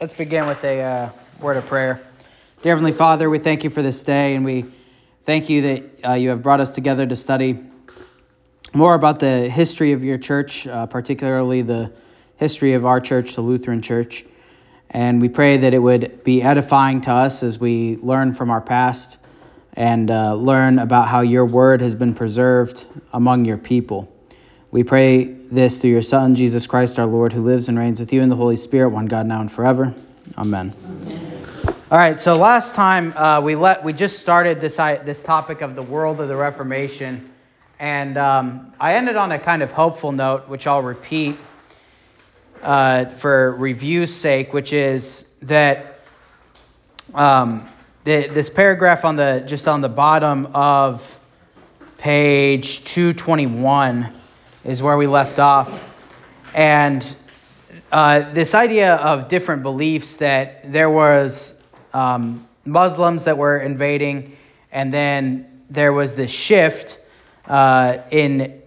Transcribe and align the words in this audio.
Let's 0.00 0.12
begin 0.12 0.48
with 0.48 0.64
a 0.64 0.80
uh, 0.82 1.10
word 1.40 1.56
of 1.56 1.66
prayer. 1.66 2.00
Dear 2.62 2.72
Heavenly 2.72 2.90
Father, 2.90 3.30
we 3.30 3.38
thank 3.38 3.62
you 3.62 3.70
for 3.70 3.80
this 3.80 4.02
day, 4.02 4.34
and 4.34 4.44
we 4.44 4.64
thank 5.22 5.48
you 5.48 5.62
that 5.62 6.08
uh, 6.08 6.12
you 6.14 6.30
have 6.30 6.42
brought 6.42 6.58
us 6.58 6.72
together 6.72 7.06
to 7.06 7.14
study 7.14 7.60
more 8.72 8.94
about 8.94 9.20
the 9.20 9.48
history 9.48 9.92
of 9.92 10.02
your 10.02 10.18
church, 10.18 10.66
uh, 10.66 10.86
particularly 10.86 11.62
the 11.62 11.92
history 12.38 12.72
of 12.72 12.84
our 12.84 13.00
church, 13.00 13.36
the 13.36 13.40
Lutheran 13.40 13.82
Church. 13.82 14.24
And 14.90 15.20
we 15.20 15.28
pray 15.28 15.58
that 15.58 15.72
it 15.72 15.78
would 15.78 16.24
be 16.24 16.42
edifying 16.42 17.02
to 17.02 17.12
us 17.12 17.44
as 17.44 17.60
we 17.60 17.96
learn 17.98 18.34
from 18.34 18.50
our 18.50 18.60
past 18.60 19.18
and 19.74 20.10
uh, 20.10 20.34
learn 20.34 20.80
about 20.80 21.06
how 21.06 21.20
your 21.20 21.46
word 21.46 21.80
has 21.82 21.94
been 21.94 22.14
preserved 22.14 22.84
among 23.12 23.44
your 23.44 23.58
people. 23.58 24.12
We 24.72 24.82
pray 24.82 25.36
this 25.54 25.78
through 25.78 25.90
your 25.90 26.02
Son, 26.02 26.34
Jesus 26.34 26.66
Christ 26.66 26.98
our 26.98 27.06
Lord, 27.06 27.32
who 27.32 27.42
lives 27.42 27.68
and 27.68 27.78
reigns 27.78 28.00
with 28.00 28.12
you 28.12 28.22
in 28.22 28.28
the 28.28 28.36
Holy 28.36 28.56
Spirit, 28.56 28.90
one 28.90 29.06
God 29.06 29.26
now 29.26 29.40
and 29.40 29.50
forever. 29.50 29.94
Amen. 30.36 30.72
Amen. 30.84 31.34
All 31.90 31.98
right, 31.98 32.18
so 32.18 32.36
last 32.36 32.74
time 32.74 33.12
uh, 33.16 33.40
we 33.40 33.54
let 33.54 33.84
we 33.84 33.92
just 33.92 34.18
started 34.18 34.60
this 34.60 34.76
this 34.76 35.22
topic 35.22 35.60
of 35.60 35.76
the 35.76 35.82
world 35.82 36.20
of 36.20 36.28
the 36.28 36.36
Reformation, 36.36 37.30
and 37.78 38.18
um, 38.18 38.72
I 38.80 38.94
ended 38.94 39.16
on 39.16 39.32
a 39.32 39.38
kind 39.38 39.62
of 39.62 39.70
hopeful 39.70 40.10
note, 40.10 40.48
which 40.48 40.66
I'll 40.66 40.82
repeat 40.82 41.36
uh, 42.62 43.04
for 43.04 43.54
review's 43.56 44.12
sake, 44.12 44.52
which 44.52 44.72
is 44.72 45.28
that 45.42 46.00
um, 47.14 47.68
the, 48.04 48.28
this 48.28 48.50
paragraph 48.50 49.04
on 49.04 49.16
the 49.16 49.44
just 49.46 49.68
on 49.68 49.80
the 49.80 49.88
bottom 49.88 50.46
of 50.54 51.18
page 51.98 52.84
221 52.84 54.12
is 54.64 54.82
where 54.82 54.96
we 54.96 55.06
left 55.06 55.38
off. 55.38 55.84
And 56.54 57.06
uh, 57.92 58.32
this 58.32 58.54
idea 58.54 58.96
of 58.96 59.28
different 59.28 59.62
beliefs 59.62 60.16
that 60.16 60.72
there 60.72 60.90
was 60.90 61.60
um, 61.92 62.46
Muslims 62.64 63.24
that 63.24 63.36
were 63.36 63.58
invading, 63.58 64.36
and 64.72 64.92
then 64.92 65.62
there 65.70 65.92
was 65.92 66.14
this 66.14 66.30
shift 66.30 66.98
uh, 67.46 67.98
in 68.10 68.62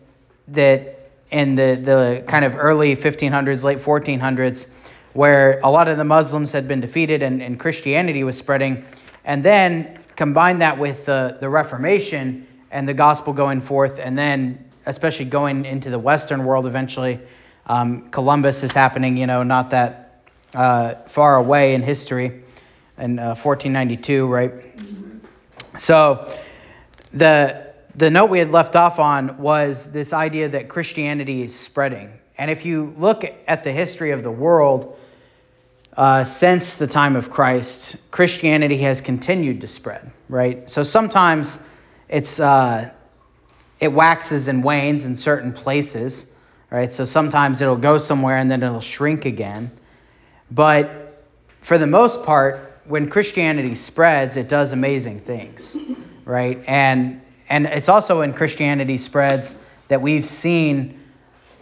that 0.50 0.94
in 1.32 1.56
the, 1.56 1.80
the 1.84 2.24
kind 2.28 2.46
of 2.46 2.56
early 2.56 2.96
1500s, 2.96 3.64
late 3.64 3.80
1400s, 3.80 4.68
where 5.12 5.60
a 5.64 5.70
lot 5.70 5.90
of 5.90 5.98
the 5.98 6.04
Muslims 6.04 6.54
had 6.54 6.68
been 6.68 6.80
defeated 6.80 7.22
and, 7.22 7.42
and 7.42 7.60
Christianity 7.60 8.24
was 8.24 8.38
spreading. 8.38 8.86
And 9.26 9.44
then 9.44 10.00
combine 10.16 10.60
that 10.60 10.78
with 10.78 11.06
the, 11.06 11.38
the 11.42 11.50
Reformation 11.50 12.48
and 12.72 12.88
the 12.88 12.94
gospel 12.94 13.34
going 13.34 13.60
forth, 13.60 14.00
and 14.00 14.18
then 14.18 14.64
especially 14.88 15.26
going 15.26 15.66
into 15.66 15.90
the 15.90 16.00
Western 16.00 16.46
world 16.46 16.66
eventually. 16.66 17.20
Um, 17.68 18.10
Columbus 18.10 18.64
is 18.64 18.72
happening, 18.72 19.18
you 19.18 19.28
know, 19.28 19.44
not 19.44 19.70
that 19.72 20.24
uh, 20.56 20.96
far 21.08 21.36
away 21.36 21.76
in 21.76 21.84
history, 21.84 22.44
in 22.98 23.20
uh, 23.20 23.36
1492, 23.36 24.26
right? 24.26 24.78
Mm-hmm. 24.78 25.18
So 25.78 26.34
the 27.14 27.68
the 27.96 28.10
note 28.12 28.30
we 28.30 28.40
had 28.40 28.52
left 28.52 28.76
off 28.76 29.00
on 29.00 29.40
was 29.40 29.92
this 29.92 30.14
idea 30.14 30.50
that 30.50 30.70
Christianity 30.70 31.42
is 31.42 31.60
spreading. 31.60 32.12
And 32.38 32.52
if 32.52 32.64
you 32.64 32.94
look 32.98 33.26
at 33.48 33.64
the 33.64 33.72
history 33.72 34.12
of 34.12 34.22
the 34.22 34.32
world 34.32 35.00
uh, 35.96 36.24
since 36.24 36.78
the 36.78 36.86
time 36.86 37.16
of 37.16 37.32
Christ, 37.32 37.96
Christianity 38.12 38.78
has 38.78 39.02
continued 39.02 39.62
to 39.62 39.68
spread, 39.68 40.12
right? 40.30 40.70
So 40.70 40.84
sometimes 40.84 41.60
it's 42.08 42.40
uh, 42.40 42.92
it 43.80 43.90
waxes 43.90 44.48
and 44.48 44.64
wanes 44.64 45.06
in 45.06 45.16
certain 45.16 45.54
places, 45.54 46.34
right? 46.72 46.92
So 46.92 47.06
sometimes 47.06 47.62
it'll 47.62 47.76
go 47.76 47.98
somewhere 47.98 48.38
and 48.38 48.50
then 48.50 48.64
it'll 48.64 48.82
shrink 48.82 49.26
again. 49.26 49.72
But 50.50 51.24
for 51.62 51.78
the 51.78 51.88
most 51.88 52.26
part, 52.26 52.60
when 52.86 53.10
Christianity 53.10 53.76
spreads, 53.76 54.38
it 54.38 54.48
does 54.48 54.72
amazing 54.72 55.20
things, 55.20 55.78
right? 56.26 56.64
And 56.68 57.22
and 57.50 57.66
it's 57.66 57.88
also 57.90 58.20
when 58.20 58.34
Christianity 58.34 58.98
spreads 58.98 59.56
that 59.88 60.02
we've 60.02 60.26
seen 60.26 61.00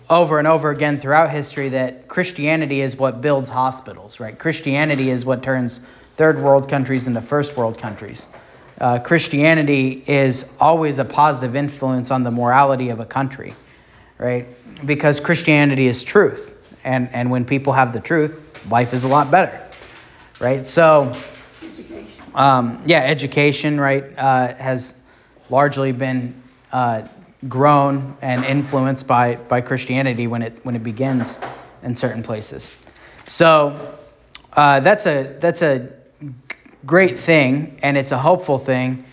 over 0.09 0.39
and 0.39 0.47
over 0.47 0.71
again 0.71 0.99
throughout 0.99 1.29
history 1.29 1.69
that 1.69 2.07
Christianity 2.07 2.81
is 2.81 2.95
what 2.95 3.21
builds 3.21 3.49
hospitals, 3.49 4.19
right? 4.19 4.37
Christianity 4.37 5.09
is 5.11 5.25
what 5.25 5.43
turns 5.43 5.85
third 6.17 6.41
world 6.41 6.69
countries 6.69 7.07
into 7.07 7.21
first 7.21 7.57
world 7.57 7.77
countries 7.77 8.27
uh, 8.79 8.99
Christianity 8.99 10.03
is 10.05 10.51
always 10.59 10.99
a 10.99 11.05
positive 11.05 11.55
influence 11.55 12.11
on 12.11 12.23
the 12.23 12.31
morality 12.31 12.89
of 12.89 12.99
a 12.99 13.05
country, 13.05 13.53
right? 14.17 14.47
Because 14.85 15.19
Christianity 15.19 15.87
is 15.87 16.03
truth. 16.03 16.53
And, 16.83 17.09
and 17.13 17.31
when 17.31 17.45
people 17.45 17.73
have 17.73 17.93
the 17.93 17.99
truth, 17.99 18.39
life 18.69 18.93
is 18.93 19.03
a 19.03 19.07
lot 19.07 19.31
better, 19.31 19.67
right? 20.39 20.67
So, 20.67 21.13
um, 22.33 22.83
yeah, 22.85 23.03
education, 23.03 23.79
right, 23.79 24.03
uh, 24.17 24.53
has 24.55 24.93
largely 25.49 25.91
been 25.91 26.43
uh, 26.71 27.07
grown 27.47 28.17
and 28.21 28.43
influenced 28.43 29.07
by, 29.07 29.35
by 29.35 29.61
Christianity 29.61 30.27
when 30.27 30.41
it, 30.41 30.63
when 30.63 30.75
it 30.75 30.83
begins 30.83 31.39
in 31.81 31.95
certain 31.95 32.23
places. 32.23 32.71
So, 33.27 33.97
uh, 34.55 34.79
that's 34.79 35.05
a 35.05 35.35
that's 35.39 35.61
a 35.61 35.89
great 36.85 37.19
thing 37.19 37.79
and 37.81 37.97
it's 37.97 38.11
a 38.11 38.17
hopeful 38.17 38.59
thing. 38.59 39.05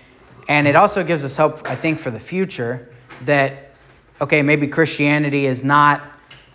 And 0.48 0.66
it 0.66 0.76
also 0.76 1.04
gives 1.04 1.24
us 1.24 1.36
hope, 1.36 1.68
I 1.68 1.76
think, 1.76 1.98
for 2.00 2.10
the 2.10 2.20
future 2.20 2.92
that, 3.24 3.70
okay, 4.20 4.42
maybe 4.42 4.66
Christianity 4.66 5.46
is 5.46 5.62
not 5.62 6.02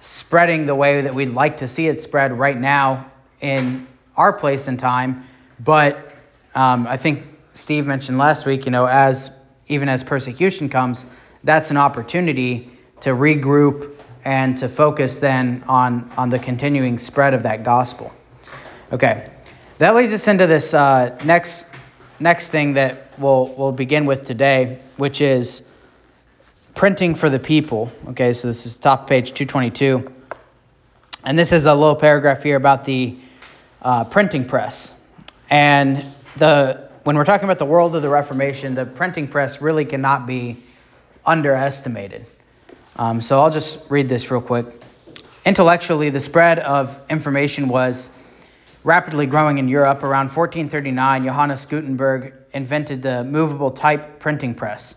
spreading 0.02 0.66
the 0.66 0.76
way 0.76 1.02
that 1.02 1.14
we'd 1.14 1.30
like 1.30 1.58
to 1.58 1.68
see 1.68 1.88
it 1.88 2.02
spread 2.02 2.38
right 2.38 2.58
now 2.58 3.10
in 3.42 3.88
our 4.16 4.34
place 4.34 4.68
and 4.68 4.80
time. 4.80 5.26
But 5.60 6.12
um, 6.54 6.86
I 6.88 6.98
think 6.98 7.24
Steve 7.54 7.86
mentioned 7.86 8.18
last 8.18 8.46
week, 8.46 8.66
you 8.66 8.72
know, 8.72 8.86
as 8.86 9.32
even 9.68 9.90
as 9.90 10.04
persecution 10.04 10.70
comes, 10.70 11.06
that's 11.44 11.72
an 11.72 11.78
opportunity 11.78 12.72
to 13.02 13.12
regroup 13.12 13.94
and 14.26 14.58
to 14.58 14.68
focus 14.68 15.20
then 15.20 15.64
on, 15.68 16.12
on 16.18 16.30
the 16.30 16.40
continuing 16.40 16.98
spread 16.98 17.34
of 17.34 17.44
that 17.44 17.64
gospel. 17.64 18.14
Okay, 18.92 19.30
that 19.80 19.96
leads 19.96 20.12
us 20.14 20.28
into 20.28 20.48
this 20.48 20.74
uh, 20.74 21.18
next 21.24 21.70
next 22.20 22.50
thing 22.50 22.74
that 22.74 23.14
we'll 23.18 23.54
we'll 23.58 23.72
begin 23.72 24.06
with 24.06 24.26
today, 24.26 24.80
which 24.98 25.22
is 25.22 25.68
printing 26.74 27.16
for 27.16 27.30
the 27.30 27.40
people. 27.40 27.92
Okay, 28.10 28.34
so 28.34 28.48
this 28.48 28.66
is 28.66 28.76
top 28.78 29.08
page 29.08 29.34
222, 29.34 30.12
and 31.24 31.38
this 31.38 31.52
is 31.52 31.66
a 31.66 31.76
little 31.76 31.96
paragraph 31.96 32.44
here 32.44 32.56
about 32.56 32.86
the 32.86 33.18
uh, 33.82 34.04
printing 34.06 34.48
press. 34.48 34.92
And 35.50 36.06
the 36.38 36.90
when 37.04 37.16
we're 37.16 37.26
talking 37.26 37.46
about 37.46 37.60
the 37.60 37.66
world 37.66 37.96
of 37.96 38.02
the 38.02 38.10
Reformation, 38.10 38.76
the 38.76 38.86
printing 38.86 39.28
press 39.28 39.62
really 39.62 39.86
cannot 39.86 40.26
be 40.26 40.58
underestimated. 41.26 42.26
Um, 42.96 43.22
so 43.22 43.42
I'll 43.42 43.52
just 43.52 43.92
read 43.92 44.10
this 44.10 44.32
real 44.32 44.42
quick. 44.42 44.66
Intellectually, 45.46 46.10
the 46.10 46.20
spread 46.20 46.58
of 46.60 47.00
information 47.10 47.68
was 47.68 48.10
rapidly 48.84 49.26
growing 49.26 49.58
in 49.58 49.68
Europe, 49.68 50.04
around 50.04 50.28
1439, 50.28 51.26
Johannes 51.26 51.66
Gutenberg 51.66 52.34
invented 52.54 53.02
the 53.02 53.24
movable 53.24 53.72
type 53.72 54.20
printing 54.20 54.56
press. 54.56 54.96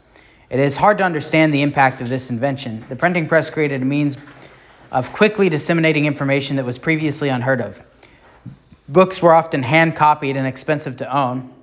It 0.50 0.58
is 0.58 0.76
hard 0.76 0.98
to 0.98 1.04
understand 1.04 1.54
the 1.54 1.62
impact 1.62 2.00
of 2.00 2.08
this 2.08 2.30
invention. 2.30 2.84
The 2.88 2.96
printing 2.96 3.28
press 3.28 3.50
created 3.50 3.82
a 3.82 3.84
means 3.84 4.16
of 4.90 5.12
quickly 5.12 5.48
disseminating 5.48 6.06
information 6.06 6.56
that 6.56 6.64
was 6.64 6.78
previously 6.78 7.28
unheard 7.28 7.60
of. 7.60 7.80
Books 8.88 9.22
were 9.22 9.32
often 9.32 9.62
hand 9.62 9.94
copied 9.94 10.36
and 10.36 10.46
expensive 10.46 10.96
to 10.96 11.16
own. 11.16 11.54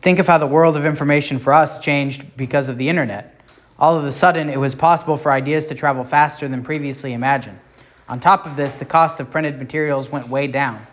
Think 0.00 0.18
of 0.18 0.26
how 0.26 0.38
the 0.38 0.46
world 0.46 0.78
of 0.78 0.86
information 0.86 1.38
for 1.38 1.52
us 1.52 1.78
changed 1.80 2.36
because 2.38 2.68
of 2.68 2.78
the 2.78 2.88
internet. 2.88 3.38
All 3.78 3.98
of 3.98 4.04
a 4.04 4.12
sudden, 4.12 4.48
it 4.48 4.58
was 4.58 4.74
possible 4.74 5.18
for 5.18 5.30
ideas 5.30 5.66
to 5.66 5.74
travel 5.74 6.04
faster 6.04 6.48
than 6.48 6.62
previously 6.62 7.12
imagined. 7.12 7.58
On 8.10 8.20
top 8.20 8.44
of 8.44 8.56
this, 8.56 8.76
the 8.76 8.84
cost 8.84 9.20
of 9.20 9.30
printed 9.30 9.58
materials 9.58 10.10
went 10.10 10.28
way 10.28 10.46
down 10.46 10.86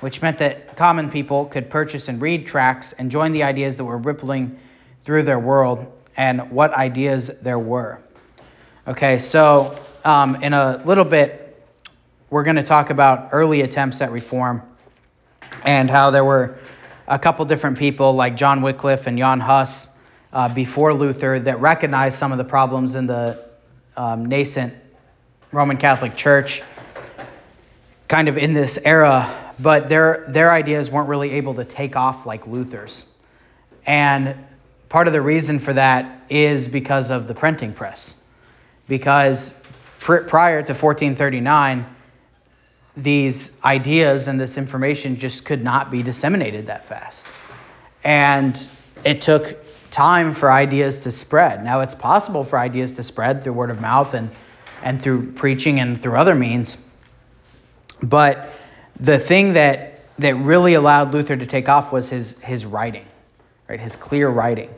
which 0.00 0.20
meant 0.22 0.38
that 0.38 0.76
common 0.76 1.10
people 1.10 1.46
could 1.46 1.70
purchase 1.70 2.08
and 2.08 2.20
read 2.20 2.46
tracts 2.46 2.92
and 2.92 3.10
join 3.10 3.32
the 3.32 3.42
ideas 3.42 3.76
that 3.76 3.84
were 3.84 3.98
rippling 3.98 4.58
through 5.04 5.22
their 5.22 5.38
world 5.38 5.92
and 6.16 6.50
what 6.50 6.72
ideas 6.74 7.30
there 7.42 7.58
were. 7.58 7.98
Okay, 8.86 9.18
so 9.18 9.78
um, 10.04 10.42
in 10.42 10.52
a 10.52 10.82
little 10.84 11.04
bit, 11.04 11.64
we're 12.30 12.44
going 12.44 12.56
to 12.56 12.62
talk 12.62 12.90
about 12.90 13.30
early 13.32 13.62
attempts 13.62 14.00
at 14.00 14.10
reform 14.10 14.62
and 15.64 15.90
how 15.90 16.10
there 16.10 16.24
were 16.24 16.58
a 17.08 17.18
couple 17.18 17.44
different 17.44 17.78
people 17.78 18.12
like 18.12 18.36
John 18.36 18.62
Wycliffe 18.62 19.06
and 19.06 19.16
Jan 19.16 19.40
Hus 19.40 19.88
uh, 20.32 20.52
before 20.52 20.92
Luther 20.92 21.38
that 21.40 21.60
recognized 21.60 22.18
some 22.18 22.32
of 22.32 22.38
the 22.38 22.44
problems 22.44 22.94
in 22.94 23.06
the 23.06 23.44
um, 23.96 24.26
nascent 24.26 24.74
Roman 25.56 25.78
Catholic 25.78 26.14
Church 26.14 26.62
kind 28.08 28.28
of 28.28 28.36
in 28.36 28.52
this 28.52 28.78
era 28.84 29.54
but 29.58 29.88
their 29.88 30.26
their 30.28 30.52
ideas 30.52 30.90
weren't 30.90 31.08
really 31.08 31.30
able 31.30 31.54
to 31.54 31.64
take 31.64 31.96
off 31.96 32.26
like 32.26 32.46
Luther's. 32.46 33.06
And 33.86 34.34
part 34.90 35.06
of 35.06 35.14
the 35.14 35.22
reason 35.22 35.58
for 35.58 35.72
that 35.72 36.24
is 36.28 36.68
because 36.68 37.10
of 37.10 37.26
the 37.26 37.34
printing 37.34 37.72
press. 37.72 38.20
Because 38.86 39.58
pr- 40.00 40.18
prior 40.18 40.60
to 40.60 40.74
1439, 40.74 41.86
these 42.94 43.56
ideas 43.64 44.28
and 44.28 44.38
this 44.38 44.58
information 44.58 45.16
just 45.16 45.46
could 45.46 45.64
not 45.64 45.90
be 45.90 46.02
disseminated 46.02 46.66
that 46.66 46.86
fast. 46.86 47.24
And 48.04 48.68
it 49.04 49.22
took 49.22 49.56
time 49.90 50.34
for 50.34 50.52
ideas 50.52 51.04
to 51.04 51.12
spread. 51.12 51.64
Now 51.64 51.80
it's 51.80 51.94
possible 51.94 52.44
for 52.44 52.58
ideas 52.58 52.92
to 52.96 53.02
spread 53.02 53.42
through 53.42 53.54
word 53.54 53.70
of 53.70 53.80
mouth 53.80 54.12
and 54.12 54.30
and 54.82 55.00
through 55.00 55.32
preaching 55.32 55.80
and 55.80 56.00
through 56.00 56.16
other 56.16 56.34
means. 56.34 56.84
But 58.02 58.52
the 59.00 59.18
thing 59.18 59.54
that 59.54 60.00
that 60.18 60.34
really 60.36 60.74
allowed 60.74 61.12
Luther 61.12 61.36
to 61.36 61.46
take 61.46 61.68
off 61.68 61.92
was 61.92 62.08
his 62.08 62.38
his 62.40 62.64
writing, 62.64 63.06
right? 63.68 63.80
His 63.80 63.96
clear 63.96 64.28
writing. 64.28 64.70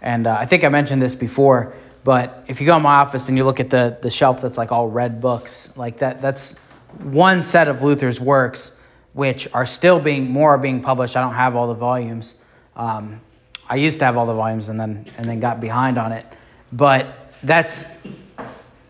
And 0.00 0.26
uh, 0.26 0.36
I 0.38 0.46
think 0.46 0.64
I 0.64 0.68
mentioned 0.68 1.02
this 1.02 1.14
before, 1.14 1.74
but 2.04 2.44
if 2.46 2.60
you 2.60 2.66
go 2.66 2.76
in 2.76 2.82
my 2.82 2.96
office 2.96 3.28
and 3.28 3.36
you 3.36 3.44
look 3.44 3.60
at 3.60 3.70
the 3.70 3.98
the 4.00 4.10
shelf 4.10 4.40
that's 4.40 4.56
like 4.56 4.72
all 4.72 4.88
red 4.88 5.20
books, 5.20 5.76
like 5.76 5.98
that 5.98 6.22
that's 6.22 6.56
one 7.02 7.42
set 7.42 7.68
of 7.68 7.82
Luther's 7.82 8.20
works 8.20 8.78
which 9.14 9.48
are 9.52 9.66
still 9.66 9.98
being 9.98 10.30
more 10.30 10.54
are 10.54 10.58
being 10.58 10.80
published. 10.80 11.16
I 11.16 11.20
don't 11.20 11.34
have 11.34 11.56
all 11.56 11.66
the 11.66 11.74
volumes. 11.74 12.40
Um, 12.76 13.20
I 13.68 13.76
used 13.76 13.98
to 13.98 14.04
have 14.04 14.16
all 14.16 14.26
the 14.26 14.34
volumes 14.34 14.68
and 14.68 14.78
then 14.78 15.06
and 15.16 15.26
then 15.26 15.40
got 15.40 15.60
behind 15.60 15.98
on 15.98 16.12
it, 16.12 16.24
but 16.72 17.32
that's 17.42 17.84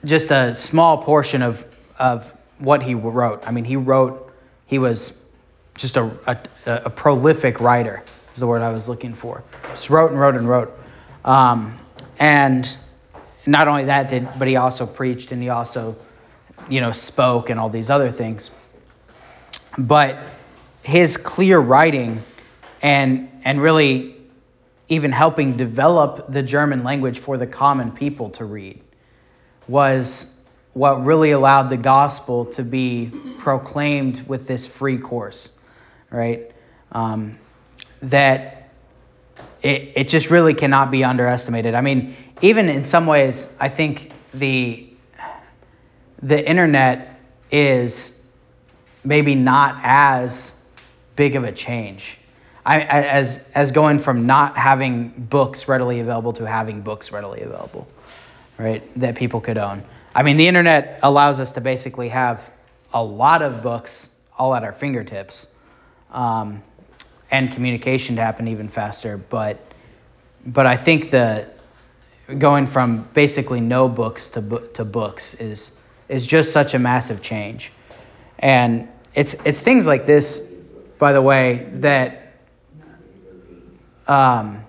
just 0.04 0.30
a 0.30 0.54
small 0.54 0.98
portion 0.98 1.42
of 1.42 1.64
of 1.98 2.32
what 2.58 2.82
he 2.82 2.94
wrote. 2.94 3.46
I 3.46 3.50
mean, 3.50 3.64
he 3.64 3.76
wrote. 3.76 4.32
He 4.66 4.78
was 4.78 5.20
just 5.76 5.96
a, 5.96 6.10
a, 6.26 6.38
a 6.66 6.90
prolific 6.90 7.60
writer. 7.60 8.02
Is 8.34 8.40
the 8.40 8.46
word 8.46 8.62
I 8.62 8.72
was 8.72 8.88
looking 8.88 9.14
for. 9.14 9.42
Just 9.70 9.90
wrote 9.90 10.10
and 10.10 10.20
wrote 10.20 10.34
and 10.34 10.48
wrote. 10.48 10.78
Um, 11.24 11.78
and 12.18 12.76
not 13.46 13.68
only 13.68 13.86
that 13.86 14.10
did, 14.10 14.28
but 14.38 14.46
he 14.48 14.56
also 14.56 14.86
preached 14.86 15.32
and 15.32 15.42
he 15.42 15.48
also, 15.48 15.96
you 16.68 16.80
know, 16.80 16.92
spoke 16.92 17.50
and 17.50 17.58
all 17.58 17.68
these 17.68 17.90
other 17.90 18.12
things. 18.12 18.50
But 19.76 20.18
his 20.82 21.16
clear 21.16 21.58
writing 21.58 22.22
and 22.82 23.30
and 23.44 23.60
really 23.60 24.16
even 24.88 25.12
helping 25.12 25.56
develop 25.56 26.32
the 26.32 26.42
German 26.42 26.82
language 26.82 27.18
for 27.18 27.36
the 27.36 27.46
common 27.46 27.90
people 27.92 28.30
to 28.30 28.44
read 28.44 28.80
was 29.68 30.34
what 30.72 31.04
really 31.04 31.32
allowed 31.32 31.68
the 31.70 31.76
gospel 31.76 32.46
to 32.46 32.62
be 32.62 33.12
proclaimed 33.38 34.26
with 34.28 34.46
this 34.46 34.66
free 34.66 34.98
course, 34.98 35.52
right? 36.10 36.52
Um, 36.92 37.38
that 38.02 38.70
it, 39.62 39.92
it 39.96 40.08
just 40.08 40.30
really 40.30 40.54
cannot 40.54 40.90
be 40.90 41.04
underestimated. 41.04 41.74
I 41.74 41.80
mean, 41.80 42.16
even 42.42 42.68
in 42.68 42.84
some 42.84 43.06
ways, 43.06 43.54
I 43.60 43.68
think 43.68 44.12
the 44.34 44.84
the 46.22 46.48
internet 46.48 47.20
is 47.50 48.20
maybe 49.04 49.34
not 49.34 49.80
as 49.82 50.60
big 51.16 51.36
of 51.36 51.44
a 51.44 51.52
change. 51.52 52.18
I, 52.64 52.82
as 52.82 53.44
as 53.54 53.72
going 53.72 53.98
from 53.98 54.26
not 54.26 54.56
having 54.56 55.08
books 55.08 55.68
readily 55.68 56.00
available 56.00 56.32
to 56.34 56.46
having 56.46 56.82
books 56.82 57.10
readily 57.10 57.42
available 57.42 57.88
right, 58.58 58.82
that 59.00 59.16
people 59.16 59.40
could 59.40 59.58
own. 59.58 59.82
I 60.14 60.22
mean, 60.22 60.36
the 60.36 60.48
internet 60.48 60.98
allows 61.02 61.40
us 61.40 61.52
to 61.52 61.60
basically 61.60 62.08
have 62.08 62.50
a 62.92 63.02
lot 63.02 63.42
of 63.42 63.62
books 63.62 64.10
all 64.36 64.54
at 64.54 64.64
our 64.64 64.72
fingertips, 64.72 65.46
um, 66.10 66.62
and 67.30 67.52
communication 67.52 68.16
to 68.16 68.22
happen 68.22 68.48
even 68.48 68.68
faster. 68.68 69.16
But 69.16 69.60
but 70.46 70.66
I 70.66 70.76
think 70.76 71.10
the 71.10 71.48
going 72.38 72.66
from 72.66 73.08
basically 73.14 73.60
no 73.60 73.88
books 73.88 74.30
to 74.30 74.68
to 74.74 74.84
books 74.84 75.34
is 75.34 75.78
is 76.08 76.26
just 76.26 76.52
such 76.52 76.74
a 76.74 76.78
massive 76.78 77.22
change, 77.22 77.72
and 78.38 78.88
it's 79.14 79.34
it's 79.44 79.60
things 79.60 79.86
like 79.86 80.06
this, 80.06 80.52
by 80.98 81.12
the 81.12 81.22
way, 81.22 81.68
that. 81.74 82.24
Um, 84.06 84.64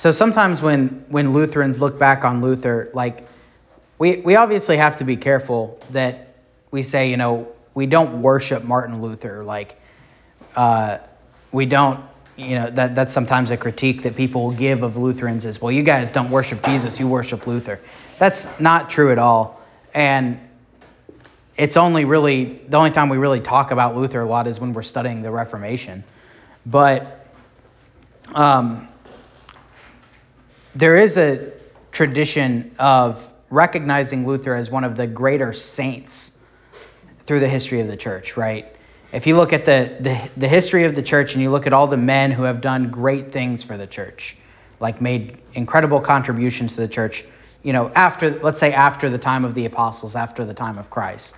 so 0.00 0.12
sometimes 0.12 0.62
when 0.62 1.04
when 1.10 1.34
Lutherans 1.34 1.78
look 1.78 1.98
back 1.98 2.24
on 2.24 2.40
Luther, 2.40 2.88
like 2.94 3.28
we 3.98 4.16
we 4.16 4.34
obviously 4.34 4.78
have 4.78 4.96
to 4.96 5.04
be 5.04 5.14
careful 5.14 5.78
that 5.90 6.36
we 6.70 6.82
say, 6.82 7.10
you 7.10 7.18
know, 7.18 7.48
we 7.74 7.84
don't 7.84 8.22
worship 8.22 8.64
Martin 8.64 9.02
Luther, 9.02 9.44
like 9.44 9.78
uh, 10.56 11.00
we 11.52 11.66
don't, 11.66 12.02
you 12.38 12.54
know, 12.54 12.70
that 12.70 12.94
that's 12.94 13.12
sometimes 13.12 13.50
a 13.50 13.58
critique 13.58 14.02
that 14.04 14.16
people 14.16 14.50
give 14.52 14.84
of 14.84 14.96
Lutherans 14.96 15.44
is, 15.44 15.60
well, 15.60 15.70
you 15.70 15.82
guys 15.82 16.10
don't 16.10 16.30
worship 16.30 16.64
Jesus, 16.64 16.98
you 16.98 17.06
worship 17.06 17.46
Luther. 17.46 17.78
That's 18.18 18.58
not 18.58 18.88
true 18.88 19.12
at 19.12 19.18
all, 19.18 19.60
and 19.92 20.40
it's 21.58 21.76
only 21.76 22.06
really 22.06 22.62
the 22.70 22.78
only 22.78 22.92
time 22.92 23.10
we 23.10 23.18
really 23.18 23.40
talk 23.40 23.70
about 23.70 23.94
Luther 23.94 24.22
a 24.22 24.26
lot 24.26 24.46
is 24.46 24.60
when 24.60 24.72
we're 24.72 24.80
studying 24.80 25.20
the 25.20 25.30
Reformation, 25.30 26.04
but 26.64 27.26
um, 28.34 28.88
there 30.74 30.96
is 30.96 31.16
a 31.16 31.52
tradition 31.92 32.74
of 32.78 33.28
recognizing 33.50 34.26
Luther 34.26 34.54
as 34.54 34.70
one 34.70 34.84
of 34.84 34.96
the 34.96 35.06
greater 35.06 35.52
saints 35.52 36.38
through 37.26 37.40
the 37.40 37.48
history 37.48 37.80
of 37.80 37.88
the 37.88 37.96
church, 37.96 38.36
right? 38.36 38.76
If 39.12 39.26
you 39.26 39.36
look 39.36 39.52
at 39.52 39.64
the, 39.64 39.96
the, 40.00 40.30
the, 40.36 40.48
history 40.48 40.84
of 40.84 40.94
the 40.94 41.02
church 41.02 41.34
and 41.34 41.42
you 41.42 41.50
look 41.50 41.66
at 41.66 41.72
all 41.72 41.88
the 41.88 41.96
men 41.96 42.30
who 42.30 42.44
have 42.44 42.60
done 42.60 42.90
great 42.90 43.32
things 43.32 43.62
for 43.62 43.76
the 43.76 43.86
church, 43.86 44.36
like 44.78 45.00
made 45.00 45.38
incredible 45.54 46.00
contributions 46.00 46.74
to 46.74 46.80
the 46.80 46.88
church, 46.88 47.24
you 47.64 47.72
know, 47.72 47.90
after, 47.96 48.30
let's 48.40 48.60
say 48.60 48.72
after 48.72 49.10
the 49.10 49.18
time 49.18 49.44
of 49.44 49.54
the 49.54 49.64
apostles, 49.66 50.14
after 50.14 50.44
the 50.44 50.54
time 50.54 50.78
of 50.78 50.90
Christ, 50.90 51.34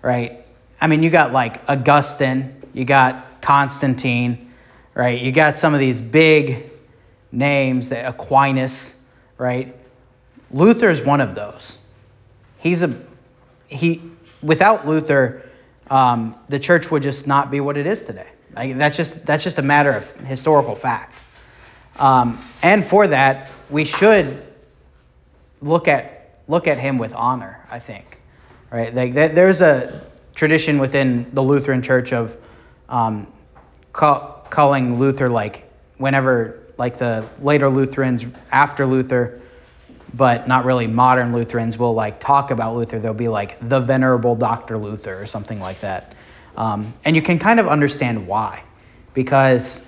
right? 0.00 0.46
I 0.80 0.86
mean, 0.86 1.02
you 1.02 1.10
got 1.10 1.32
like 1.32 1.60
Augustine, 1.68 2.62
you 2.72 2.86
got 2.86 3.42
Constantine, 3.42 4.50
right? 4.94 5.20
You 5.20 5.30
got 5.30 5.58
some 5.58 5.74
of 5.74 5.80
these 5.80 6.00
big 6.00 6.70
names, 7.34 7.88
the 7.88 8.08
Aquinas, 8.08 8.98
right? 9.38 9.74
Luther 10.50 10.90
is 10.90 11.02
one 11.02 11.20
of 11.20 11.34
those. 11.34 11.78
He's 12.58 12.82
a 12.82 12.96
he. 13.66 14.00
Without 14.42 14.86
Luther, 14.86 15.42
um, 15.90 16.34
the 16.48 16.58
church 16.58 16.90
would 16.90 17.02
just 17.02 17.26
not 17.26 17.50
be 17.50 17.60
what 17.60 17.76
it 17.76 17.86
is 17.86 18.04
today. 18.04 18.26
Like, 18.54 18.76
that's 18.78 18.96
just 18.96 19.26
that's 19.26 19.42
just 19.42 19.58
a 19.58 19.62
matter 19.62 19.90
of 19.90 20.14
historical 20.16 20.74
fact. 20.74 21.14
Um, 21.98 22.38
and 22.62 22.84
for 22.84 23.06
that, 23.08 23.50
we 23.70 23.84
should 23.84 24.42
look 25.60 25.88
at 25.88 26.40
look 26.46 26.66
at 26.66 26.78
him 26.78 26.98
with 26.98 27.12
honor. 27.14 27.66
I 27.70 27.78
think, 27.78 28.18
right? 28.70 28.94
Like 28.94 29.14
there's 29.14 29.60
a 29.60 30.02
tradition 30.34 30.78
within 30.78 31.26
the 31.32 31.42
Lutheran 31.42 31.82
Church 31.82 32.12
of 32.12 32.36
um, 32.88 33.26
call, 33.92 34.46
calling 34.50 34.98
Luther 34.98 35.28
like 35.28 35.70
whenever 35.98 36.63
like 36.76 36.98
the 36.98 37.26
later 37.40 37.68
Lutherans 37.68 38.24
after 38.50 38.86
Luther, 38.86 39.40
but 40.14 40.46
not 40.48 40.64
really 40.64 40.86
modern 40.86 41.32
Lutherans 41.32 41.78
will 41.78 41.94
like 41.94 42.20
talk 42.20 42.50
about 42.50 42.76
Luther. 42.76 42.98
They'll 42.98 43.14
be 43.14 43.28
like 43.28 43.56
the 43.68 43.80
Venerable 43.80 44.36
Dr. 44.36 44.78
Luther 44.78 45.20
or 45.20 45.26
something 45.26 45.60
like 45.60 45.80
that. 45.80 46.14
Um, 46.56 46.92
and 47.04 47.16
you 47.16 47.22
can 47.22 47.38
kind 47.38 47.58
of 47.58 47.66
understand 47.66 48.26
why, 48.26 48.62
because 49.12 49.86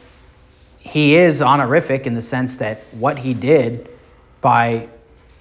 he 0.79 1.17
is 1.17 1.43
honorific 1.43 2.07
in 2.07 2.15
the 2.15 2.23
sense 2.23 2.57
that 2.57 2.81
what 2.93 3.19
he 3.19 3.35
did 3.35 3.89
by 4.41 4.89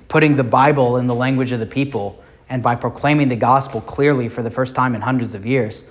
putting 0.07 0.35
the 0.35 0.43
Bible 0.43 0.97
in 0.97 1.07
the 1.07 1.15
language 1.15 1.51
of 1.51 1.59
the 1.59 1.65
people 1.65 2.23
and 2.49 2.61
by 2.61 2.75
proclaiming 2.75 3.27
the 3.27 3.35
gospel 3.35 3.81
clearly 3.81 4.29
for 4.29 4.43
the 4.43 4.51
first 4.51 4.75
time 4.75 4.93
in 4.95 5.01
hundreds 5.01 5.33
of 5.33 5.45
years 5.45 5.85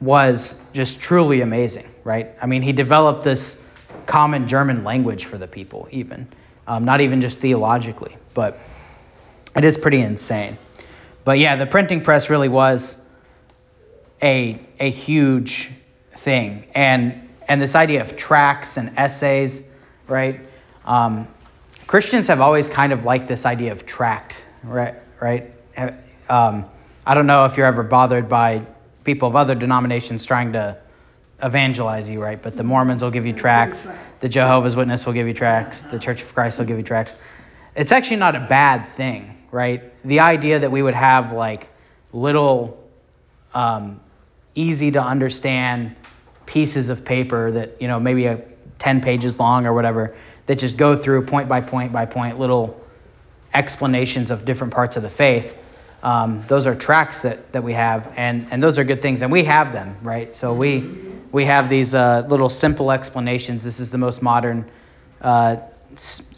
was 0.00 0.60
just 0.72 1.00
truly 1.00 1.40
amazing, 1.40 1.88
right? 2.04 2.30
I 2.40 2.46
mean, 2.46 2.62
he 2.62 2.72
developed 2.72 3.24
this 3.24 3.63
common 4.06 4.48
German 4.48 4.84
language 4.84 5.24
for 5.24 5.38
the 5.38 5.48
people, 5.48 5.88
even. 5.90 6.28
Um, 6.66 6.84
not 6.84 7.00
even 7.00 7.20
just 7.20 7.38
theologically, 7.38 8.16
but 8.32 8.58
it 9.54 9.64
is 9.64 9.76
pretty 9.76 10.00
insane. 10.00 10.58
But 11.24 11.38
yeah, 11.38 11.56
the 11.56 11.66
printing 11.66 12.02
press 12.02 12.30
really 12.30 12.48
was 12.48 13.00
a, 14.22 14.60
a 14.80 14.90
huge 14.90 15.70
thing. 16.16 16.64
And, 16.74 17.28
and 17.48 17.60
this 17.60 17.74
idea 17.74 18.02
of 18.02 18.16
tracts 18.16 18.76
and 18.76 18.98
essays, 18.98 19.68
right? 20.08 20.40
Um, 20.84 21.28
Christians 21.86 22.26
have 22.28 22.40
always 22.40 22.70
kind 22.70 22.92
of 22.92 23.04
liked 23.04 23.28
this 23.28 23.44
idea 23.44 23.72
of 23.72 23.84
tract, 23.84 24.36
right? 24.62 24.94
right? 25.20 25.52
Um, 26.28 26.64
I 27.06 27.14
don't 27.14 27.26
know 27.26 27.44
if 27.44 27.56
you're 27.56 27.66
ever 27.66 27.82
bothered 27.82 28.28
by 28.28 28.66
people 29.04 29.28
of 29.28 29.36
other 29.36 29.54
denominations 29.54 30.24
trying 30.24 30.52
to 30.52 30.78
evangelize 31.44 32.08
you, 32.08 32.22
right? 32.22 32.42
But 32.42 32.56
the 32.56 32.64
Mormons 32.64 33.02
will 33.02 33.10
give 33.10 33.26
you 33.26 33.34
tracts, 33.34 33.86
the 34.20 34.28
Jehovah's 34.28 34.74
Witness 34.74 35.04
will 35.04 35.12
give 35.12 35.26
you 35.26 35.34
tracts, 35.34 35.82
the 35.82 35.98
Church 35.98 36.22
of 36.22 36.34
Christ 36.34 36.58
will 36.58 36.66
give 36.66 36.78
you 36.78 36.82
tracts. 36.82 37.16
It's 37.76 37.92
actually 37.92 38.16
not 38.16 38.34
a 38.34 38.40
bad 38.40 38.88
thing, 38.88 39.36
right? 39.52 39.82
The 40.06 40.20
idea 40.20 40.58
that 40.60 40.72
we 40.72 40.82
would 40.82 40.94
have 40.94 41.32
like 41.32 41.68
little 42.12 42.82
um, 43.52 44.00
easy 44.54 44.90
to 44.92 45.02
understand 45.02 45.94
pieces 46.46 46.88
of 46.88 47.04
paper 47.04 47.50
that, 47.50 47.80
you 47.80 47.88
know, 47.88 48.00
maybe 48.00 48.26
a 48.26 48.42
10 48.78 49.00
pages 49.00 49.38
long 49.38 49.66
or 49.66 49.74
whatever, 49.74 50.16
that 50.46 50.56
just 50.56 50.76
go 50.76 50.96
through 50.96 51.26
point 51.26 51.48
by 51.48 51.60
point 51.60 51.92
by 51.92 52.06
point 52.06 52.38
little 52.38 52.80
explanations 53.52 54.30
of 54.30 54.44
different 54.44 54.72
parts 54.72 54.96
of 54.96 55.02
the 55.02 55.10
faith. 55.10 55.56
Um, 56.04 56.44
those 56.48 56.66
are 56.66 56.74
tracks 56.74 57.22
that, 57.22 57.50
that 57.52 57.64
we 57.64 57.72
have, 57.72 58.12
and, 58.16 58.46
and 58.50 58.62
those 58.62 58.78
are 58.78 58.84
good 58.84 59.00
things, 59.00 59.22
and 59.22 59.32
we 59.32 59.42
have 59.44 59.72
them, 59.72 59.96
right? 60.02 60.34
So 60.34 60.52
we 60.52 61.00
we 61.32 61.46
have 61.46 61.70
these 61.70 61.94
uh, 61.94 62.26
little 62.28 62.50
simple 62.50 62.92
explanations. 62.92 63.64
This 63.64 63.80
is 63.80 63.90
the 63.90 63.98
most 63.98 64.22
modern 64.22 64.70
uh, 65.22 65.56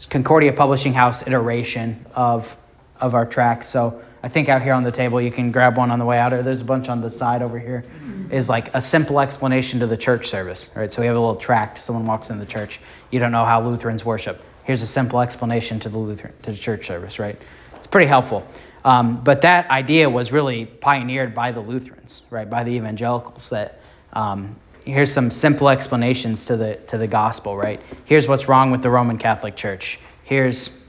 Concordia 0.09 0.53
Publishing 0.53 0.93
House 0.93 1.27
iteration 1.27 2.05
of 2.15 2.55
of 3.01 3.13
our 3.13 3.25
tracks. 3.25 3.67
So 3.67 4.01
I 4.23 4.29
think 4.29 4.47
out 4.47 4.61
here 4.61 4.73
on 4.73 4.83
the 4.83 4.91
table 4.91 5.21
you 5.21 5.31
can 5.31 5.51
grab 5.51 5.75
one 5.75 5.91
on 5.91 5.99
the 5.99 6.05
way 6.05 6.17
out, 6.17 6.31
or 6.31 6.41
there's 6.43 6.61
a 6.61 6.65
bunch 6.65 6.87
on 6.87 7.01
the 7.01 7.11
side 7.11 7.41
over 7.41 7.59
here. 7.59 7.83
Is 8.31 8.47
like 8.47 8.73
a 8.73 8.81
simple 8.81 9.19
explanation 9.19 9.81
to 9.81 9.87
the 9.87 9.97
church 9.97 10.29
service, 10.29 10.71
right? 10.75 10.91
So 10.91 11.01
we 11.01 11.07
have 11.07 11.15
a 11.17 11.19
little 11.19 11.35
tract. 11.35 11.81
Someone 11.81 12.05
walks 12.05 12.29
in 12.29 12.39
the 12.39 12.45
church, 12.45 12.79
you 13.11 13.19
don't 13.19 13.31
know 13.33 13.45
how 13.45 13.61
Lutherans 13.61 14.05
worship. 14.05 14.41
Here's 14.63 14.81
a 14.81 14.87
simple 14.87 15.19
explanation 15.19 15.79
to 15.81 15.89
the 15.89 15.97
Lutheran 15.97 16.33
to 16.43 16.51
the 16.51 16.57
church 16.57 16.87
service, 16.87 17.19
right? 17.19 17.37
It's 17.75 17.87
pretty 17.87 18.07
helpful. 18.07 18.47
Um, 18.83 19.23
but 19.23 19.41
that 19.41 19.69
idea 19.69 20.09
was 20.09 20.31
really 20.31 20.65
pioneered 20.65 21.35
by 21.35 21.51
the 21.51 21.59
Lutherans, 21.59 22.21
right? 22.29 22.49
By 22.49 22.63
the 22.63 22.71
evangelicals. 22.71 23.49
That 23.49 23.79
um, 24.13 24.55
here's 24.85 25.11
some 25.11 25.31
simple 25.31 25.69
explanations 25.69 26.45
to 26.45 26.57
the 26.57 26.75
to 26.87 26.97
the 26.97 27.07
gospel, 27.07 27.57
right? 27.57 27.81
Here's 28.05 28.27
what's 28.27 28.47
wrong 28.47 28.71
with 28.71 28.81
the 28.81 28.89
Roman 28.89 29.17
Catholic 29.17 29.55
Church. 29.55 29.99
Here's 30.23 30.83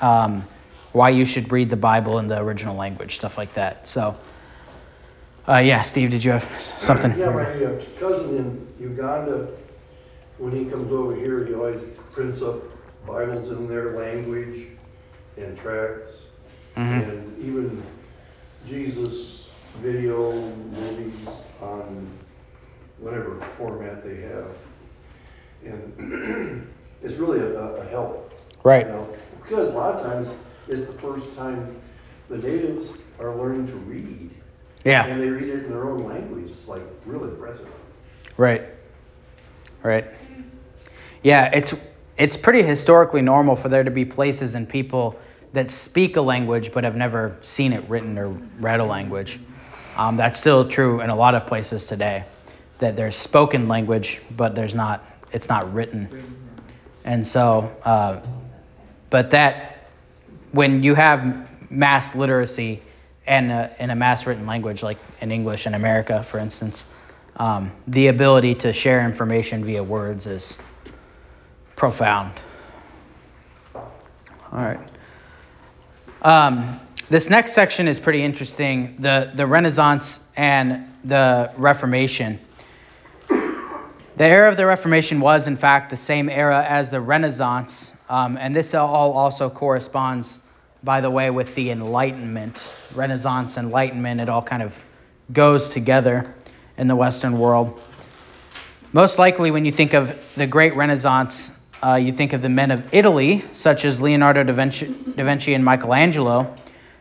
um, 0.00 0.46
why 0.92 1.10
you 1.10 1.24
should 1.24 1.50
read 1.50 1.70
the 1.70 1.76
Bible 1.76 2.18
in 2.18 2.28
the 2.28 2.38
original 2.38 2.76
language, 2.76 3.16
stuff 3.16 3.36
like 3.36 3.52
that. 3.54 3.88
So, 3.88 4.16
uh, 5.48 5.58
yeah, 5.58 5.82
Steve, 5.82 6.10
did 6.10 6.22
you 6.22 6.32
have 6.32 6.62
something? 6.62 7.16
Yeah, 7.18 7.30
my 7.30 7.44
uh, 7.44 7.82
cousin 7.98 8.36
in 8.36 8.66
Uganda, 8.80 9.48
when 10.38 10.52
he 10.52 10.64
comes 10.66 10.92
over 10.92 11.14
here, 11.14 11.44
he 11.46 11.54
always 11.54 11.82
prints 12.12 12.40
up 12.42 12.62
Bibles 13.06 13.50
in 13.50 13.68
their 13.68 13.96
language 13.98 14.68
and 15.36 15.58
tracts, 15.58 16.23
mm-hmm. 16.76 17.10
and 17.10 17.38
even 17.38 17.82
Jesus 18.66 19.48
video 19.82 20.32
movies 20.32 21.28
on 21.60 22.08
whatever 22.98 23.40
format 23.40 24.04
they 24.04 24.16
have. 24.16 24.48
And 25.64 26.70
it's 27.02 27.14
really 27.14 27.40
a, 27.40 27.58
a 27.58 27.84
help. 27.86 28.32
Right. 28.62 28.86
You 28.86 28.92
know? 28.92 29.16
Because 29.42 29.68
a 29.68 29.72
lot 29.72 29.94
of 29.94 30.02
times 30.02 30.28
it's 30.68 30.86
the 30.86 30.98
first 30.98 31.34
time 31.36 31.76
the 32.28 32.38
natives 32.38 32.88
are 33.18 33.34
learning 33.36 33.66
to 33.68 33.74
read. 33.74 34.30
Yeah. 34.84 35.06
And 35.06 35.20
they 35.20 35.28
read 35.28 35.48
it 35.48 35.64
in 35.64 35.70
their 35.70 35.84
own 35.84 36.04
language. 36.04 36.50
It's 36.50 36.68
like 36.68 36.82
really 37.06 37.28
impressive. 37.28 37.68
Right. 38.36 38.62
Right. 39.82 40.06
Yeah, 41.22 41.50
it's 41.54 41.74
it's 42.16 42.36
pretty 42.36 42.62
historically 42.62 43.22
normal 43.22 43.56
for 43.56 43.68
there 43.68 43.82
to 43.82 43.90
be 43.90 44.04
places 44.04 44.54
and 44.54 44.68
people 44.68 45.18
that 45.54 45.70
speak 45.70 46.16
a 46.16 46.20
language 46.20 46.72
but 46.72 46.84
have 46.84 46.96
never 46.96 47.36
seen 47.40 47.72
it 47.72 47.88
written 47.88 48.18
or 48.18 48.28
read 48.58 48.80
a 48.80 48.84
language. 48.84 49.40
Um, 49.96 50.16
that's 50.16 50.38
still 50.38 50.68
true 50.68 51.00
in 51.00 51.10
a 51.10 51.16
lot 51.16 51.34
of 51.34 51.46
places 51.46 51.86
today. 51.86 52.24
That 52.80 52.96
there's 52.96 53.16
spoken 53.16 53.68
language, 53.68 54.20
but 54.36 54.54
there's 54.54 54.74
not. 54.74 55.04
It's 55.32 55.48
not 55.48 55.72
written. 55.72 56.36
And 57.04 57.26
so, 57.26 57.72
uh, 57.84 58.20
but 59.10 59.30
that 59.30 59.88
when 60.52 60.82
you 60.82 60.94
have 60.94 61.70
mass 61.70 62.14
literacy 62.14 62.82
and 63.26 63.50
a, 63.50 63.74
in 63.78 63.90
a 63.90 63.96
mass 63.96 64.26
written 64.26 64.46
language 64.46 64.82
like 64.82 64.98
in 65.20 65.30
English 65.30 65.66
in 65.66 65.74
America, 65.74 66.22
for 66.22 66.38
instance, 66.38 66.84
um, 67.36 67.72
the 67.88 68.08
ability 68.08 68.54
to 68.56 68.72
share 68.72 69.04
information 69.04 69.64
via 69.64 69.82
words 69.82 70.26
is 70.26 70.58
profound. 71.76 72.32
All 73.74 73.84
right. 74.52 74.78
Um, 76.24 76.80
this 77.08 77.30
next 77.30 77.52
section 77.52 77.86
is 77.86 78.00
pretty 78.00 78.22
interesting. 78.22 78.96
The 78.98 79.30
the 79.34 79.46
Renaissance 79.46 80.20
and 80.36 80.90
the 81.04 81.52
Reformation. 81.56 82.40
The 83.28 84.24
era 84.24 84.48
of 84.48 84.56
the 84.56 84.64
Reformation 84.64 85.20
was, 85.20 85.46
in 85.46 85.56
fact, 85.56 85.90
the 85.90 85.96
same 85.96 86.28
era 86.28 86.64
as 86.68 86.88
the 86.88 87.00
Renaissance, 87.00 87.92
um, 88.08 88.36
and 88.36 88.54
this 88.56 88.74
all 88.74 89.12
also 89.12 89.50
corresponds 89.50 90.40
by 90.84 91.00
the 91.00 91.10
way, 91.10 91.30
with 91.30 91.54
the 91.54 91.70
Enlightenment, 91.70 92.70
Renaissance, 92.94 93.56
Enlightenment, 93.56 94.20
it 94.20 94.28
all 94.28 94.42
kind 94.42 94.62
of 94.62 94.76
goes 95.32 95.70
together 95.70 96.34
in 96.76 96.88
the 96.88 96.94
Western 96.94 97.38
world. 97.38 97.80
Most 98.92 99.18
likely, 99.18 99.50
when 99.50 99.64
you 99.64 99.72
think 99.72 99.94
of 99.94 100.16
the 100.36 100.46
Great 100.46 100.76
Renaissance, 100.76 101.50
uh, 101.82 101.94
you 101.96 102.12
think 102.12 102.32
of 102.32 102.42
the 102.42 102.48
men 102.48 102.70
of 102.70 102.94
Italy, 102.94 103.44
such 103.52 103.84
as 103.84 104.00
Leonardo 104.00 104.42
da 104.44 104.52
Vinci, 104.52 104.86
da 104.86 105.24
Vinci 105.24 105.54
and 105.54 105.64
Michelangelo, 105.64 106.56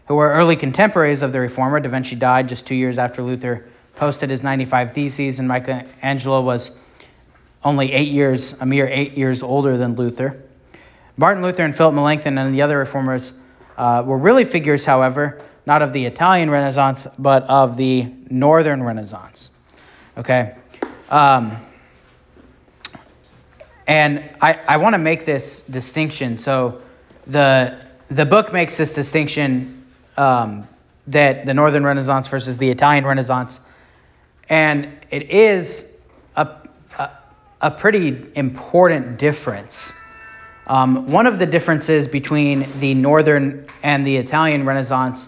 who 0.07 0.15
were 0.15 0.31
early 0.31 0.55
contemporaries 0.55 1.21
of 1.21 1.31
the 1.31 1.39
Reformer. 1.39 1.79
Da 1.79 1.89
Vinci 1.89 2.15
died 2.15 2.49
just 2.49 2.67
two 2.67 2.75
years 2.75 2.97
after 2.97 3.21
Luther 3.21 3.65
posted 3.95 4.29
his 4.29 4.43
95 4.43 4.93
Theses, 4.93 5.39
and 5.39 5.47
Michelangelo 5.47 6.41
was 6.41 6.77
only 7.63 7.91
eight 7.93 8.09
years, 8.09 8.59
a 8.59 8.65
mere 8.65 8.87
eight 8.87 9.13
years 9.13 9.41
older 9.43 9.77
than 9.77 9.95
Luther. 9.95 10.43
Martin 11.15 11.43
Luther 11.43 11.63
and 11.63 11.75
Philip 11.75 11.93
Melanchthon 11.93 12.37
and 12.37 12.53
the 12.53 12.63
other 12.63 12.77
reformers 12.77 13.33
uh, 13.77 14.03
were 14.05 14.17
really 14.17 14.45
figures, 14.45 14.83
however, 14.83 15.41
not 15.65 15.81
of 15.81 15.93
the 15.93 16.05
Italian 16.05 16.49
Renaissance, 16.49 17.07
but 17.17 17.43
of 17.43 17.77
the 17.77 18.11
Northern 18.29 18.83
Renaissance. 18.83 19.51
Okay? 20.17 20.55
Um, 21.09 21.57
and 23.87 24.29
I, 24.41 24.53
I 24.67 24.77
want 24.77 24.93
to 24.93 24.99
make 24.99 25.25
this 25.25 25.61
distinction. 25.61 26.37
So 26.37 26.81
the, 27.27 27.79
the 28.09 28.25
book 28.25 28.53
makes 28.53 28.77
this 28.77 28.93
distinction 28.93 29.85
um, 30.17 30.67
that 31.07 31.45
the 31.45 31.53
Northern 31.53 31.83
Renaissance 31.83 32.27
versus 32.27 32.57
the 32.57 32.69
Italian 32.69 33.05
Renaissance. 33.05 33.59
And 34.49 34.89
it 35.11 35.29
is 35.29 35.91
a, 36.35 36.47
a, 36.97 37.11
a 37.61 37.71
pretty 37.71 38.25
important 38.35 39.17
difference 39.17 39.93
um, 40.65 41.11
one 41.11 41.27
of 41.27 41.39
the 41.39 41.45
differences 41.45 42.07
between 42.07 42.67
the 42.79 42.93
Northern 42.93 43.67
and 43.83 44.07
the 44.07 44.15
Italian 44.15 44.65
Renaissance, 44.65 45.27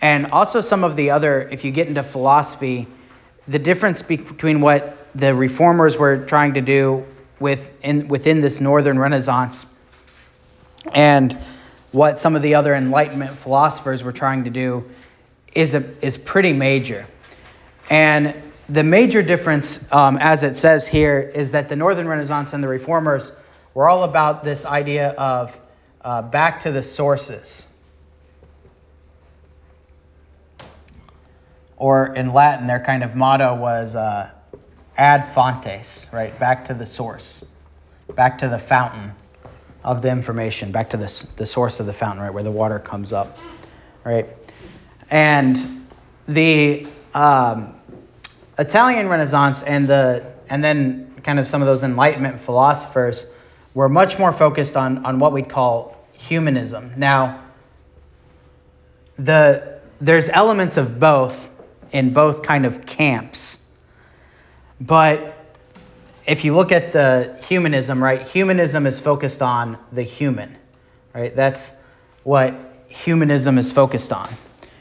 and 0.00 0.26
also 0.32 0.60
some 0.60 0.82
of 0.82 0.96
the 0.96 1.10
other, 1.10 1.48
if 1.52 1.64
you 1.64 1.70
get 1.70 1.86
into 1.86 2.02
philosophy, 2.02 2.88
the 3.46 3.58
difference 3.58 4.02
between 4.02 4.60
what 4.60 4.96
the 5.14 5.34
reformers 5.34 5.98
were 5.98 6.24
trying 6.24 6.54
to 6.54 6.60
do 6.60 7.04
within, 7.40 8.08
within 8.08 8.40
this 8.40 8.60
Northern 8.60 8.98
Renaissance 8.98 9.66
and 10.92 11.36
what 11.90 12.18
some 12.18 12.36
of 12.36 12.42
the 12.42 12.54
other 12.54 12.74
Enlightenment 12.74 13.36
philosophers 13.36 14.04
were 14.04 14.12
trying 14.12 14.44
to 14.44 14.50
do 14.50 14.88
is, 15.52 15.74
a, 15.74 15.84
is 16.04 16.16
pretty 16.16 16.52
major. 16.52 17.06
And 17.88 18.34
the 18.68 18.84
major 18.84 19.22
difference, 19.22 19.92
um, 19.92 20.16
as 20.18 20.44
it 20.44 20.56
says 20.56 20.86
here, 20.86 21.18
is 21.18 21.50
that 21.50 21.68
the 21.68 21.74
Northern 21.74 22.06
Renaissance 22.06 22.52
and 22.52 22.62
the 22.62 22.68
reformers 22.68 23.32
we're 23.72 23.88
all 23.88 24.02
about 24.02 24.42
this 24.42 24.64
idea 24.64 25.10
of 25.10 25.56
uh, 26.02 26.22
back 26.22 26.60
to 26.62 26.72
the 26.72 26.82
sources. 26.82 27.64
Or 31.76 32.14
in 32.14 32.32
Latin, 32.32 32.66
their 32.66 32.80
kind 32.80 33.04
of 33.04 33.14
motto 33.14 33.54
was 33.54 33.94
uh, 33.94 34.30
ad 35.00 35.26
fontes, 35.34 36.06
right? 36.12 36.38
Back 36.38 36.66
to 36.66 36.74
the 36.74 36.86
source, 36.86 37.44
back 38.14 38.38
to 38.38 38.48
the 38.48 38.58
fountain 38.58 39.12
of 39.82 40.02
the 40.02 40.10
information, 40.10 40.70
back 40.72 40.90
to 40.90 40.96
the, 40.96 41.26
the 41.36 41.46
source 41.46 41.80
of 41.80 41.86
the 41.86 41.92
fountain, 41.92 42.22
right, 42.22 42.32
where 42.32 42.42
the 42.42 42.50
water 42.50 42.78
comes 42.78 43.12
up, 43.12 43.38
right? 44.04 44.26
And 45.10 45.86
the 46.28 46.86
um, 47.14 47.74
Italian 48.58 49.08
Renaissance 49.08 49.62
and 49.62 49.88
the 49.88 50.32
and 50.50 50.62
then 50.62 51.14
kind 51.24 51.38
of 51.38 51.48
some 51.48 51.62
of 51.62 51.66
those 51.66 51.82
Enlightenment 51.82 52.40
philosophers 52.40 53.32
we're 53.74 53.88
much 53.88 54.18
more 54.18 54.32
focused 54.32 54.76
on, 54.76 55.04
on 55.06 55.18
what 55.18 55.32
we'd 55.32 55.48
call 55.48 55.96
humanism. 56.12 56.92
Now, 56.96 57.44
the, 59.16 59.80
there's 60.00 60.28
elements 60.28 60.76
of 60.76 60.98
both 60.98 61.48
in 61.92 62.12
both 62.12 62.42
kind 62.42 62.66
of 62.66 62.86
camps. 62.86 63.59
But 64.80 65.36
if 66.26 66.44
you 66.44 66.54
look 66.54 66.72
at 66.72 66.92
the 66.92 67.38
humanism, 67.46 68.02
right, 68.02 68.26
humanism 68.26 68.86
is 68.86 68.98
focused 68.98 69.42
on 69.42 69.78
the 69.92 70.02
human, 70.02 70.56
right? 71.14 71.34
That's 71.34 71.70
what 72.22 72.54
humanism 72.88 73.58
is 73.58 73.70
focused 73.70 74.12
on. 74.12 74.28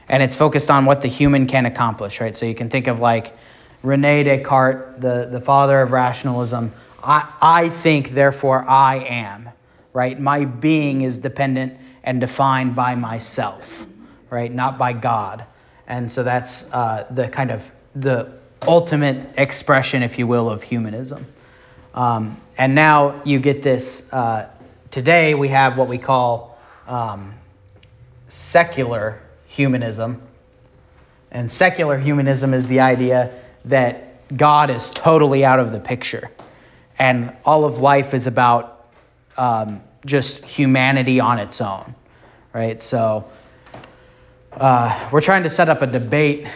And 0.08 0.24
it's 0.24 0.36
focused 0.36 0.72
on 0.72 0.86
what 0.86 1.02
the 1.02 1.08
human 1.08 1.48
can 1.48 1.66
accomplish, 1.66 2.20
right? 2.20 2.36
So 2.36 2.46
you 2.46 2.56
can 2.56 2.70
think 2.70 2.88
of 2.88 3.00
like 3.00 3.36
Rene 3.84 4.24
Descartes, 4.24 5.00
the, 5.00 5.28
the 5.32 5.42
father 5.42 5.82
of 5.82 5.92
rationalism, 5.92 6.74
I, 7.04 7.32
I 7.42 7.70
think, 7.70 8.12
therefore 8.12 8.66
I 8.68 8.98
am, 8.98 9.50
right? 9.94 10.20
My 10.20 10.46
being 10.46 11.02
is 11.02 11.18
dependent 11.18 11.78
and 12.04 12.20
defined 12.20 12.76
by 12.76 12.96
myself, 12.96 13.86
right? 14.30 14.52
Not 14.52 14.78
by 14.78 14.94
God. 14.94 15.46
And 15.88 16.12
so 16.12 16.24
that's 16.24 16.72
uh, 16.74 17.06
the 17.12 17.28
kind 17.28 17.52
of 17.52 17.70
the 17.96 18.39
ultimate 18.68 19.38
expression, 19.38 20.04
if 20.04 20.20
you 20.20 20.28
will, 20.28 20.50
of 20.50 20.64
humanism. 20.64 21.26
Um, 21.94 22.40
and 22.58 22.76
now 22.76 23.22
you 23.24 23.40
get 23.40 23.64
this. 23.64 24.12
Uh, 24.12 24.50
today 24.92 25.34
we 25.34 25.50
have 25.50 25.78
what 25.78 25.88
we 25.88 25.98
call 25.98 26.58
um, 26.88 27.34
secular 28.28 29.22
humanism. 29.48 30.22
And 31.32 31.50
secular 31.50 31.98
humanism 31.98 32.54
is 32.54 32.68
the 32.68 32.80
idea 32.80 33.32
that 33.66 34.36
God 34.36 34.70
is 34.70 34.90
totally 34.90 35.46
out 35.46 35.60
of 35.60 35.72
the 35.72 35.80
picture. 35.80 36.30
And 36.98 37.36
all 37.46 37.66
of 37.66 37.80
life 37.80 38.14
is 38.14 38.28
about 38.28 38.88
um, 39.38 39.82
just 40.06 40.44
humanity 40.44 41.20
on 41.20 41.40
its 41.40 41.62
own, 41.62 41.96
right? 42.54 42.82
So 42.82 43.30
uh, 44.52 45.10
we're 45.12 45.22
trying 45.22 45.44
to 45.44 45.50
set 45.50 45.70
up 45.70 45.82
a 45.82 45.88
debate 45.88 46.48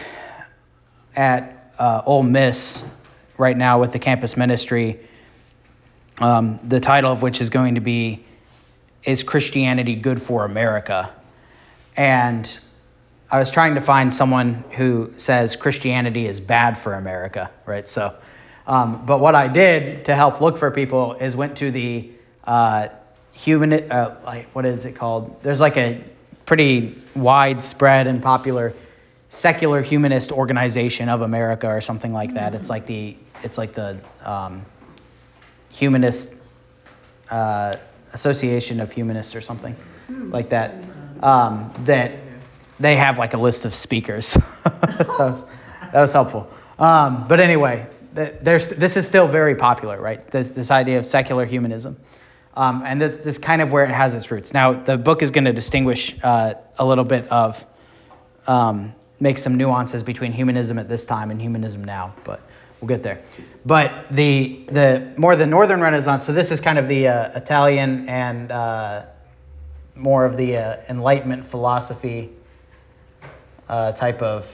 at 1.16 1.63
uh, 1.78 2.02
Ole 2.06 2.22
Miss 2.22 2.84
right 3.36 3.56
now 3.56 3.80
with 3.80 3.92
the 3.92 3.98
campus 3.98 4.36
ministry, 4.36 5.00
um, 6.18 6.60
the 6.62 6.80
title 6.80 7.10
of 7.12 7.22
which 7.22 7.40
is 7.40 7.50
going 7.50 7.74
to 7.74 7.80
be 7.80 8.24
Is 9.02 9.22
Christianity 9.22 9.96
Good 9.96 10.20
for 10.20 10.44
America? 10.44 11.12
And 11.96 12.58
I 13.30 13.38
was 13.38 13.50
trying 13.50 13.74
to 13.74 13.80
find 13.80 14.12
someone 14.12 14.64
who 14.70 15.12
says 15.16 15.56
Christianity 15.56 16.26
is 16.26 16.40
bad 16.40 16.78
for 16.78 16.94
America, 16.94 17.50
right? 17.66 17.88
So, 17.88 18.16
um, 18.66 19.04
but 19.06 19.18
what 19.18 19.34
I 19.34 19.48
did 19.48 20.04
to 20.06 20.14
help 20.14 20.40
look 20.40 20.58
for 20.58 20.70
people 20.70 21.14
is 21.14 21.34
went 21.34 21.56
to 21.58 21.70
the 21.70 22.10
uh, 22.44 22.88
human, 23.32 23.72
uh, 23.72 24.20
like 24.24 24.46
what 24.54 24.64
is 24.66 24.84
it 24.84 24.92
called? 24.96 25.42
There's 25.42 25.60
like 25.60 25.76
a 25.76 26.04
pretty 26.46 26.96
widespread 27.14 28.06
and 28.06 28.22
popular 28.22 28.74
secular 29.34 29.82
humanist 29.82 30.32
organization 30.32 31.08
of 31.08 31.22
America 31.22 31.68
or 31.68 31.80
something 31.80 32.12
like 32.12 32.34
that. 32.34 32.54
It's 32.54 32.70
like 32.70 32.86
the 32.86 33.16
it's 33.42 33.58
like 33.58 33.74
the 33.74 33.98
um, 34.22 34.64
humanist 35.68 36.36
uh, 37.30 37.76
association 38.12 38.80
of 38.80 38.92
humanists 38.92 39.34
or 39.34 39.40
something 39.40 39.76
like 40.08 40.50
that. 40.50 40.74
Um, 41.22 41.72
that 41.84 42.12
they 42.78 42.96
have 42.96 43.18
like 43.18 43.34
a 43.34 43.38
list 43.38 43.64
of 43.64 43.74
speakers. 43.74 44.34
that, 44.64 45.08
was, 45.18 45.44
that 45.92 46.00
was 46.00 46.12
helpful. 46.12 46.48
Um, 46.78 47.26
but 47.28 47.40
anyway, 47.40 47.86
there's, 48.12 48.68
this 48.68 48.96
is 48.96 49.06
still 49.06 49.28
very 49.28 49.54
popular, 49.54 50.00
right? 50.00 50.28
This, 50.30 50.50
this 50.50 50.70
idea 50.70 50.98
of 50.98 51.06
secular 51.06 51.46
humanism. 51.46 51.96
Um, 52.56 52.82
and 52.84 53.00
this, 53.00 53.16
this, 53.24 53.36
is 53.36 53.38
kind 53.38 53.62
of 53.62 53.72
where 53.72 53.84
it 53.84 53.90
has 53.90 54.14
its 54.14 54.30
roots. 54.30 54.54
Now, 54.54 54.72
the 54.72 54.96
book 54.96 55.22
is 55.22 55.30
going 55.30 55.44
to 55.44 55.52
distinguish 55.52 56.14
uh, 56.22 56.54
a 56.78 56.84
little 56.84 57.04
bit 57.04 57.28
of, 57.28 57.64
um, 58.46 58.94
make 59.24 59.38
some 59.38 59.56
nuances 59.56 60.02
between 60.02 60.32
humanism 60.32 60.78
at 60.78 60.86
this 60.86 61.06
time 61.06 61.30
and 61.30 61.40
humanism 61.40 61.82
now, 61.82 62.14
but 62.24 62.42
we'll 62.78 62.88
get 62.88 63.02
there. 63.02 63.22
But 63.64 64.04
the, 64.10 64.66
the 64.68 65.14
more 65.16 65.34
the 65.34 65.46
Northern 65.46 65.80
Renaissance, 65.80 66.26
so 66.26 66.32
this 66.34 66.50
is 66.50 66.60
kind 66.60 66.78
of 66.78 66.88
the 66.88 67.08
uh, 67.08 67.30
Italian 67.34 68.06
and 68.06 68.52
uh, 68.52 69.06
more 69.96 70.26
of 70.26 70.36
the 70.36 70.58
uh, 70.58 70.76
Enlightenment 70.90 71.46
philosophy 71.46 72.32
uh, 73.70 73.92
type 73.92 74.20
of. 74.20 74.46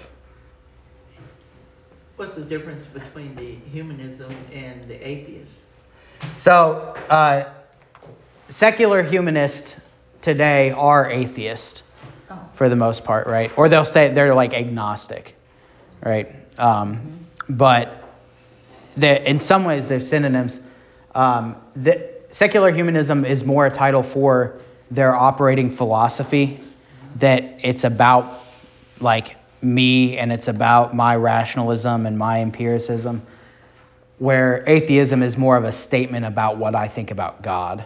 What's 2.14 2.36
the 2.36 2.44
difference 2.44 2.86
between 2.86 3.34
the 3.34 3.56
humanism 3.72 4.32
and 4.52 4.88
the 4.88 5.04
atheist? 5.04 5.64
So, 6.36 6.94
uh, 7.08 7.52
secular 8.50 9.02
humanists 9.02 9.74
today 10.22 10.70
are 10.70 11.10
atheist 11.10 11.82
for 12.54 12.68
the 12.68 12.76
most 12.76 13.04
part, 13.04 13.26
right? 13.26 13.50
Or 13.56 13.68
they'll 13.68 13.84
say 13.84 14.12
they're 14.12 14.34
like 14.34 14.54
agnostic, 14.54 15.34
right? 16.02 16.28
Um, 16.58 16.96
mm-hmm. 16.96 17.54
But 17.56 18.04
in 18.96 19.40
some 19.40 19.64
ways, 19.64 19.86
they're 19.86 20.00
synonyms. 20.00 20.62
Um, 21.14 21.56
the, 21.74 22.10
secular 22.30 22.72
humanism 22.72 23.24
is 23.24 23.44
more 23.44 23.66
a 23.66 23.70
title 23.70 24.02
for 24.02 24.60
their 24.90 25.14
operating 25.14 25.70
philosophy, 25.70 26.60
that 27.16 27.60
it's 27.62 27.84
about 27.84 28.40
like 29.00 29.36
me 29.62 30.16
and 30.16 30.32
it's 30.32 30.48
about 30.48 30.94
my 30.94 31.16
rationalism 31.16 32.06
and 32.06 32.16
my 32.18 32.40
empiricism, 32.40 33.22
where 34.18 34.64
atheism 34.66 35.22
is 35.22 35.36
more 35.36 35.56
of 35.56 35.64
a 35.64 35.72
statement 35.72 36.24
about 36.24 36.56
what 36.56 36.74
I 36.74 36.88
think 36.88 37.10
about 37.10 37.42
God. 37.42 37.84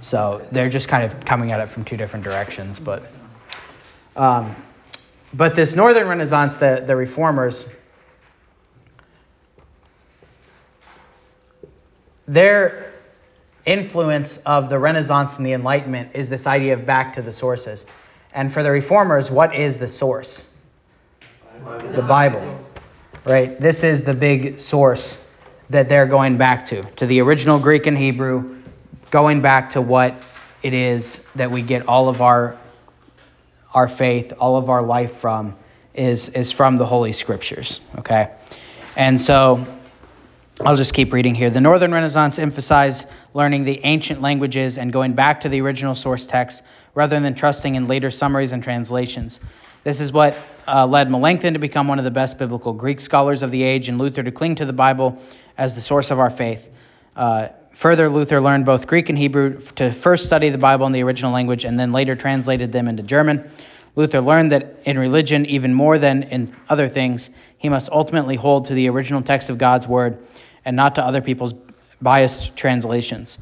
So 0.00 0.46
they're 0.52 0.68
just 0.68 0.88
kind 0.88 1.04
of 1.04 1.24
coming 1.24 1.52
at 1.52 1.60
it 1.60 1.68
from 1.68 1.84
two 1.84 1.96
different 1.96 2.24
directions. 2.24 2.78
But 2.78 3.10
um, 4.16 4.56
but 5.32 5.54
this 5.54 5.76
Northern 5.76 6.08
Renaissance, 6.08 6.56
the, 6.56 6.82
the 6.86 6.96
reformers, 6.96 7.66
their 12.26 12.92
influence 13.66 14.38
of 14.38 14.68
the 14.68 14.78
Renaissance 14.78 15.36
and 15.36 15.46
the 15.46 15.52
Enlightenment 15.52 16.10
is 16.14 16.28
this 16.28 16.46
idea 16.46 16.74
of 16.74 16.86
back 16.86 17.14
to 17.14 17.22
the 17.22 17.32
sources. 17.32 17.86
And 18.32 18.52
for 18.52 18.62
the 18.62 18.70
reformers, 18.70 19.30
what 19.30 19.54
is 19.54 19.76
the 19.76 19.88
source? 19.88 20.46
The 21.92 22.02
Bible. 22.02 22.64
Right? 23.24 23.60
This 23.60 23.82
is 23.82 24.02
the 24.02 24.14
big 24.14 24.58
source 24.58 25.22
that 25.68 25.88
they're 25.88 26.06
going 26.06 26.36
back 26.36 26.66
to, 26.66 26.82
to 26.82 27.06
the 27.06 27.20
original 27.20 27.58
Greek 27.58 27.86
and 27.86 27.96
Hebrew, 27.96 28.60
going 29.10 29.40
back 29.40 29.70
to 29.70 29.80
what 29.80 30.14
it 30.62 30.74
is 30.74 31.24
that 31.34 31.50
we 31.50 31.62
get 31.62 31.86
all 31.86 32.08
of 32.08 32.20
our 32.20 32.58
our 33.72 33.88
faith, 33.88 34.32
all 34.38 34.56
of 34.56 34.70
our 34.70 34.82
life 34.82 35.16
from 35.16 35.56
is 35.94 36.28
is 36.30 36.52
from 36.52 36.76
the 36.76 36.86
holy 36.86 37.12
scriptures, 37.12 37.80
okay? 37.98 38.30
And 38.96 39.20
so 39.20 39.66
I'll 40.64 40.76
just 40.76 40.94
keep 40.94 41.12
reading 41.12 41.34
here. 41.34 41.50
The 41.50 41.60
Northern 41.60 41.92
Renaissance 41.92 42.38
emphasized 42.38 43.06
learning 43.32 43.64
the 43.64 43.80
ancient 43.84 44.20
languages 44.20 44.78
and 44.78 44.92
going 44.92 45.14
back 45.14 45.42
to 45.42 45.48
the 45.48 45.60
original 45.60 45.94
source 45.94 46.26
text 46.26 46.62
rather 46.94 47.18
than 47.20 47.34
trusting 47.34 47.76
in 47.76 47.86
later 47.86 48.10
summaries 48.10 48.52
and 48.52 48.62
translations. 48.62 49.40
This 49.84 50.00
is 50.00 50.12
what 50.12 50.36
uh, 50.68 50.86
led 50.86 51.10
Melanchthon 51.10 51.54
to 51.54 51.58
become 51.58 51.88
one 51.88 51.98
of 51.98 52.04
the 52.04 52.10
best 52.10 52.38
biblical 52.38 52.72
Greek 52.72 53.00
scholars 53.00 53.42
of 53.42 53.50
the 53.50 53.62
age 53.62 53.88
and 53.88 53.98
Luther 53.98 54.22
to 54.22 54.30
cling 54.30 54.56
to 54.56 54.66
the 54.66 54.72
Bible 54.72 55.18
as 55.56 55.74
the 55.74 55.80
source 55.80 56.10
of 56.10 56.18
our 56.18 56.30
faith. 56.30 56.68
Uh, 57.16 57.48
further, 57.80 58.10
Luther 58.10 58.42
learned 58.42 58.66
both 58.66 58.86
Greek 58.86 59.08
and 59.08 59.16
Hebrew 59.16 59.58
to 59.76 59.90
first 59.90 60.26
study 60.26 60.50
the 60.50 60.58
Bible 60.58 60.86
in 60.86 60.92
the 60.92 61.02
original 61.02 61.32
language 61.32 61.64
and 61.64 61.80
then 61.80 61.92
later 61.92 62.14
translated 62.14 62.72
them 62.72 62.88
into 62.88 63.02
German. 63.02 63.50
Luther 63.96 64.20
learned 64.20 64.52
that 64.52 64.80
in 64.84 64.98
religion, 64.98 65.46
even 65.46 65.72
more 65.72 65.98
than 65.98 66.24
in 66.24 66.54
other 66.68 66.90
things, 66.90 67.30
he 67.56 67.70
must 67.70 67.88
ultimately 67.88 68.36
hold 68.36 68.66
to 68.66 68.74
the 68.74 68.90
original 68.90 69.22
text 69.22 69.48
of 69.48 69.56
God's 69.56 69.88
Word 69.88 70.18
and 70.62 70.76
not 70.76 70.96
to 70.96 71.04
other 71.04 71.22
people's 71.22 71.54
biased 72.02 72.54
translations. 72.54 73.38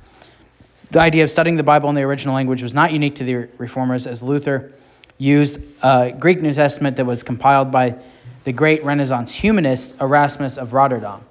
The 0.92 1.00
idea 1.00 1.24
of 1.24 1.32
studying 1.32 1.56
the 1.56 1.64
Bible 1.64 1.88
in 1.88 1.96
the 1.96 2.02
original 2.02 2.36
language 2.36 2.62
was 2.62 2.72
not 2.72 2.92
unique 2.92 3.16
to 3.16 3.24
the 3.24 3.34
reformers, 3.58 4.06
as 4.06 4.22
Luther 4.22 4.72
used 5.18 5.58
a 5.82 6.14
Greek 6.16 6.40
New 6.40 6.54
Testament 6.54 6.96
that 6.98 7.04
was 7.04 7.24
compiled 7.24 7.72
by 7.72 7.96
the 8.44 8.52
great 8.52 8.84
Renaissance 8.84 9.32
humanist 9.32 10.00
Erasmus 10.00 10.58
of 10.58 10.74
Rotterdam. 10.74 11.22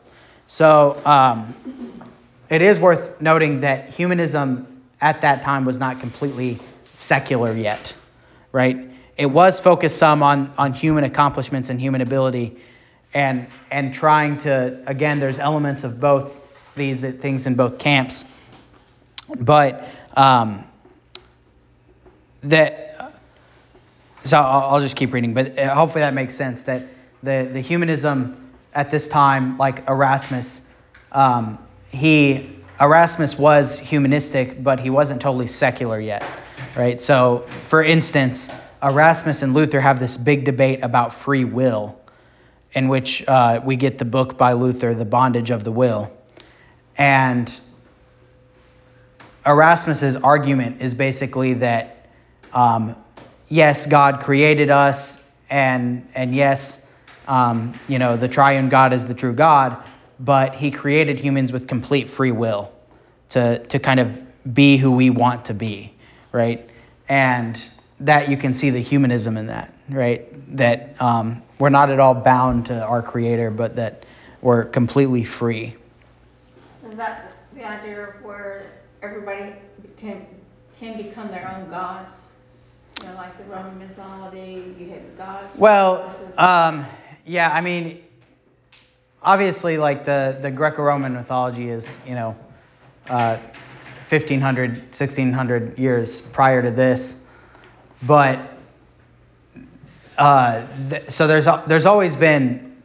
So 0.47 1.01
um, 1.05 1.55
it 2.49 2.61
is 2.61 2.79
worth 2.79 3.21
noting 3.21 3.61
that 3.61 3.89
humanism 3.89 4.83
at 5.01 5.21
that 5.21 5.41
time 5.41 5.65
was 5.65 5.79
not 5.79 5.99
completely 5.99 6.59
secular 6.93 7.53
yet, 7.53 7.95
right? 8.51 8.89
It 9.17 9.27
was 9.27 9.59
focused 9.59 9.97
some 9.97 10.23
on, 10.23 10.53
on 10.57 10.73
human 10.73 11.03
accomplishments 11.03 11.69
and 11.69 11.79
human 11.79 12.01
ability, 12.01 12.57
and 13.13 13.47
and 13.71 13.93
trying 13.93 14.37
to 14.39 14.83
again 14.85 15.19
there's 15.19 15.39
elements 15.39 15.83
of 15.83 15.99
both 15.99 16.35
these 16.75 17.01
things 17.01 17.45
in 17.45 17.55
both 17.55 17.79
camps 17.79 18.25
but 19.39 19.87
um, 20.15 20.63
that 22.41 23.13
so 24.23 24.37
I'll, 24.37 24.75
I'll, 24.75 24.81
just 24.81 24.95
keep 24.95 25.13
reading 25.13 25.33
but 25.33 25.57
hopefully 25.57 26.01
that 26.01 26.13
makes 26.13 26.35
sense 26.35 26.63
that 26.63 26.83
the 27.23 27.49
the 27.51 27.61
humanism 27.61 28.51
at 28.73 28.91
this 28.91 29.07
time 29.07 29.57
like 29.57 29.87
Erasmus 29.87 30.67
um, 31.11 31.57
he 31.97 32.49
Erasmus 32.79 33.37
was 33.37 33.77
humanistic 33.79 34.63
but 34.63 34.79
he 34.79 34.89
wasn't 34.89 35.21
totally 35.21 35.47
secular 35.47 35.99
yet 35.99 36.23
right 36.75 37.01
so 37.01 37.45
for 37.63 37.83
instance 37.83 38.49
Erasmus 38.83 39.41
and 39.41 39.53
Luther 39.53 39.79
have 39.79 39.99
this 39.99 40.17
big 40.17 40.45
debate 40.45 40.83
about 40.83 41.13
free 41.13 41.45
will 41.45 41.99
in 42.73 42.87
which 42.89 43.27
uh, 43.27 43.59
we 43.63 43.75
get 43.75 43.97
the 43.97 44.05
book 44.05 44.37
by 44.37 44.53
Luther, 44.53 44.93
The 44.93 45.05
Bondage 45.05 45.49
of 45.49 45.63
the 45.63 45.71
Will. 45.71 46.11
And 46.97 47.59
Erasmus's 49.45 50.15
argument 50.17 50.81
is 50.81 50.93
basically 50.93 51.55
that 51.55 52.07
um, 52.53 52.95
yes, 53.49 53.85
God 53.85 54.21
created 54.21 54.69
us, 54.69 55.23
and 55.49 56.07
and 56.15 56.35
yes, 56.35 56.85
um, 57.27 57.79
you 57.87 57.97
know 57.99 58.17
the 58.17 58.27
triune 58.27 58.69
God 58.69 58.93
is 58.93 59.05
the 59.05 59.13
true 59.13 59.33
God, 59.33 59.81
but 60.19 60.55
He 60.55 60.71
created 60.71 61.19
humans 61.19 61.51
with 61.51 61.67
complete 61.67 62.09
free 62.09 62.31
will 62.31 62.71
to 63.29 63.59
to 63.67 63.79
kind 63.79 63.99
of 63.99 64.21
be 64.53 64.77
who 64.77 64.91
we 64.91 65.09
want 65.09 65.45
to 65.45 65.53
be, 65.53 65.93
right? 66.31 66.69
And 67.09 67.61
that 67.99 68.29
you 68.29 68.37
can 68.37 68.53
see 68.53 68.69
the 68.69 68.79
humanism 68.81 69.37
in 69.37 69.47
that, 69.47 69.73
right? 69.89 70.25
That 70.55 70.95
um, 71.01 71.41
we're 71.59 71.69
not 71.69 71.89
at 71.89 71.99
all 71.99 72.13
bound 72.13 72.67
to 72.67 72.83
our 72.83 73.01
Creator, 73.01 73.51
but 73.51 73.75
that 73.75 74.05
we're 74.41 74.63
completely 74.65 75.23
free. 75.23 75.75
So 76.81 76.89
is 76.89 76.95
that 76.95 77.35
the 77.53 77.67
idea 77.67 78.09
of 78.09 78.23
where 78.23 78.71
everybody 79.01 79.53
can 79.97 80.25
can 80.79 80.97
become 80.97 81.29
their 81.29 81.49
own 81.57 81.69
gods? 81.69 82.15
You 83.01 83.07
know, 83.07 83.15
like 83.15 83.37
the 83.37 83.43
Roman 83.45 83.77
mythology, 83.79 84.73
you 84.79 84.89
have 84.89 85.03
the 85.03 85.17
gods. 85.17 85.57
Well, 85.57 86.15
um, 86.37 86.85
yeah, 87.25 87.51
I 87.51 87.61
mean, 87.61 88.03
obviously, 89.27 89.77
like 89.77 90.05
the, 90.05 90.37
the 90.41 90.49
Greco-Roman 90.49 91.13
mythology 91.13 91.69
is, 91.69 91.85
you 92.07 92.15
know, 92.15 92.35
uh, 93.09 93.37
1500, 94.07 94.69
1600 94.69 95.77
years 95.77 96.21
prior 96.21 96.61
to 96.61 96.71
this, 96.71 97.25
but 98.03 98.39
uh, 100.17 100.65
th- 100.89 101.09
so 101.11 101.27
there's 101.27 101.45
there's 101.67 101.85
always 101.85 102.15
been 102.15 102.81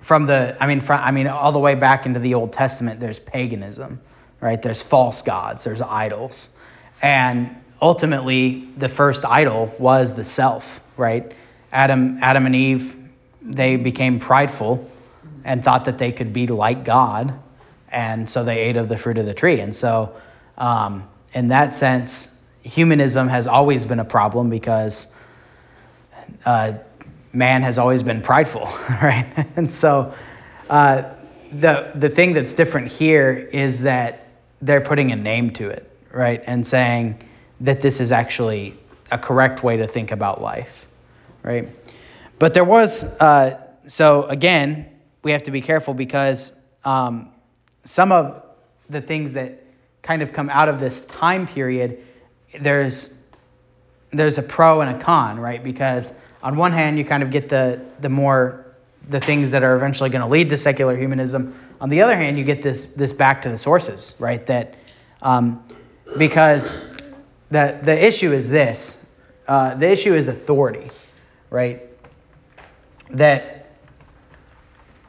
from 0.00 0.26
the 0.26 0.56
I 0.60 0.66
mean 0.66 0.82
from, 0.82 1.00
I 1.00 1.10
mean 1.10 1.26
all 1.26 1.50
the 1.50 1.58
way 1.58 1.74
back 1.74 2.04
into 2.04 2.20
the 2.20 2.34
Old 2.34 2.52
Testament 2.52 3.00
there's 3.00 3.18
paganism, 3.18 4.00
right? 4.40 4.60
There's 4.60 4.82
false 4.82 5.22
gods, 5.22 5.64
there's 5.64 5.80
idols. 5.80 6.50
And 7.00 7.56
ultimately 7.80 8.68
the 8.76 8.88
first 8.88 9.24
idol 9.24 9.74
was 9.78 10.14
the 10.14 10.24
self, 10.24 10.80
right? 10.98 11.32
Adam 11.72 12.18
Adam 12.22 12.44
and 12.44 12.54
Eve 12.54 12.97
they 13.42 13.76
became 13.76 14.18
prideful 14.20 14.90
and 15.44 15.64
thought 15.64 15.84
that 15.86 15.98
they 15.98 16.12
could 16.12 16.32
be 16.32 16.46
like 16.46 16.84
God, 16.84 17.32
and 17.90 18.28
so 18.28 18.44
they 18.44 18.58
ate 18.58 18.76
of 18.76 18.88
the 18.88 18.96
fruit 18.96 19.18
of 19.18 19.26
the 19.26 19.34
tree. 19.34 19.60
And 19.60 19.74
so 19.74 20.14
um, 20.58 21.08
in 21.32 21.48
that 21.48 21.72
sense 21.72 22.38
humanism 22.62 23.28
has 23.28 23.46
always 23.46 23.86
been 23.86 24.00
a 24.00 24.04
problem 24.04 24.50
because 24.50 25.12
uh, 26.44 26.74
man 27.32 27.62
has 27.62 27.78
always 27.78 28.02
been 28.02 28.20
prideful, 28.20 28.64
right? 29.02 29.26
And 29.56 29.70
so 29.70 30.14
uh, 30.68 31.14
the 31.52 31.90
the 31.94 32.10
thing 32.10 32.34
that's 32.34 32.52
different 32.52 32.88
here 32.88 33.32
is 33.52 33.80
that 33.80 34.28
they're 34.60 34.80
putting 34.80 35.12
a 35.12 35.16
name 35.16 35.50
to 35.54 35.68
it, 35.68 35.90
right, 36.12 36.42
and 36.46 36.66
saying 36.66 37.22
that 37.60 37.80
this 37.80 38.00
is 38.00 38.12
actually 38.12 38.78
a 39.10 39.18
correct 39.18 39.62
way 39.62 39.76
to 39.76 39.86
think 39.86 40.10
about 40.10 40.42
life, 40.42 40.86
right? 41.42 41.68
But 42.38 42.54
there 42.54 42.64
was 42.64 43.04
uh, 43.04 43.60
so 43.86 44.24
again 44.24 44.86
we 45.22 45.32
have 45.32 45.42
to 45.44 45.50
be 45.50 45.60
careful 45.60 45.94
because 45.94 46.52
um, 46.84 47.30
some 47.84 48.12
of 48.12 48.42
the 48.88 49.00
things 49.00 49.32
that 49.34 49.64
kind 50.02 50.22
of 50.22 50.32
come 50.32 50.48
out 50.48 50.68
of 50.68 50.80
this 50.80 51.04
time 51.06 51.46
period 51.46 52.04
there's 52.60 53.14
there's 54.10 54.38
a 54.38 54.42
pro 54.42 54.80
and 54.80 54.96
a 54.96 55.04
con, 55.04 55.38
right? 55.38 55.62
Because 55.62 56.18
on 56.42 56.56
one 56.56 56.72
hand, 56.72 56.98
you 56.98 57.04
kind 57.04 57.22
of 57.22 57.30
get 57.30 57.48
the 57.48 57.80
the 58.00 58.08
more 58.08 58.64
the 59.08 59.20
things 59.20 59.50
that 59.50 59.62
are 59.62 59.76
eventually 59.76 60.10
going 60.10 60.22
to 60.22 60.28
lead 60.28 60.50
to 60.50 60.56
secular 60.56 60.96
humanism. 60.96 61.58
On 61.80 61.88
the 61.88 62.02
other 62.02 62.16
hand, 62.16 62.38
you 62.38 62.44
get 62.44 62.62
this 62.62 62.92
this 62.92 63.12
back 63.12 63.42
to 63.42 63.48
the 63.48 63.56
sources, 63.56 64.14
right? 64.18 64.44
That 64.46 64.74
um, 65.22 65.62
because 66.16 66.78
the 67.50 67.78
the 67.82 68.06
issue 68.06 68.32
is 68.32 68.48
this, 68.48 69.04
uh, 69.46 69.74
the 69.74 69.90
issue 69.90 70.14
is 70.14 70.28
authority, 70.28 70.90
right? 71.50 71.87
That 73.10 73.70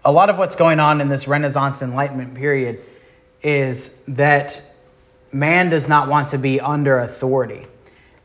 a 0.06 0.12
lot 0.12 0.30
of 0.30 0.38
what's 0.38 0.56
going 0.56 0.80
on 0.80 1.02
in 1.02 1.10
this 1.10 1.28
Renaissance 1.28 1.82
Enlightenment 1.82 2.36
period 2.36 2.82
is 3.44 3.96
that 4.08 4.62
man 5.32 5.70
does 5.70 5.88
not 5.88 6.08
want 6.08 6.30
to 6.30 6.38
be 6.38 6.60
under 6.60 7.00
authority. 7.00 7.66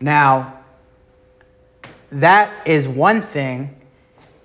Now, 0.00 0.60
that 2.12 2.66
is 2.66 2.86
one 2.86 3.22
thing 3.22 3.76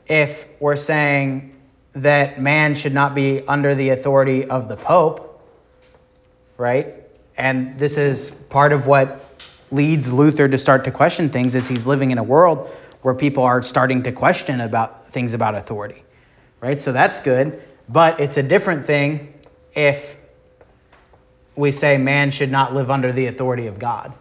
if 0.08 0.46
we're 0.60 0.76
saying 0.76 1.56
that 1.94 2.42
man 2.42 2.76
should 2.76 2.94
not 2.94 3.16
be 3.16 3.46
under 3.48 3.76
the 3.76 3.90
authority 3.90 4.46
of 4.46 4.68
the 4.68 4.76
Pope, 4.76 5.42
right? 6.58 6.96
And 7.38 7.78
this 7.80 7.98
is 7.98 8.32
part 8.32 8.74
of 8.74 8.88
what 8.88 9.24
leads 9.72 10.12
Luther 10.12 10.48
to 10.48 10.58
start 10.58 10.84
to 10.86 10.92
question 10.92 11.30
things 11.30 11.56
is 11.56 11.68
he's 11.68 11.86
living 11.86 12.12
in 12.12 12.18
a 12.18 12.24
world 12.24 12.70
where 13.02 13.14
people 13.14 13.44
are 13.44 13.62
starting 13.64 14.04
to 14.04 14.12
question 14.12 14.62
about 14.62 14.99
things 15.10 15.34
about 15.34 15.56
authority, 15.56 16.04
right? 16.62 16.82
So 16.82 16.92
that's 16.92 17.20
good, 17.20 17.62
but 17.88 18.20
it's 18.20 18.38
a 18.38 18.44
different 18.44 18.86
thing 18.86 19.34
if 19.74 20.16
we 21.56 21.72
say 21.72 21.98
man 21.98 22.32
should 22.32 22.52
not 22.52 22.74
live 22.74 22.90
under 22.90 23.12
the 23.12 23.28
authority 23.28 23.68
of 23.68 23.80
God, 23.80 24.14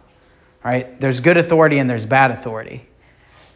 right? 0.63 0.99
There's 0.99 1.19
good 1.19 1.37
authority 1.37 1.79
and 1.79 1.89
there's 1.89 2.05
bad 2.05 2.31
authority. 2.31 2.85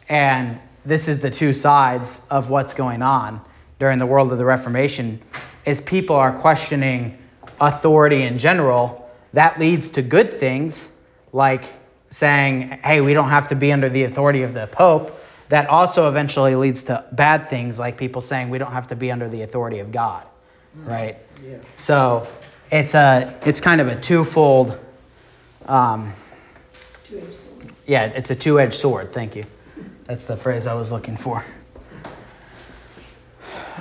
And 0.08 0.58
this 0.84 1.08
is 1.08 1.20
the 1.20 1.30
two 1.30 1.52
sides 1.52 2.26
of 2.30 2.50
what's 2.50 2.74
going 2.74 3.02
on 3.02 3.40
during 3.78 3.98
the 3.98 4.06
world 4.06 4.32
of 4.32 4.38
the 4.38 4.44
Reformation 4.44 5.20
is 5.64 5.80
people 5.80 6.16
are 6.16 6.32
questioning 6.32 7.18
authority 7.60 8.22
in 8.22 8.38
general. 8.38 9.10
That 9.32 9.58
leads 9.58 9.90
to 9.90 10.02
good 10.02 10.34
things 10.34 10.90
like 11.32 11.64
saying, 12.10 12.70
hey, 12.84 13.00
we 13.00 13.12
don't 13.14 13.30
have 13.30 13.48
to 13.48 13.54
be 13.54 13.72
under 13.72 13.88
the 13.88 14.04
authority 14.04 14.42
of 14.42 14.54
the 14.54 14.66
Pope. 14.68 15.20
That 15.48 15.68
also 15.68 16.08
eventually 16.08 16.56
leads 16.56 16.84
to 16.84 17.04
bad 17.12 17.50
things 17.50 17.78
like 17.78 17.96
people 17.96 18.22
saying 18.22 18.50
we 18.50 18.58
don't 18.58 18.72
have 18.72 18.88
to 18.88 18.96
be 18.96 19.12
under 19.12 19.28
the 19.28 19.42
authority 19.42 19.78
of 19.80 19.92
God, 19.92 20.24
right? 20.74 21.18
Yeah. 21.46 21.58
So 21.76 22.26
it's 22.70 22.94
a 22.94 23.38
it's 23.44 23.60
kind 23.60 23.80
of 23.80 23.88
a 23.88 24.00
twofold 24.00 24.78
um, 25.66 26.12
Two-edged 27.08 27.34
sword. 27.34 27.72
yeah, 27.86 28.04
it's 28.06 28.30
a 28.30 28.34
two-edged 28.34 28.74
sword. 28.74 29.12
Thank 29.12 29.36
you. 29.36 29.44
That's 30.06 30.24
the 30.24 30.36
phrase 30.36 30.66
I 30.66 30.74
was 30.74 30.92
looking 30.92 31.16
for. 31.16 31.44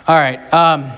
All 0.06 0.16
right. 0.16 0.54
Um, 0.54 0.92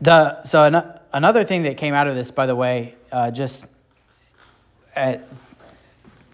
the 0.00 0.42
so 0.44 0.64
an, 0.64 0.82
another 1.12 1.44
thing 1.44 1.62
that 1.64 1.76
came 1.76 1.94
out 1.94 2.06
of 2.06 2.14
this, 2.14 2.30
by 2.30 2.46
the 2.46 2.56
way, 2.56 2.94
uh, 3.12 3.30
just 3.30 3.66
at, 4.94 5.26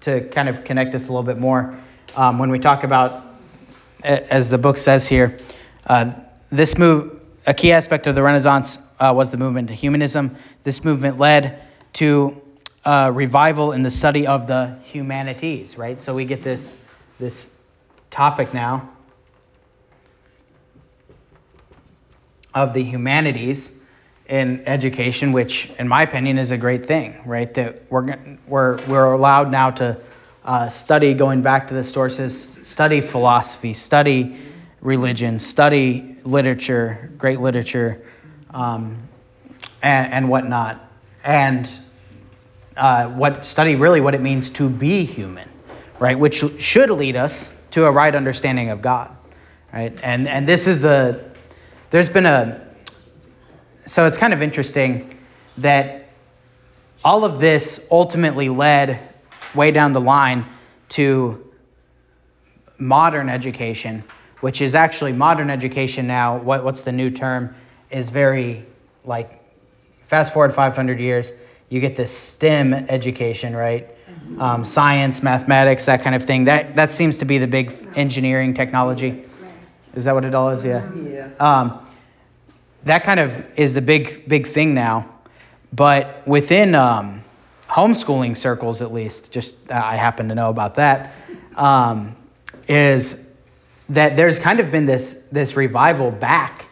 to 0.02 0.28
kind 0.28 0.48
of 0.48 0.64
connect 0.64 0.92
this 0.92 1.04
a 1.04 1.08
little 1.08 1.22
bit 1.22 1.38
more, 1.38 1.78
um, 2.16 2.38
when 2.38 2.50
we 2.50 2.58
talk 2.58 2.82
about, 2.82 3.24
as 4.02 4.50
the 4.50 4.58
book 4.58 4.78
says 4.78 5.06
here, 5.06 5.36
uh, 5.86 6.12
this 6.50 6.78
move, 6.78 7.20
a 7.46 7.54
key 7.54 7.72
aspect 7.72 8.06
of 8.06 8.14
the 8.14 8.22
Renaissance 8.22 8.78
uh, 8.98 9.12
was 9.14 9.30
the 9.30 9.36
movement 9.36 9.68
to 9.68 9.74
humanism. 9.74 10.36
This 10.64 10.82
movement 10.82 11.18
led 11.18 11.62
to 11.94 12.40
uh, 12.84 13.10
revival 13.14 13.72
in 13.72 13.82
the 13.82 13.90
study 13.90 14.26
of 14.26 14.46
the 14.46 14.78
humanities, 14.84 15.76
right? 15.76 16.00
So 16.00 16.14
we 16.14 16.24
get 16.24 16.42
this 16.42 16.74
this 17.18 17.48
topic 18.10 18.52
now 18.54 18.88
of 22.54 22.72
the 22.72 22.82
humanities 22.82 23.78
in 24.28 24.62
education, 24.66 25.32
which, 25.32 25.70
in 25.78 25.88
my 25.88 26.02
opinion, 26.02 26.38
is 26.38 26.50
a 26.50 26.56
great 26.56 26.86
thing, 26.86 27.20
right? 27.26 27.52
That 27.54 27.82
we're 27.90 28.16
we're 28.46 28.84
we're 28.86 29.12
allowed 29.12 29.50
now 29.50 29.70
to 29.72 29.98
uh, 30.46 30.68
study, 30.68 31.12
going 31.12 31.42
back 31.42 31.68
to 31.68 31.74
the 31.74 31.84
sources, 31.84 32.40
study 32.64 33.00
philosophy, 33.00 33.74
study 33.74 34.38
religion, 34.80 35.38
study 35.38 36.16
literature, 36.22 37.10
great 37.18 37.40
literature, 37.40 38.02
um, 38.50 38.96
and, 39.82 40.12
and 40.12 40.28
whatnot, 40.28 40.80
and 41.24 41.68
uh, 42.76 43.08
what 43.08 43.44
study 43.44 43.74
really 43.74 44.00
what 44.00 44.14
it 44.14 44.20
means 44.20 44.50
to 44.50 44.68
be 44.68 45.04
human, 45.04 45.48
right? 45.98 46.18
Which 46.18 46.44
should 46.60 46.90
lead 46.90 47.16
us 47.16 47.60
to 47.72 47.86
a 47.86 47.90
right 47.90 48.14
understanding 48.14 48.70
of 48.70 48.80
God, 48.80 49.10
right? 49.72 49.98
And 50.02 50.28
and 50.28 50.46
this 50.46 50.66
is 50.66 50.80
the 50.80 51.24
there's 51.90 52.08
been 52.08 52.26
a 52.26 52.64
so 53.86 54.06
it's 54.06 54.16
kind 54.16 54.32
of 54.32 54.42
interesting 54.42 55.18
that 55.58 56.08
all 57.04 57.24
of 57.24 57.40
this 57.40 57.86
ultimately 57.90 58.48
led 58.48 59.15
way 59.56 59.70
down 59.70 59.92
the 59.92 60.00
line 60.00 60.46
to 60.90 61.52
modern 62.78 63.28
education, 63.28 64.04
which 64.40 64.60
is 64.60 64.74
actually 64.74 65.12
modern 65.12 65.50
education 65.50 66.06
now. 66.06 66.38
What, 66.38 66.64
what's 66.64 66.82
the 66.82 66.92
new 66.92 67.10
term? 67.10 67.54
Is 67.90 68.10
very 68.10 68.66
like 69.04 69.42
fast 70.06 70.32
forward 70.32 70.54
500 70.54 71.00
years, 71.00 71.32
you 71.68 71.80
get 71.80 71.96
this 71.96 72.16
STEM 72.16 72.72
education, 72.74 73.54
right? 73.54 73.88
Um, 74.38 74.64
science, 74.64 75.22
mathematics, 75.22 75.86
that 75.86 76.02
kind 76.02 76.16
of 76.16 76.24
thing. 76.24 76.44
That 76.44 76.76
that 76.76 76.90
seems 76.92 77.18
to 77.18 77.24
be 77.24 77.38
the 77.38 77.46
big 77.46 77.72
engineering 77.94 78.54
technology. 78.54 79.24
Is 79.94 80.04
that 80.04 80.14
what 80.14 80.24
it 80.24 80.34
all 80.34 80.50
is? 80.50 80.64
Yeah. 80.64 80.88
Yeah. 80.94 81.28
Um, 81.38 81.86
that 82.84 83.04
kind 83.04 83.20
of 83.20 83.44
is 83.56 83.72
the 83.72 83.80
big 83.80 84.28
big 84.28 84.48
thing 84.48 84.74
now. 84.74 85.08
But 85.72 86.26
within 86.26 86.74
um, 86.74 87.15
homeschooling 87.68 88.36
circles, 88.36 88.82
at 88.82 88.92
least, 88.92 89.32
just 89.32 89.70
uh, 89.70 89.74
I 89.74 89.96
happen 89.96 90.28
to 90.28 90.34
know 90.34 90.50
about 90.50 90.76
that, 90.76 91.12
um, 91.56 92.16
is 92.68 93.28
that 93.88 94.16
there's 94.16 94.38
kind 94.38 94.60
of 94.60 94.70
been 94.70 94.86
this 94.86 95.28
this 95.32 95.56
revival 95.56 96.10
back 96.10 96.66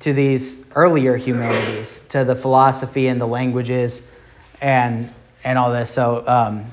to 0.00 0.12
these 0.12 0.66
earlier 0.74 1.16
humanities, 1.16 2.04
to 2.08 2.24
the 2.24 2.34
philosophy 2.34 3.06
and 3.08 3.20
the 3.20 3.26
languages, 3.26 4.06
and 4.60 5.10
and 5.44 5.58
all 5.58 5.72
this. 5.72 5.90
So 5.90 6.26
um, 6.26 6.64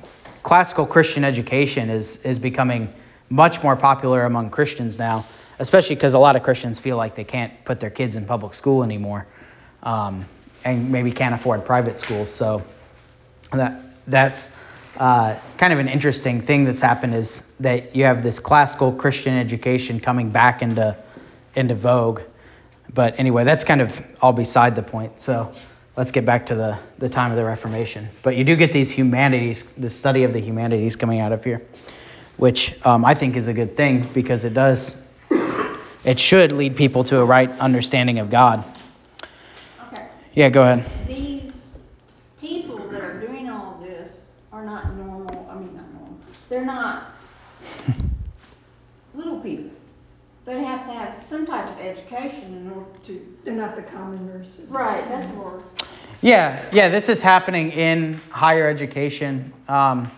classical 0.43 0.85
Christian 0.85 1.23
education 1.23 1.89
is 1.89 2.23
is 2.25 2.39
becoming 2.39 2.93
much 3.29 3.61
more 3.61 3.75
popular 3.75 4.25
among 4.25 4.49
Christians 4.49 4.97
now, 4.97 5.25
especially 5.59 5.95
because 5.95 6.13
a 6.13 6.19
lot 6.19 6.35
of 6.35 6.43
Christians 6.43 6.79
feel 6.79 6.97
like 6.97 7.15
they 7.15 7.23
can't 7.23 7.53
put 7.65 7.79
their 7.79 7.91
kids 7.91 8.15
in 8.15 8.25
public 8.25 8.53
school 8.53 8.83
anymore, 8.83 9.27
um, 9.83 10.25
and 10.65 10.91
maybe 10.91 11.11
can't 11.11 11.35
afford 11.35 11.65
private 11.65 11.99
schools. 11.99 12.33
So 12.33 12.63
that 13.51 13.81
that's 14.07 14.55
uh, 14.97 15.35
kind 15.57 15.73
of 15.73 15.79
an 15.79 15.87
interesting 15.87 16.41
thing 16.41 16.65
that's 16.65 16.81
happened 16.81 17.15
is 17.15 17.49
that 17.59 17.95
you 17.95 18.03
have 18.03 18.23
this 18.23 18.39
classical 18.39 18.91
Christian 18.91 19.35
education 19.35 19.99
coming 19.99 20.29
back 20.29 20.61
into 20.61 20.95
into 21.55 21.75
vogue. 21.75 22.21
But 22.93 23.19
anyway, 23.19 23.43
that's 23.43 23.63
kind 23.63 23.81
of 23.81 24.01
all 24.21 24.33
beside 24.33 24.75
the 24.75 24.83
point. 24.83 25.21
So 25.21 25.51
let's 25.95 26.11
get 26.11 26.25
back 26.25 26.47
to 26.47 26.55
the, 26.55 26.79
the 26.97 27.09
time 27.09 27.31
of 27.31 27.37
the 27.37 27.43
Reformation. 27.43 28.07
But 28.23 28.35
you 28.35 28.43
do 28.43 28.55
get 28.55 28.71
these 28.71 28.89
humanities, 28.89 29.63
the 29.77 29.89
study 29.89 30.23
of 30.23 30.33
the 30.33 30.39
humanities 30.39 30.95
coming 30.95 31.19
out 31.19 31.31
of 31.31 31.43
here, 31.43 31.61
which 32.37 32.73
um, 32.85 33.05
I 33.05 33.15
think 33.15 33.35
is 33.35 33.47
a 33.47 33.53
good 33.53 33.75
thing 33.75 34.09
because 34.13 34.45
it 34.45 34.53
does, 34.53 35.01
it 36.03 36.19
should 36.19 36.51
lead 36.51 36.75
people 36.77 37.03
to 37.05 37.19
a 37.19 37.25
right 37.25 37.49
understanding 37.59 38.19
of 38.19 38.29
God. 38.29 38.63
Okay. 39.87 40.07
Yeah, 40.33 40.49
go 40.49 40.63
ahead. 40.63 40.85
These 41.07 41.51
people 42.39 42.77
that 42.87 43.01
are 43.01 43.19
doing 43.19 43.49
all 43.49 43.79
this 43.83 44.13
are 44.51 44.65
not 44.65 44.95
normal, 44.95 45.49
I 45.51 45.55
mean, 45.55 45.75
not 45.75 45.91
normal, 45.93 46.17
they're 46.47 46.65
not 46.65 47.11
little 49.13 49.39
people. 49.41 49.69
They 50.45 50.63
have 50.63 50.85
to 50.87 50.93
have 50.93 51.23
some 51.23 51.45
type 51.45 51.69
of 51.69 51.78
education 51.89 52.53
in 52.53 52.71
order 52.71 52.89
to. 53.07 53.37
They're 53.43 53.53
not 53.53 53.75
the 53.75 53.81
common 53.83 54.25
nurses. 54.27 54.69
Right, 54.69 55.07
that's 55.09 55.25
the 55.27 55.37
word. 55.37 55.63
Yeah, 56.21 56.65
yeah, 56.71 56.89
this 56.89 57.09
is 57.09 57.21
happening 57.21 57.71
in 57.71 58.15
higher 58.29 58.67
education. 58.67 59.53
Um, 59.67 60.11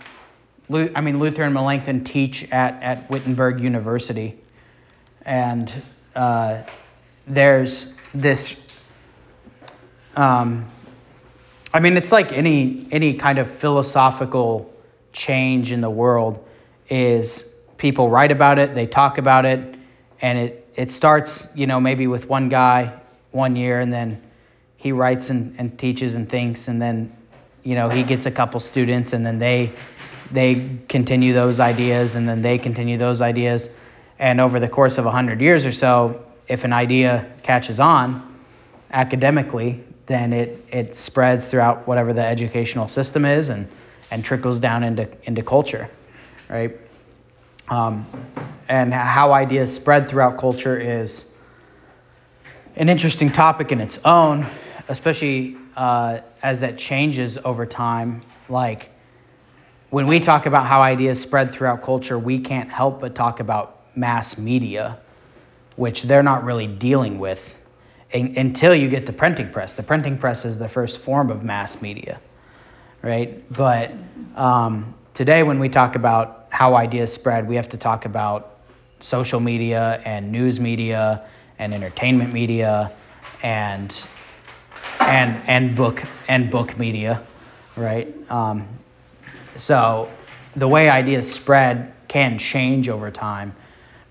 I 0.73 1.01
mean, 1.01 1.19
Luther 1.19 1.43
and 1.43 1.53
Melanchthon 1.53 2.03
teach 2.05 2.49
at, 2.51 2.81
at 2.81 3.09
Wittenberg 3.09 3.59
University. 3.59 4.39
And 5.25 5.71
uh, 6.15 6.63
there's 7.27 7.93
this, 8.13 8.59
um, 10.15 10.65
I 11.73 11.79
mean, 11.81 11.97
it's 11.97 12.11
like 12.11 12.31
any, 12.31 12.87
any 12.91 13.15
kind 13.15 13.37
of 13.37 13.49
philosophical 13.49 14.73
change 15.11 15.71
in 15.71 15.81
the 15.81 15.89
world 15.89 16.47
is 16.89 17.53
people 17.77 18.09
write 18.09 18.31
about 18.31 18.57
it, 18.57 18.73
they 18.73 18.87
talk 18.87 19.17
about 19.17 19.45
it, 19.45 19.75
and 20.21 20.37
it, 20.39 20.60
it 20.75 20.91
starts, 20.91 21.49
you 21.55 21.67
know, 21.67 21.79
maybe 21.79 22.07
with 22.07 22.27
one 22.27 22.49
guy 22.49 22.99
one 23.31 23.55
year, 23.55 23.79
and 23.79 23.91
then 23.91 24.21
he 24.77 24.91
writes 24.91 25.29
and, 25.29 25.55
and 25.57 25.77
teaches 25.77 26.15
and 26.15 26.29
thinks, 26.29 26.67
and 26.67 26.81
then, 26.81 27.15
you 27.63 27.75
know, 27.75 27.89
he 27.89 28.03
gets 28.03 28.25
a 28.25 28.31
couple 28.31 28.59
students, 28.59 29.13
and 29.13 29.25
then 29.25 29.39
they 29.39 29.71
they 30.31 30.79
continue 30.87 31.33
those 31.33 31.59
ideas, 31.59 32.15
and 32.15 32.27
then 32.27 32.41
they 32.41 32.57
continue 32.57 32.97
those 32.97 33.21
ideas, 33.21 33.69
and 34.19 34.39
over 34.39 34.59
the 34.59 34.69
course 34.69 34.97
of 34.97 35.05
a 35.05 35.11
hundred 35.11 35.41
years 35.41 35.65
or 35.65 35.71
so, 35.71 36.23
if 36.47 36.63
an 36.63 36.73
idea 36.73 37.25
catches 37.43 37.79
on 37.79 38.35
academically, 38.91 39.83
then 40.05 40.33
it 40.33 40.65
it 40.71 40.95
spreads 40.95 41.45
throughout 41.45 41.87
whatever 41.87 42.13
the 42.13 42.25
educational 42.25 42.87
system 42.87 43.25
is, 43.25 43.49
and 43.49 43.67
and 44.09 44.25
trickles 44.25 44.59
down 44.59 44.83
into 44.83 45.07
into 45.23 45.41
culture, 45.41 45.89
right? 46.49 46.77
Um, 47.69 48.05
and 48.71 48.93
how 48.93 49.33
ideas 49.33 49.75
spread 49.75 50.07
throughout 50.07 50.37
culture 50.37 50.79
is 50.79 51.29
an 52.77 52.87
interesting 52.87 53.29
topic 53.29 53.73
in 53.73 53.81
its 53.81 53.99
own, 54.05 54.47
especially 54.87 55.57
uh, 55.75 56.19
as 56.41 56.61
that 56.61 56.77
changes 56.77 57.37
over 57.37 57.65
time. 57.65 58.21
Like 58.47 58.89
when 59.89 60.07
we 60.07 60.21
talk 60.21 60.45
about 60.45 60.67
how 60.67 60.81
ideas 60.81 61.19
spread 61.19 61.51
throughout 61.51 61.83
culture, 61.83 62.17
we 62.17 62.39
can't 62.39 62.69
help 62.69 63.01
but 63.01 63.13
talk 63.13 63.41
about 63.41 63.81
mass 63.97 64.37
media, 64.37 64.97
which 65.75 66.03
they're 66.03 66.23
not 66.23 66.45
really 66.45 66.67
dealing 66.67 67.19
with 67.19 67.57
in, 68.11 68.37
until 68.37 68.73
you 68.73 68.87
get 68.87 69.05
the 69.05 69.11
printing 69.11 69.51
press. 69.51 69.73
The 69.73 69.83
printing 69.83 70.17
press 70.17 70.45
is 70.45 70.57
the 70.57 70.69
first 70.69 70.99
form 70.99 71.29
of 71.29 71.43
mass 71.43 71.81
media, 71.81 72.21
right? 73.01 73.43
But 73.51 73.91
um, 74.37 74.95
today, 75.13 75.43
when 75.43 75.59
we 75.59 75.67
talk 75.67 75.95
about 75.95 76.47
how 76.51 76.75
ideas 76.75 77.11
spread, 77.11 77.49
we 77.49 77.57
have 77.57 77.67
to 77.67 77.77
talk 77.77 78.05
about 78.05 78.47
social 79.01 79.39
media 79.39 80.01
and 80.05 80.31
news 80.31 80.59
media 80.59 81.27
and 81.59 81.73
entertainment 81.73 82.33
media 82.33 82.91
and 83.43 84.05
and 84.99 85.41
and 85.47 85.75
book 85.75 86.03
and 86.27 86.49
book 86.49 86.77
media, 86.77 87.21
right? 87.75 88.13
Um, 88.31 88.67
so 89.55 90.09
the 90.55 90.67
way 90.67 90.89
ideas 90.89 91.31
spread 91.31 91.93
can 92.07 92.37
change 92.37 92.89
over 92.89 93.11
time, 93.11 93.55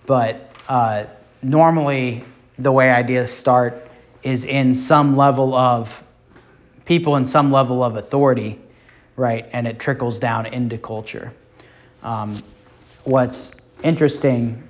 but 0.06 0.50
uh, 0.68 1.04
normally 1.42 2.24
the 2.58 2.72
way 2.72 2.90
ideas 2.90 3.32
start 3.32 3.88
is 4.22 4.44
in 4.44 4.74
some 4.74 5.16
level 5.16 5.54
of 5.54 6.02
people 6.84 7.16
in 7.16 7.24
some 7.24 7.52
level 7.52 7.82
of 7.84 7.96
authority, 7.96 8.58
right? 9.16 9.48
And 9.52 9.66
it 9.66 9.78
trickles 9.78 10.18
down 10.18 10.46
into 10.46 10.76
culture. 10.76 11.32
Um, 12.02 12.42
what's 13.04 13.56
interesting 13.82 14.68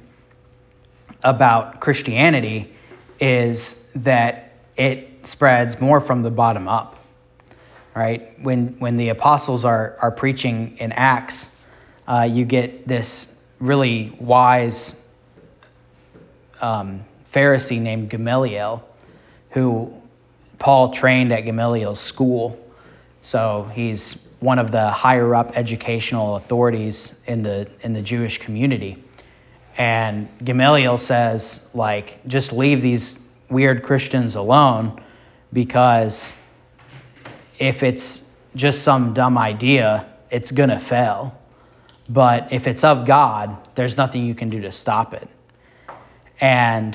about 1.22 1.80
Christianity 1.80 2.74
is 3.18 3.87
that 3.94 4.52
it 4.76 5.26
spreads 5.26 5.80
more 5.80 6.00
from 6.00 6.22
the 6.22 6.30
bottom 6.30 6.68
up. 6.68 6.96
Right? 7.94 8.38
When 8.40 8.78
when 8.78 8.96
the 8.96 9.09
apostles 9.09 9.64
are 9.64 9.96
are 10.00 10.11
preaching 10.11 10.78
in 10.78 10.92
Acts, 10.92 11.54
uh, 12.06 12.28
you 12.30 12.44
get 12.44 12.87
this 12.87 13.37
really 13.59 14.16
wise 14.20 15.00
um, 16.61 17.04
Pharisee 17.24 17.80
named 17.80 18.11
Gamaliel, 18.11 18.83
who 19.50 19.92
Paul 20.59 20.90
trained 20.90 21.33
at 21.33 21.40
Gamaliel's 21.40 22.00
school. 22.00 22.59
So 23.22 23.70
he's 23.74 24.26
one 24.40 24.59
of 24.59 24.72
the 24.72 24.90
higher 24.90 25.35
up 25.35 25.56
educational 25.56 26.37
authorities 26.37 27.18
in 27.26 27.42
the 27.42 27.68
in 27.83 27.92
the 27.92 28.02
Jewish 28.02 28.38
community. 28.38 29.02
And 29.81 30.29
Gamaliel 30.45 30.99
says, 30.99 31.71
like, 31.73 32.23
just 32.27 32.53
leave 32.53 32.83
these 32.83 33.19
weird 33.49 33.83
Christians 33.83 34.35
alone 34.35 35.03
because 35.55 36.35
if 37.59 37.83
it's 37.83 38.23
just 38.55 38.83
some 38.83 39.14
dumb 39.14 39.38
idea, 39.38 40.07
it's 40.31 40.51
going 40.51 40.69
to 40.69 40.79
fail. 40.79 41.35
But 42.11 42.53
if 42.53 42.66
it's 42.66 42.85
of 42.85 43.07
God, 43.07 43.57
there's 43.75 43.97
nothing 43.97 44.27
you 44.27 44.35
can 44.35 44.51
do 44.51 44.61
to 44.61 44.71
stop 44.71 45.14
it. 45.14 45.27
And 46.43 46.95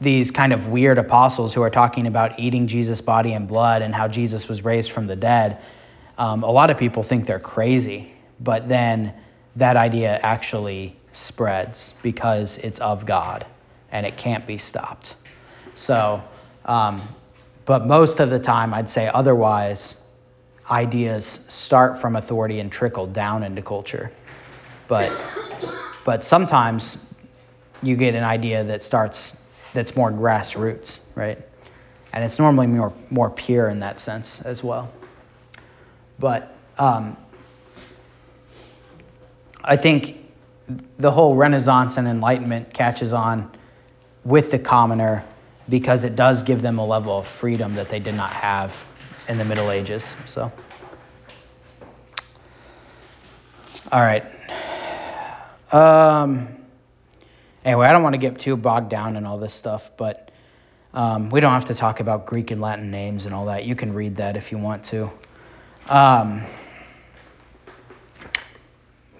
these 0.00 0.30
kind 0.30 0.54
of 0.54 0.68
weird 0.68 0.96
apostles 0.96 1.52
who 1.52 1.60
are 1.60 1.68
talking 1.68 2.06
about 2.06 2.40
eating 2.40 2.68
Jesus' 2.68 3.02
body 3.02 3.34
and 3.34 3.46
blood 3.46 3.82
and 3.82 3.94
how 3.94 4.08
Jesus 4.08 4.48
was 4.48 4.64
raised 4.64 4.92
from 4.92 5.08
the 5.08 5.16
dead, 5.16 5.60
um, 6.16 6.42
a 6.42 6.50
lot 6.50 6.70
of 6.70 6.78
people 6.78 7.02
think 7.02 7.26
they're 7.26 7.38
crazy. 7.38 8.14
But 8.40 8.66
then 8.66 9.12
that 9.56 9.76
idea 9.76 10.18
actually 10.22 10.96
spreads 11.16 11.94
because 12.02 12.58
it's 12.58 12.78
of 12.78 13.06
God 13.06 13.46
and 13.90 14.04
it 14.04 14.16
can't 14.16 14.46
be 14.46 14.58
stopped. 14.58 15.16
So, 15.74 16.22
um, 16.64 17.02
but 17.64 17.86
most 17.86 18.20
of 18.20 18.30
the 18.30 18.38
time, 18.38 18.74
I'd 18.74 18.90
say 18.90 19.08
otherwise, 19.12 20.00
ideas 20.70 21.44
start 21.48 22.00
from 22.00 22.16
authority 22.16 22.60
and 22.60 22.70
trickle 22.70 23.06
down 23.06 23.42
into 23.42 23.62
culture. 23.62 24.12
But, 24.88 25.12
but 26.04 26.22
sometimes 26.22 27.04
you 27.82 27.96
get 27.96 28.14
an 28.14 28.24
idea 28.24 28.64
that 28.64 28.82
starts 28.82 29.36
that's 29.72 29.94
more 29.94 30.10
grassroots, 30.10 31.00
right? 31.14 31.38
And 32.12 32.24
it's 32.24 32.38
normally 32.38 32.66
more 32.66 32.92
more 33.10 33.30
pure 33.30 33.68
in 33.68 33.80
that 33.80 33.98
sense 33.98 34.40
as 34.42 34.64
well. 34.64 34.90
But 36.18 36.54
um, 36.78 37.16
I 39.62 39.76
think 39.76 40.25
the 40.98 41.10
whole 41.10 41.34
Renaissance 41.34 41.96
and 41.96 42.08
Enlightenment 42.08 42.72
catches 42.72 43.12
on 43.12 43.50
with 44.24 44.50
the 44.50 44.58
commoner 44.58 45.24
because 45.68 46.04
it 46.04 46.16
does 46.16 46.42
give 46.42 46.62
them 46.62 46.78
a 46.78 46.86
level 46.86 47.18
of 47.18 47.26
freedom 47.26 47.74
that 47.74 47.88
they 47.88 48.00
did 48.00 48.14
not 48.14 48.32
have 48.32 48.84
in 49.28 49.38
the 49.38 49.44
Middle 49.44 49.70
Ages. 49.70 50.16
So, 50.26 50.52
all 53.92 54.00
right. 54.00 54.24
Um, 55.72 56.48
anyway, 57.64 57.86
I 57.86 57.92
don't 57.92 58.02
want 58.02 58.14
to 58.14 58.18
get 58.18 58.38
too 58.38 58.56
bogged 58.56 58.90
down 58.90 59.16
in 59.16 59.26
all 59.26 59.38
this 59.38 59.54
stuff, 59.54 59.90
but 59.96 60.30
um, 60.94 61.30
we 61.30 61.40
don't 61.40 61.52
have 61.52 61.66
to 61.66 61.74
talk 61.74 62.00
about 62.00 62.26
Greek 62.26 62.50
and 62.50 62.60
Latin 62.60 62.90
names 62.90 63.26
and 63.26 63.34
all 63.34 63.46
that. 63.46 63.64
You 63.64 63.74
can 63.74 63.92
read 63.92 64.16
that 64.16 64.36
if 64.36 64.50
you 64.50 64.58
want 64.58 64.84
to. 64.84 65.10
Um, 65.86 66.44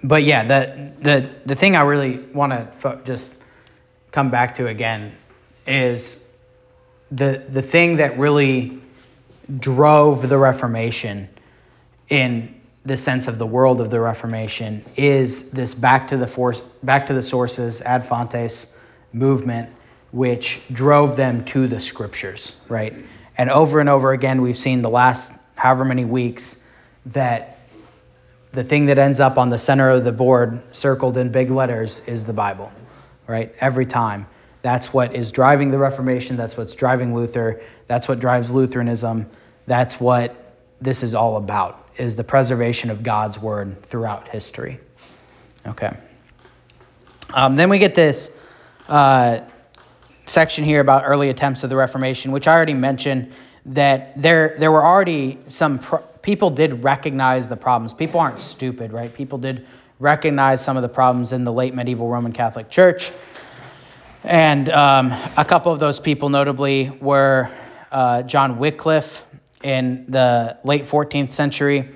but 0.02 0.24
yeah, 0.24 0.44
the 0.44 0.92
the 1.00 1.30
the 1.46 1.54
thing 1.54 1.76
I 1.76 1.82
really 1.82 2.18
want 2.18 2.52
to 2.52 2.66
fo- 2.78 3.00
just 3.04 3.30
come 4.10 4.30
back 4.30 4.54
to 4.56 4.66
again 4.66 5.16
is 5.66 6.26
the 7.10 7.44
the 7.48 7.62
thing 7.62 7.96
that 7.96 8.18
really 8.18 8.80
drove 9.58 10.28
the 10.28 10.38
Reformation 10.38 11.28
in 12.08 12.60
the 12.84 12.96
sense 12.96 13.26
of 13.26 13.38
the 13.38 13.46
world 13.46 13.80
of 13.80 13.90
the 13.90 14.00
Reformation 14.00 14.84
is 14.96 15.50
this 15.50 15.74
back 15.74 16.08
to 16.08 16.16
the 16.16 16.26
force 16.26 16.60
back 16.82 17.06
to 17.08 17.14
the 17.14 17.22
sources 17.22 17.80
ad 17.82 18.06
fontes 18.06 18.72
movement 19.12 19.70
which 20.12 20.62
drove 20.72 21.16
them 21.16 21.44
to 21.44 21.66
the 21.66 21.80
scriptures, 21.80 22.56
right? 22.68 22.94
And 23.36 23.50
over 23.50 23.80
and 23.80 23.88
over 23.88 24.12
again 24.12 24.40
we've 24.40 24.56
seen 24.56 24.82
the 24.82 24.90
last 24.90 25.32
however 25.56 25.84
many 25.84 26.04
weeks 26.04 26.62
that 27.06 27.55
the 28.56 28.64
thing 28.64 28.86
that 28.86 28.98
ends 28.98 29.20
up 29.20 29.36
on 29.36 29.50
the 29.50 29.58
center 29.58 29.90
of 29.90 30.02
the 30.02 30.12
board, 30.12 30.62
circled 30.74 31.18
in 31.18 31.30
big 31.30 31.50
letters, 31.50 32.00
is 32.06 32.24
the 32.24 32.32
Bible, 32.32 32.72
right? 33.26 33.54
Every 33.60 33.84
time. 33.84 34.26
That's 34.62 34.94
what 34.94 35.14
is 35.14 35.30
driving 35.30 35.70
the 35.70 35.78
Reformation. 35.78 36.38
That's 36.38 36.56
what's 36.56 36.72
driving 36.72 37.14
Luther. 37.14 37.60
That's 37.86 38.08
what 38.08 38.18
drives 38.18 38.50
Lutheranism. 38.50 39.28
That's 39.66 40.00
what 40.00 40.56
this 40.80 41.02
is 41.02 41.14
all 41.14 41.36
about, 41.36 41.86
is 41.98 42.16
the 42.16 42.24
preservation 42.24 42.88
of 42.88 43.02
God's 43.02 43.38
word 43.38 43.82
throughout 43.82 44.28
history. 44.28 44.80
Okay. 45.66 45.94
Um, 47.34 47.56
then 47.56 47.68
we 47.68 47.78
get 47.78 47.94
this 47.94 48.34
uh, 48.88 49.40
section 50.24 50.64
here 50.64 50.80
about 50.80 51.02
early 51.04 51.28
attempts 51.28 51.62
of 51.62 51.68
the 51.68 51.76
Reformation, 51.76 52.32
which 52.32 52.48
I 52.48 52.54
already 52.54 52.74
mentioned 52.74 53.34
that 53.66 54.20
there 54.20 54.56
there 54.58 54.72
were 54.72 54.84
already 54.84 55.40
some 55.48 55.78
pro- 55.78 56.04
people 56.26 56.50
did 56.50 56.82
recognize 56.82 57.46
the 57.46 57.56
problems. 57.56 57.94
People 57.94 58.18
aren't 58.18 58.40
stupid, 58.40 58.92
right? 58.92 59.14
People 59.14 59.38
did 59.38 59.64
recognize 60.00 60.62
some 60.62 60.76
of 60.76 60.82
the 60.82 60.88
problems 60.88 61.32
in 61.32 61.44
the 61.44 61.52
late 61.52 61.72
medieval 61.72 62.08
Roman 62.08 62.32
Catholic 62.32 62.68
Church, 62.68 63.12
and 64.24 64.68
um, 64.70 65.12
a 65.36 65.44
couple 65.44 65.72
of 65.72 65.78
those 65.78 66.00
people, 66.00 66.28
notably, 66.28 66.90
were 67.00 67.48
uh, 67.92 68.22
John 68.24 68.58
Wycliffe 68.58 69.22
in 69.62 70.04
the 70.08 70.58
late 70.64 70.84
14th 70.84 71.32
century, 71.32 71.90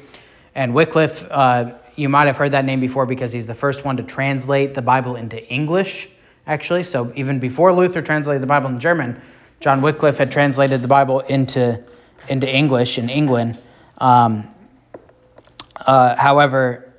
and 0.54 0.74
Wycliffe. 0.74 1.26
Uh, 1.28 1.72
you 1.96 2.08
might 2.08 2.28
have 2.28 2.36
heard 2.36 2.52
that 2.52 2.64
name 2.64 2.78
before 2.78 3.06
because 3.06 3.32
he's 3.32 3.48
the 3.48 3.54
first 3.54 3.84
one 3.84 3.96
to 3.96 4.04
translate 4.04 4.74
the 4.74 4.80
Bible 4.80 5.16
into 5.16 5.44
English, 5.48 6.08
actually. 6.46 6.84
So 6.84 7.12
even 7.16 7.40
before 7.40 7.72
Luther 7.72 8.00
translated 8.00 8.42
the 8.42 8.46
Bible 8.46 8.70
in 8.70 8.78
German, 8.78 9.20
John 9.58 9.82
Wycliffe 9.82 10.18
had 10.18 10.30
translated 10.30 10.82
the 10.82 10.88
Bible 10.88 11.18
into 11.18 11.82
into 12.28 12.48
English 12.48 12.96
in 12.96 13.10
England. 13.10 13.58
Um, 14.00 14.48
uh, 15.76 16.16
however, 16.16 16.92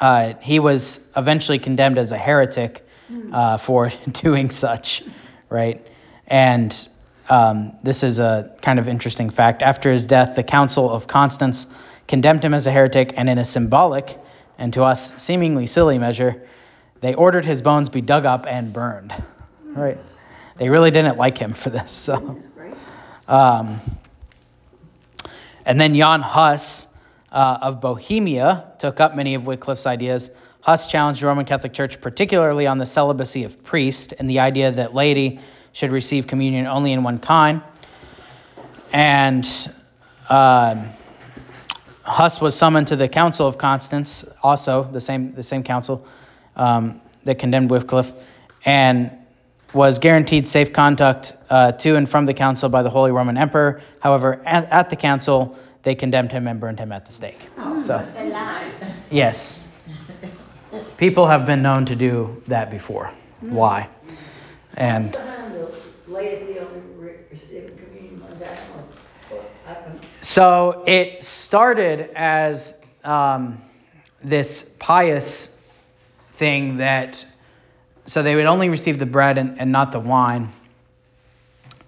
uh, 0.00 0.34
he 0.40 0.58
was 0.58 1.00
eventually 1.16 1.58
condemned 1.58 1.98
as 1.98 2.12
a 2.12 2.18
heretic 2.18 2.86
uh, 3.32 3.58
for 3.58 3.90
doing 4.12 4.50
such, 4.50 5.02
right? 5.48 5.86
And 6.26 6.88
um, 7.28 7.76
this 7.82 8.02
is 8.02 8.18
a 8.18 8.56
kind 8.62 8.78
of 8.78 8.88
interesting 8.88 9.30
fact. 9.30 9.62
After 9.62 9.92
his 9.92 10.06
death, 10.06 10.36
the 10.36 10.42
Council 10.42 10.90
of 10.90 11.06
Constance 11.06 11.66
condemned 12.06 12.44
him 12.44 12.54
as 12.54 12.66
a 12.66 12.70
heretic, 12.70 13.14
and 13.16 13.28
in 13.28 13.38
a 13.38 13.44
symbolic 13.44 14.18
and 14.58 14.72
to 14.72 14.82
us 14.82 15.12
seemingly 15.22 15.66
silly 15.66 15.98
measure, 15.98 16.48
they 17.00 17.14
ordered 17.14 17.44
his 17.44 17.62
bones 17.62 17.88
be 17.88 18.00
dug 18.00 18.26
up 18.26 18.46
and 18.46 18.72
burned. 18.72 19.14
Right? 19.64 19.98
They 20.56 20.68
really 20.68 20.90
didn't 20.90 21.16
like 21.16 21.38
him 21.38 21.54
for 21.54 21.70
this. 21.70 21.92
So, 21.92 22.40
um, 23.28 23.80
and 25.68 25.78
then 25.78 25.94
Jan 25.94 26.22
Hus 26.22 26.86
uh, 27.30 27.58
of 27.60 27.82
Bohemia 27.82 28.72
took 28.78 29.00
up 29.00 29.14
many 29.14 29.34
of 29.34 29.42
Wycliffe's 29.44 29.84
ideas. 29.86 30.30
Hus 30.62 30.86
challenged 30.86 31.20
the 31.20 31.26
Roman 31.26 31.44
Catholic 31.44 31.74
Church, 31.74 32.00
particularly 32.00 32.66
on 32.66 32.78
the 32.78 32.86
celibacy 32.86 33.44
of 33.44 33.62
priests 33.62 34.14
and 34.14 34.30
the 34.30 34.38
idea 34.38 34.72
that 34.72 34.94
laity 34.94 35.40
should 35.72 35.92
receive 35.92 36.26
communion 36.26 36.66
only 36.66 36.92
in 36.92 37.02
one 37.02 37.18
kind. 37.18 37.62
And 38.94 39.46
uh, 40.30 40.86
Huss 42.02 42.40
was 42.40 42.56
summoned 42.56 42.86
to 42.88 42.96
the 42.96 43.06
Council 43.06 43.46
of 43.46 43.58
Constance, 43.58 44.24
also 44.42 44.84
the 44.90 45.02
same 45.02 45.34
the 45.34 45.42
same 45.42 45.64
council 45.64 46.06
um, 46.56 47.02
that 47.24 47.38
condemned 47.38 47.70
Wycliffe, 47.70 48.10
and 48.64 49.10
was 49.72 49.98
guaranteed 49.98 50.48
safe 50.48 50.72
conduct 50.72 51.34
uh, 51.50 51.72
to 51.72 51.96
and 51.96 52.08
from 52.08 52.26
the 52.26 52.34
council 52.34 52.68
by 52.68 52.82
the 52.82 52.90
Holy 52.90 53.12
Roman 53.12 53.36
Emperor. 53.36 53.82
However, 54.00 54.40
at, 54.46 54.70
at, 54.70 54.90
the 54.90 54.96
council, 54.96 55.58
they 55.82 55.94
condemned 55.94 56.32
him 56.32 56.46
and 56.46 56.58
burned 56.58 56.78
him 56.78 56.92
at 56.92 57.04
the 57.06 57.12
stake. 57.12 57.38
So, 57.78 58.06
yes, 59.10 59.62
people 60.96 61.26
have 61.26 61.46
been 61.46 61.62
known 61.62 61.86
to 61.86 61.96
do 61.96 62.42
that 62.46 62.70
before. 62.70 63.10
Why? 63.40 63.88
And 64.74 65.16
so 70.20 70.84
it 70.86 71.24
started 71.24 72.10
as 72.14 72.74
um, 73.04 73.60
this 74.22 74.68
pious 74.78 75.54
thing 76.32 76.78
that 76.78 77.24
so 78.08 78.22
they 78.22 78.34
would 78.34 78.46
only 78.46 78.70
receive 78.70 78.98
the 78.98 79.06
bread 79.06 79.36
and, 79.36 79.60
and 79.60 79.70
not 79.70 79.92
the 79.92 80.00
wine. 80.00 80.50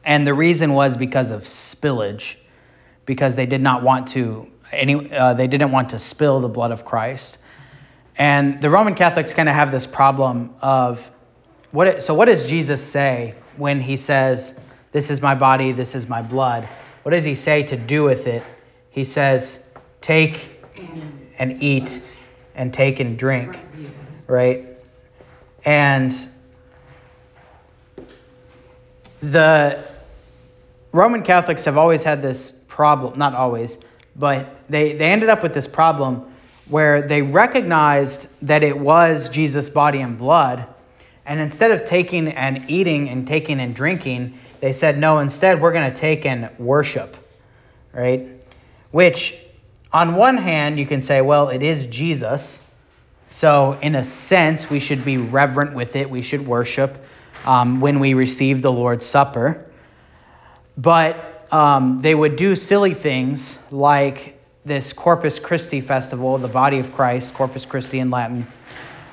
And 0.05 0.27
the 0.27 0.35
reason 0.35 0.75
was 0.75 0.97
because 0.99 1.31
of 1.31 1.45
spillage, 1.45 2.37
because 3.07 3.37
they 3.37 3.47
did 3.47 3.63
not 3.63 3.83
want 3.83 4.09
to 4.09 4.51
any 4.71 5.11
uh, 5.13 5.35
they 5.35 5.47
didn't 5.47 5.73
want 5.73 5.91
to 5.91 5.99
spill 5.99 6.41
the 6.41 6.49
blood 6.49 6.73
of 6.73 6.85
Christ. 6.85 7.39
And 8.17 8.61
the 8.61 8.69
Roman 8.69 8.95
Catholics 8.95 9.33
kind 9.33 9.49
of 9.49 9.55
have 9.55 9.71
this 9.71 9.87
problem 9.87 10.55
of 10.61 11.11
what 11.71 11.87
it, 11.87 12.03
so 12.03 12.13
what 12.13 12.27
does 12.27 12.47
Jesus 12.47 12.83
say 12.83 13.35
when 13.57 13.81
he 13.81 13.97
says 13.97 14.61
this 14.93 15.09
is 15.09 15.23
my 15.23 15.35
body, 15.35 15.73
this 15.73 15.95
is 15.95 16.07
my 16.07 16.21
blood? 16.21 16.69
What 17.03 17.13
does 17.13 17.25
he 17.25 17.35
say 17.35 17.63
to 17.63 17.79
do 17.79 18.05
with 18.05 18.27
it? 18.27 18.43
He 18.91 19.05
says 19.05 19.67
take 20.03 20.51
and 21.39 21.63
eat 21.63 22.03
and 22.55 22.75
take 22.75 23.01
and 23.01 23.19
drink, 23.19 23.59
right? 24.27 24.70
And 25.65 26.15
the 29.21 29.85
Roman 30.93 31.23
Catholics 31.23 31.65
have 31.65 31.77
always 31.77 32.03
had 32.03 32.23
this 32.23 32.53
problem, 32.69 33.19
not 33.19 33.35
always, 33.35 33.79
but 34.17 34.57
they, 34.69 34.95
they 34.95 35.11
ended 35.11 35.29
up 35.29 35.43
with 35.43 35.55
this 35.55 35.69
problem 35.69 36.33
where 36.69 37.03
they 37.03 37.21
recognized 37.21 38.29
that 38.43 38.63
it 38.63 38.79
was 38.79 39.29
Jesus' 39.29 39.69
body 39.69 40.01
and 40.01 40.17
blood. 40.17 40.67
And 41.27 41.41
instead 41.41 41.71
of 41.71 41.85
taking 41.85 42.29
and 42.29 42.71
eating 42.71 43.09
and 43.09 43.27
taking 43.27 43.61
and 43.61 43.75
drinking, 43.75 44.39
they 44.61 44.73
said, 44.73 44.99
no, 44.99 45.19
instead 45.19 45.61
we're 45.61 45.73
going 45.73 45.93
to 45.93 45.97
take 45.97 46.27
and 46.27 46.51
worship, 46.59 47.17
right? 47.93 48.29
Which, 48.91 49.37
on 49.93 50.15
one 50.15 50.37
hand, 50.37 50.79
you 50.79 50.87
can 50.87 51.03
say, 51.03 51.21
well, 51.21 51.49
it 51.49 51.63
is 51.63 51.87
Jesus. 51.87 52.70
So, 53.33 53.79
in 53.81 53.95
a 53.95 54.03
sense, 54.03 54.69
we 54.69 54.81
should 54.81 55.05
be 55.05 55.17
reverent 55.17 55.73
with 55.73 55.95
it. 55.95 56.11
We 56.11 56.21
should 56.21 56.45
worship 56.45 56.99
um, 57.45 57.81
when 57.81 58.01
we 58.01 58.15
receive 58.15 58.61
the 58.61 58.73
Lord's 58.73 59.07
Supper. 59.07 59.65
But 60.77 61.47
um, 61.53 62.03
they 62.03 62.15
would 62.15 62.35
do 62.35 62.57
silly 62.57 62.93
things 62.93 63.57
like 63.71 64.37
this 64.65 64.93
Corpus 64.93 65.39
Christi 65.39 65.81
festival, 65.81 66.39
the 66.39 66.49
body 66.49 66.81
of 66.81 66.93
Christ, 66.93 67.33
Corpus 67.33 67.65
Christi 67.65 68.01
in 68.01 68.11
Latin, 68.11 68.49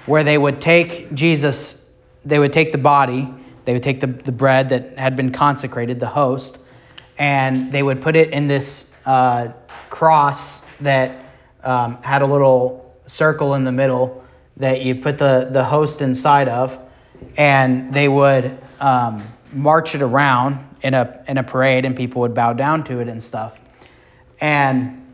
where 0.08 0.24
they 0.24 0.38
would 0.38 0.62
take 0.62 1.14
Jesus, 1.14 1.86
they 2.26 2.40
would 2.40 2.52
take 2.52 2.72
the 2.72 2.78
body, 2.80 3.32
they 3.66 3.74
would 3.74 3.84
take 3.84 4.00
the, 4.00 4.08
the 4.08 4.32
bread 4.32 4.70
that 4.70 4.98
had 4.98 5.16
been 5.16 5.32
consecrated, 5.32 6.00
the 6.00 6.08
host, 6.08 6.58
and 7.20 7.72
they 7.72 7.84
would 7.84 8.02
put 8.02 8.16
it 8.16 8.32
in 8.32 8.48
this 8.48 8.92
uh, 9.06 9.50
cross 9.92 10.64
that 10.82 11.24
um, 11.64 12.02
had 12.02 12.24
a 12.24 12.26
little 12.26 12.87
circle 13.08 13.56
in 13.56 13.64
the 13.64 13.72
middle 13.72 14.24
that 14.58 14.82
you 14.82 14.96
put 14.96 15.18
the, 15.18 15.50
the 15.52 15.64
host 15.64 16.02
inside 16.02 16.48
of, 16.48 16.78
and 17.36 17.94
they 17.94 18.08
would 18.08 18.58
um, 18.80 19.24
march 19.52 19.96
it 19.96 20.02
around 20.02 20.64
in 20.82 20.94
a 20.94 21.24
in 21.28 21.38
a 21.38 21.44
parade, 21.44 21.86
and 21.86 21.96
people 21.96 22.22
would 22.22 22.36
bow 22.36 22.54
down 22.54 22.84
to 22.84 23.00
it 23.00 23.08
and 23.08 23.24
stuff. 23.24 23.60
And 24.40 25.14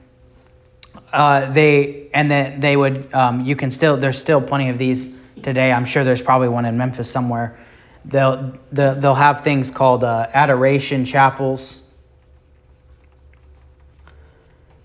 uh, 1.12 1.52
they 1.52 2.10
and 2.14 2.30
then 2.30 2.60
they 2.60 2.76
would 2.76 3.14
um, 3.14 3.42
you 3.42 3.56
can 3.56 3.72
still 3.72 3.98
there's 3.98 4.20
still 4.20 4.42
plenty 4.42 4.70
of 4.70 4.78
these 4.78 5.16
today. 5.42 5.72
I'm 5.72 5.86
sure 5.86 6.04
there's 6.04 6.22
probably 6.22 6.50
one 6.50 6.66
in 6.66 6.78
Memphis 6.78 7.10
somewhere. 7.10 7.60
They'll 8.06 8.54
the, 8.72 8.96
they'll 8.96 9.16
have 9.16 9.44
things 9.44 9.72
called 9.72 10.04
uh, 10.04 10.28
adoration 10.34 11.06
chapels 11.06 11.80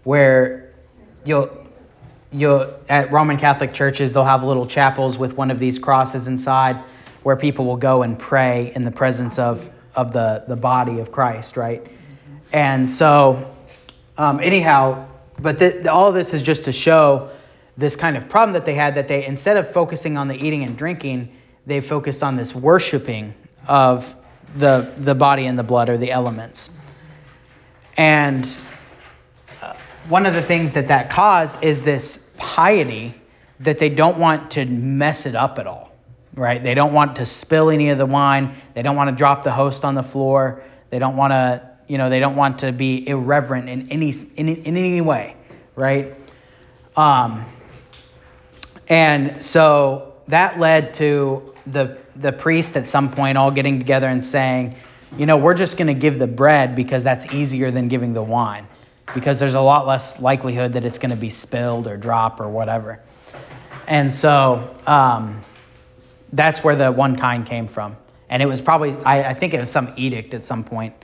where 0.04 0.72
you'll 1.24 1.50
you 2.32 2.68
at 2.88 3.10
Roman 3.10 3.36
Catholic 3.36 3.72
churches 3.72 4.12
they'll 4.12 4.24
have 4.24 4.44
little 4.44 4.66
chapels 4.66 5.18
with 5.18 5.36
one 5.36 5.50
of 5.50 5.58
these 5.58 5.78
crosses 5.78 6.26
inside 6.26 6.82
where 7.22 7.36
people 7.36 7.64
will 7.64 7.76
go 7.76 8.02
and 8.02 8.18
pray 8.18 8.72
in 8.74 8.84
the 8.84 8.90
presence 8.90 9.38
of 9.38 9.70
of 9.94 10.12
the 10.12 10.44
the 10.46 10.56
body 10.56 11.00
of 11.00 11.10
Christ, 11.10 11.56
right? 11.56 11.86
And 12.52 12.88
so 12.88 13.54
um, 14.16 14.40
anyhow, 14.40 15.06
but 15.38 15.86
all 15.86 16.12
this 16.12 16.34
is 16.34 16.42
just 16.42 16.64
to 16.64 16.72
show 16.72 17.30
this 17.76 17.94
kind 17.94 18.16
of 18.16 18.28
problem 18.28 18.52
that 18.54 18.64
they 18.64 18.74
had 18.74 18.94
that 18.96 19.08
they 19.08 19.24
instead 19.24 19.56
of 19.56 19.70
focusing 19.70 20.16
on 20.16 20.28
the 20.28 20.34
eating 20.34 20.64
and 20.64 20.76
drinking, 20.76 21.32
they 21.66 21.80
focused 21.80 22.22
on 22.22 22.36
this 22.36 22.54
worshiping 22.54 23.34
of 23.66 24.14
the 24.56 24.92
the 24.98 25.14
body 25.14 25.46
and 25.46 25.58
the 25.58 25.62
blood 25.62 25.88
or 25.88 25.96
the 25.96 26.10
elements. 26.10 26.70
And 27.96 28.48
one 30.08 30.26
of 30.26 30.34
the 30.34 30.42
things 30.42 30.72
that 30.72 30.88
that 30.88 31.10
caused 31.10 31.62
is 31.62 31.82
this 31.82 32.30
piety 32.38 33.14
that 33.60 33.78
they 33.78 33.88
don't 33.88 34.18
want 34.18 34.52
to 34.52 34.64
mess 34.64 35.26
it 35.26 35.34
up 35.34 35.58
at 35.58 35.66
all, 35.66 35.92
right? 36.34 36.62
They 36.62 36.74
don't 36.74 36.94
want 36.94 37.16
to 37.16 37.26
spill 37.26 37.70
any 37.70 37.90
of 37.90 37.98
the 37.98 38.06
wine. 38.06 38.54
They 38.74 38.82
don't 38.82 38.96
want 38.96 39.10
to 39.10 39.16
drop 39.16 39.42
the 39.44 39.52
host 39.52 39.84
on 39.84 39.94
the 39.94 40.02
floor. 40.02 40.62
They 40.90 40.98
don't 40.98 41.16
want 41.16 41.32
to, 41.32 41.68
you 41.88 41.98
know, 41.98 42.08
they 42.08 42.20
don't 42.20 42.36
want 42.36 42.60
to 42.60 42.72
be 42.72 43.06
irreverent 43.06 43.68
in 43.68 43.90
any 43.90 44.14
in, 44.36 44.48
in 44.48 44.76
any 44.76 45.00
way, 45.00 45.36
right? 45.76 46.14
Um, 46.96 47.44
And 48.88 49.44
so 49.44 50.14
that 50.28 50.58
led 50.58 50.94
to 50.94 51.54
the 51.66 51.98
the 52.16 52.32
priest 52.32 52.76
at 52.76 52.88
some 52.88 53.10
point 53.10 53.36
all 53.36 53.50
getting 53.50 53.78
together 53.78 54.08
and 54.08 54.24
saying, 54.24 54.76
you 55.18 55.26
know, 55.26 55.36
we're 55.36 55.54
just 55.54 55.76
going 55.76 55.88
to 55.88 55.94
give 55.94 56.18
the 56.18 56.26
bread 56.26 56.74
because 56.74 57.04
that's 57.04 57.26
easier 57.32 57.70
than 57.70 57.88
giving 57.88 58.14
the 58.14 58.22
wine 58.22 58.66
because 59.14 59.38
there's 59.38 59.54
a 59.54 59.60
lot 59.60 59.86
less 59.86 60.20
likelihood 60.20 60.74
that 60.74 60.84
it's 60.84 60.98
going 60.98 61.10
to 61.10 61.16
be 61.16 61.30
spilled 61.30 61.86
or 61.86 61.96
drop 61.96 62.40
or 62.40 62.48
whatever. 62.48 63.00
And 63.86 64.12
so 64.12 64.76
um, 64.86 65.40
that's 66.32 66.62
where 66.62 66.76
the 66.76 66.92
one 66.92 67.16
kind 67.16 67.46
came 67.46 67.66
from. 67.66 67.96
And 68.28 68.42
it 68.42 68.46
was 68.46 68.60
probably, 68.60 68.92
I, 69.04 69.30
I 69.30 69.34
think 69.34 69.54
it 69.54 69.60
was 69.60 69.70
some 69.70 69.92
edict 69.96 70.34
at 70.34 70.44
some 70.44 70.62
point. 70.62 70.94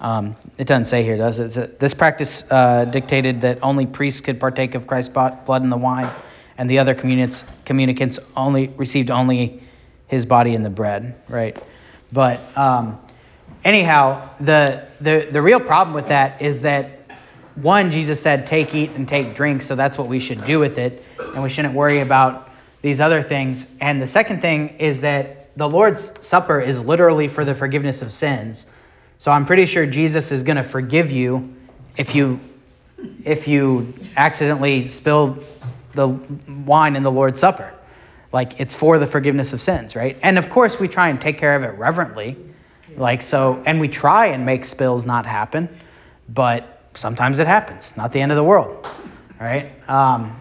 Um, 0.00 0.36
it 0.56 0.68
doesn't 0.68 0.86
say 0.86 1.02
here, 1.02 1.16
does 1.16 1.40
it? 1.40 1.80
this 1.80 1.92
practice 1.92 2.48
uh, 2.50 2.84
dictated 2.84 3.40
that 3.40 3.58
only 3.62 3.84
priests 3.84 4.20
could 4.20 4.38
partake 4.38 4.76
of 4.76 4.86
Christ's 4.86 5.12
blood 5.12 5.62
and 5.62 5.72
the 5.72 5.76
wine, 5.76 6.08
and 6.56 6.70
the 6.70 6.78
other 6.78 6.94
communicants, 6.94 7.44
communicants 7.64 8.20
only 8.36 8.68
received 8.76 9.10
only 9.10 9.60
his 10.06 10.24
body 10.24 10.54
in 10.54 10.62
the 10.62 10.70
bread, 10.70 11.16
right? 11.28 11.60
But 12.12 12.40
um, 12.56 13.00
anyhow, 13.64 14.30
the, 14.38 14.86
the 15.00 15.28
the 15.32 15.42
real 15.42 15.60
problem 15.60 15.94
with 15.94 16.08
that 16.08 16.40
is 16.40 16.60
that 16.60 16.97
one, 17.62 17.90
Jesus 17.90 18.20
said, 18.20 18.46
take, 18.46 18.74
eat, 18.74 18.90
and 18.90 19.08
take 19.08 19.34
drink, 19.34 19.62
so 19.62 19.74
that's 19.74 19.98
what 19.98 20.06
we 20.06 20.20
should 20.20 20.44
do 20.44 20.58
with 20.58 20.78
it, 20.78 21.02
and 21.18 21.42
we 21.42 21.50
shouldn't 21.50 21.74
worry 21.74 22.00
about 22.00 22.48
these 22.82 23.00
other 23.00 23.22
things. 23.22 23.68
And 23.80 24.00
the 24.00 24.06
second 24.06 24.40
thing 24.40 24.76
is 24.78 25.00
that 25.00 25.56
the 25.56 25.68
Lord's 25.68 26.14
Supper 26.24 26.60
is 26.60 26.78
literally 26.78 27.26
for 27.26 27.44
the 27.44 27.54
forgiveness 27.54 28.02
of 28.02 28.12
sins. 28.12 28.66
So 29.18 29.32
I'm 29.32 29.44
pretty 29.44 29.66
sure 29.66 29.86
Jesus 29.86 30.30
is 30.30 30.44
going 30.44 30.56
to 30.56 30.62
forgive 30.62 31.10
you 31.10 31.56
if 31.96 32.14
you 32.14 32.38
if 33.24 33.46
you 33.46 33.94
accidentally 34.16 34.88
spill 34.88 35.38
the 35.92 36.08
wine 36.64 36.96
in 36.96 37.02
the 37.02 37.10
Lord's 37.10 37.40
Supper. 37.40 37.72
Like 38.32 38.60
it's 38.60 38.74
for 38.74 38.98
the 38.98 39.06
forgiveness 39.06 39.52
of 39.52 39.60
sins, 39.60 39.96
right? 39.96 40.16
And 40.22 40.38
of 40.38 40.50
course 40.50 40.78
we 40.78 40.86
try 40.86 41.08
and 41.08 41.20
take 41.20 41.38
care 41.38 41.56
of 41.56 41.64
it 41.64 41.78
reverently. 41.78 42.36
Like 42.96 43.22
so 43.22 43.60
and 43.66 43.80
we 43.80 43.88
try 43.88 44.26
and 44.26 44.46
make 44.46 44.64
spills 44.64 45.06
not 45.06 45.26
happen, 45.26 45.68
but 46.28 46.77
sometimes 46.98 47.38
it 47.38 47.46
happens. 47.46 47.96
Not 47.96 48.12
the 48.12 48.20
end 48.20 48.32
of 48.32 48.36
the 48.36 48.44
world, 48.44 48.88
right? 49.40 49.72
Um, 49.88 50.38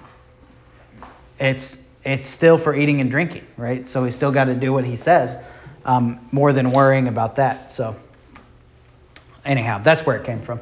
it's 1.40 1.86
it's 2.04 2.30
still 2.30 2.58
for 2.58 2.76
eating 2.76 3.02
and 3.02 3.12
drinking, 3.12 3.46
right? 3.58 3.88
So 3.88 4.04
we 4.04 4.12
still 4.12 4.32
got 4.32 4.46
to 4.46 4.56
do 4.56 4.74
what 4.74 4.86
he 4.86 4.96
says, 4.96 5.38
um, 5.86 6.28
more 6.32 6.54
than 6.54 6.72
worrying 6.72 7.08
about 7.08 7.36
that. 7.36 7.72
So 7.72 7.96
anyhow, 9.46 9.80
that's 9.80 10.06
where 10.06 10.18
it 10.18 10.26
came 10.26 10.42
from. 10.42 10.62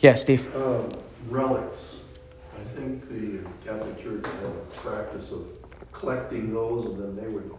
Yeah, 0.00 0.14
Steve. 0.14 0.54
Uh, 0.54 0.82
relics. 1.28 1.98
I 2.58 2.64
think 2.76 3.08
the 3.08 3.48
Catholic 3.64 4.00
Church 4.02 4.24
had 4.24 4.44
a 4.44 4.50
practice 4.76 5.30
of 5.30 5.46
collecting 5.92 6.52
those, 6.52 6.86
and 6.86 6.98
then 6.98 7.16
they 7.16 7.28
would 7.28 7.50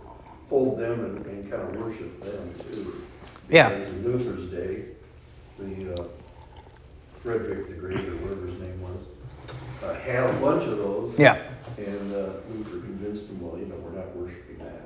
hold 0.50 0.80
them 0.80 1.06
and, 1.06 1.26
and 1.26 1.52
kind 1.52 1.62
of 1.64 1.76
worship 1.78 2.20
them 2.22 2.54
too. 2.72 3.02
Yeah. 3.50 3.70
Because 3.70 3.88
in 3.88 4.04
Luther's 4.04 4.52
day, 4.52 4.86
the 5.60 6.02
uh, 6.02 6.08
Frederick 7.24 7.70
the 7.70 7.74
Great, 7.76 8.00
or 8.00 8.18
whatever 8.18 8.48
his 8.48 8.60
name 8.60 8.82
was, 8.82 9.00
uh, 9.82 9.94
had 10.02 10.30
a 10.30 10.34
bunch 10.40 10.64
of 10.64 10.78
those. 10.78 11.18
Yeah. 11.18 11.42
And 11.78 12.14
uh, 12.14 12.34
Luther 12.50 12.80
convinced 12.82 13.28
him, 13.28 13.42
well, 13.42 13.58
you 13.58 13.66
know, 13.66 13.76
we're 13.76 13.98
not 13.98 14.14
worshiping 14.16 14.58
that. 14.60 14.82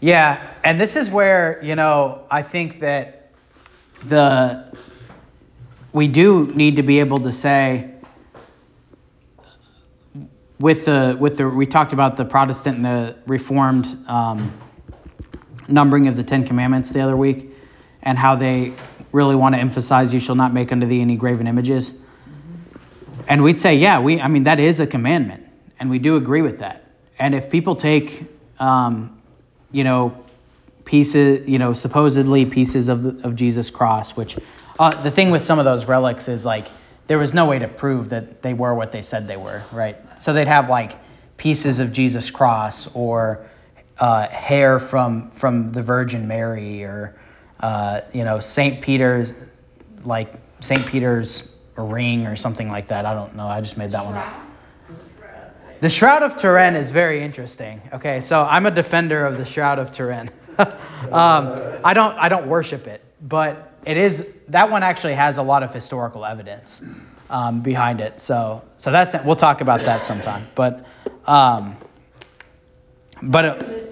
Yeah, 0.00 0.54
and 0.64 0.80
this 0.80 0.96
is 0.96 1.10
where, 1.10 1.60
you 1.62 1.74
know, 1.74 2.22
I 2.30 2.42
think 2.42 2.80
that 2.80 3.30
the 4.04 4.74
we 5.92 6.08
do 6.08 6.46
need 6.54 6.76
to 6.76 6.82
be 6.82 7.00
able 7.00 7.20
to 7.20 7.32
say 7.32 7.90
with 10.58 10.84
the 10.84 11.16
with 11.18 11.38
the 11.38 11.48
we 11.48 11.66
talked 11.66 11.92
about 11.92 12.16
the 12.16 12.24
Protestant 12.24 12.76
and 12.76 12.84
the 12.84 13.16
Reformed 13.26 13.98
um, 14.08 14.52
numbering 15.68 16.08
of 16.08 16.16
the 16.16 16.24
Ten 16.24 16.46
Commandments 16.46 16.90
the 16.90 17.00
other 17.00 17.16
week, 17.16 17.54
and 18.06 18.16
how 18.16 18.36
they 18.36 18.72
really 19.12 19.34
want 19.34 19.54
to 19.54 19.60
emphasize 19.60 20.14
you 20.14 20.20
shall 20.20 20.36
not 20.36 20.54
make 20.54 20.70
unto 20.70 20.86
thee 20.86 21.02
any 21.02 21.16
graven 21.16 21.48
images. 21.48 21.92
Mm-hmm. 21.92 23.22
And 23.28 23.42
we'd 23.42 23.58
say, 23.58 23.76
yeah, 23.76 24.00
we, 24.00 24.20
I 24.20 24.28
mean, 24.28 24.44
that 24.44 24.60
is 24.60 24.80
a 24.80 24.86
commandment, 24.86 25.44
and 25.78 25.90
we 25.90 25.98
do 25.98 26.16
agree 26.16 26.40
with 26.40 26.60
that. 26.60 26.84
And 27.18 27.34
if 27.34 27.50
people 27.50 27.74
take, 27.74 28.24
um, 28.60 29.20
you 29.72 29.82
know, 29.82 30.24
pieces, 30.84 31.48
you 31.48 31.58
know, 31.58 31.74
supposedly 31.74 32.46
pieces 32.46 32.88
of, 32.88 33.02
the, 33.02 33.26
of 33.26 33.34
Jesus' 33.34 33.70
cross, 33.70 34.16
which 34.16 34.38
uh, 34.78 35.02
the 35.02 35.10
thing 35.10 35.32
with 35.32 35.44
some 35.44 35.58
of 35.58 35.64
those 35.64 35.86
relics 35.86 36.28
is 36.28 36.44
like 36.44 36.68
there 37.08 37.18
was 37.18 37.34
no 37.34 37.46
way 37.46 37.58
to 37.58 37.66
prove 37.66 38.10
that 38.10 38.40
they 38.42 38.54
were 38.54 38.74
what 38.74 38.92
they 38.92 39.02
said 39.02 39.26
they 39.26 39.36
were, 39.36 39.62
right? 39.72 39.96
So 40.20 40.32
they'd 40.32 40.46
have 40.46 40.68
like 40.68 40.96
pieces 41.38 41.80
of 41.80 41.92
Jesus' 41.92 42.30
cross 42.30 42.88
or 42.94 43.46
uh, 43.98 44.28
hair 44.28 44.78
from 44.78 45.30
from 45.30 45.72
the 45.72 45.82
Virgin 45.82 46.28
Mary 46.28 46.84
or 46.84 47.16
uh, 47.60 48.02
you 48.12 48.24
know, 48.24 48.40
St. 48.40 48.80
Peter's, 48.80 49.32
like 50.04 50.32
St. 50.60 50.84
Peter's 50.86 51.52
ring 51.76 52.26
or 52.26 52.36
something 52.36 52.68
like 52.68 52.88
that. 52.88 53.06
I 53.06 53.14
don't 53.14 53.34
know. 53.36 53.46
I 53.46 53.60
just 53.60 53.76
made 53.76 53.92
that 53.92 54.04
one 54.04 54.14
up. 54.14 54.46
The 55.80 55.90
Shroud 55.90 56.22
of 56.22 56.36
Turin 56.36 56.74
is 56.74 56.90
very 56.90 57.22
interesting. 57.22 57.82
Okay, 57.92 58.22
so 58.22 58.42
I'm 58.42 58.64
a 58.64 58.70
defender 58.70 59.26
of 59.26 59.36
the 59.36 59.44
Shroud 59.44 59.78
of 59.78 59.90
Turin. 59.90 60.30
um, 60.58 61.78
I 61.84 61.92
don't 61.92 62.16
I 62.16 62.30
don't 62.30 62.46
worship 62.46 62.86
it, 62.86 63.04
but 63.20 63.74
it 63.84 63.98
is 63.98 64.26
that 64.48 64.70
one 64.70 64.82
actually 64.82 65.12
has 65.14 65.36
a 65.36 65.42
lot 65.42 65.62
of 65.62 65.74
historical 65.74 66.24
evidence 66.24 66.82
um, 67.28 67.60
behind 67.60 68.00
it. 68.00 68.20
So 68.20 68.62
so 68.78 68.90
that's 68.90 69.14
we'll 69.24 69.36
talk 69.36 69.60
about 69.60 69.80
that 69.80 70.02
sometime. 70.02 70.46
But 70.54 70.86
um, 71.26 71.76
but 73.22 73.44
a, 73.44 73.88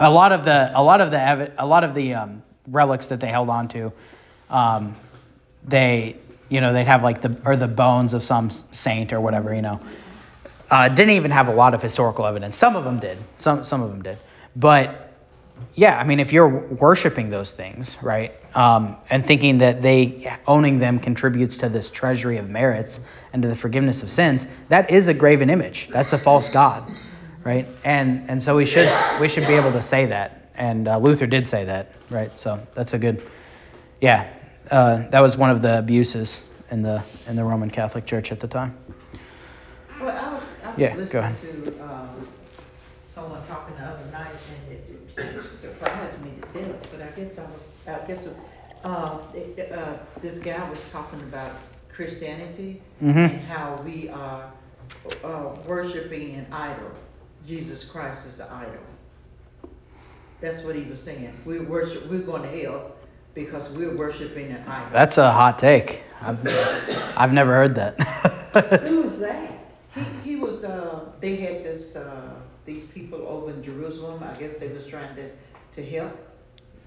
a 0.00 0.10
lot 0.10 0.32
of 0.32 0.44
the 0.44 0.70
a 0.74 0.82
lot 0.82 1.02
of 1.02 1.10
the 1.10 1.52
a 1.58 1.66
lot 1.66 1.84
of 1.84 1.94
the 1.94 2.14
um, 2.14 2.42
relics 2.66 3.06
that 3.06 3.20
they 3.20 3.28
held 3.28 3.48
on 3.48 3.68
to. 3.68 3.92
Um, 4.50 4.96
they, 5.64 6.16
you 6.48 6.60
know, 6.60 6.72
they'd 6.72 6.86
have 6.86 7.02
like 7.02 7.22
the 7.22 7.36
or 7.44 7.56
the 7.56 7.68
bones 7.68 8.14
of 8.14 8.22
some 8.22 8.50
saint 8.50 9.12
or 9.12 9.20
whatever, 9.20 9.54
you 9.54 9.62
know. 9.62 9.80
Uh, 10.70 10.88
didn't 10.88 11.14
even 11.14 11.30
have 11.30 11.48
a 11.48 11.54
lot 11.54 11.74
of 11.74 11.82
historical 11.82 12.26
evidence. 12.26 12.56
Some 12.56 12.76
of 12.76 12.84
them 12.84 12.98
did. 12.98 13.18
Some 13.36 13.64
some 13.64 13.82
of 13.82 13.90
them 13.90 14.02
did. 14.02 14.18
But 14.56 15.12
yeah, 15.74 15.98
I 15.98 16.04
mean, 16.04 16.18
if 16.20 16.32
you're 16.32 16.48
worshiping 16.48 17.30
those 17.30 17.52
things, 17.52 17.96
right, 18.02 18.32
um, 18.54 18.96
and 19.10 19.24
thinking 19.24 19.58
that 19.58 19.82
they 19.82 20.34
owning 20.46 20.78
them 20.78 20.98
contributes 20.98 21.58
to 21.58 21.68
this 21.68 21.90
treasury 21.90 22.38
of 22.38 22.48
merits 22.50 23.00
and 23.32 23.42
to 23.42 23.48
the 23.48 23.56
forgiveness 23.56 24.02
of 24.02 24.10
sins, 24.10 24.46
that 24.68 24.90
is 24.90 25.08
a 25.08 25.14
graven 25.14 25.50
image. 25.50 25.88
That's 25.88 26.12
a 26.12 26.18
false 26.18 26.50
god, 26.50 26.90
right? 27.44 27.66
And 27.84 28.28
and 28.28 28.42
so 28.42 28.56
we 28.56 28.66
should 28.66 28.90
we 29.20 29.28
should 29.28 29.46
be 29.46 29.54
able 29.54 29.72
to 29.72 29.82
say 29.82 30.06
that 30.06 30.41
and 30.54 30.88
uh, 30.88 30.98
Luther 30.98 31.26
did 31.26 31.46
say 31.46 31.64
that, 31.64 31.92
right? 32.10 32.36
So 32.38 32.64
that's 32.72 32.94
a 32.94 32.98
good, 32.98 33.22
yeah. 34.00 34.32
Uh, 34.70 35.08
that 35.08 35.20
was 35.20 35.36
one 35.36 35.50
of 35.50 35.62
the 35.62 35.78
abuses 35.78 36.42
in 36.70 36.82
the 36.82 37.02
in 37.26 37.36
the 37.36 37.44
Roman 37.44 37.70
Catholic 37.70 38.06
Church 38.06 38.32
at 38.32 38.40
the 38.40 38.48
time. 38.48 38.76
Well, 40.00 40.10
I 40.10 40.32
was, 40.32 40.42
I 40.64 40.70
was 40.70 40.78
yeah, 40.78 40.96
listening 40.96 41.64
to 41.64 41.84
um, 41.84 42.28
someone 43.06 43.44
talking 43.46 43.76
the 43.76 43.82
other 43.82 44.10
night, 44.10 44.34
and 44.68 44.72
it, 44.72 45.36
it, 45.36 45.44
surprised 45.44 46.22
me 46.24 46.32
to 46.40 46.62
death. 46.62 46.88
But 46.90 47.02
I 47.02 47.10
guess 47.10 47.38
I 47.38 47.42
was, 47.42 48.02
I 48.02 48.06
guess 48.06 48.28
uh, 48.84 49.18
it, 49.34 49.72
uh, 49.72 49.98
this 50.20 50.38
guy 50.38 50.68
was 50.68 50.80
talking 50.90 51.20
about 51.20 51.52
Christianity 51.88 52.80
mm-hmm. 53.02 53.18
and 53.18 53.40
how 53.40 53.80
we 53.84 54.08
are 54.08 54.50
uh, 55.22 55.56
worshiping 55.66 56.36
an 56.36 56.46
idol. 56.52 56.90
Jesus 57.46 57.84
Christ 57.84 58.26
is 58.26 58.38
the 58.38 58.50
idol. 58.52 58.80
That's 60.42 60.62
what 60.64 60.74
he 60.74 60.82
was 60.82 61.00
saying. 61.00 61.32
We 61.46 61.60
worship. 61.60 62.06
We're 62.10 62.18
going 62.18 62.42
to 62.42 62.48
hell 62.60 62.92
because 63.34 63.70
we're 63.70 63.96
worshiping 63.96 64.50
an 64.50 64.68
idol. 64.68 64.90
That's 64.92 65.16
a 65.16 65.32
hot 65.32 65.58
take. 65.58 66.02
I've, 66.20 66.38
I've 67.16 67.32
never 67.32 67.52
heard 67.52 67.74
that. 67.76 67.98
Who 68.88 69.02
was 69.04 69.18
that? 69.20 69.52
He, 69.94 70.02
he 70.24 70.36
was. 70.36 70.64
Uh, 70.64 71.06
they 71.20 71.36
had 71.36 71.64
this. 71.64 71.96
Uh, 71.96 72.34
these 72.64 72.84
people 72.86 73.20
over 73.26 73.50
in 73.50 73.62
Jerusalem. 73.62 74.22
I 74.22 74.38
guess 74.38 74.56
they 74.56 74.68
was 74.68 74.86
trying 74.86 75.14
to 75.16 75.30
to 75.72 75.86
help 75.86 76.12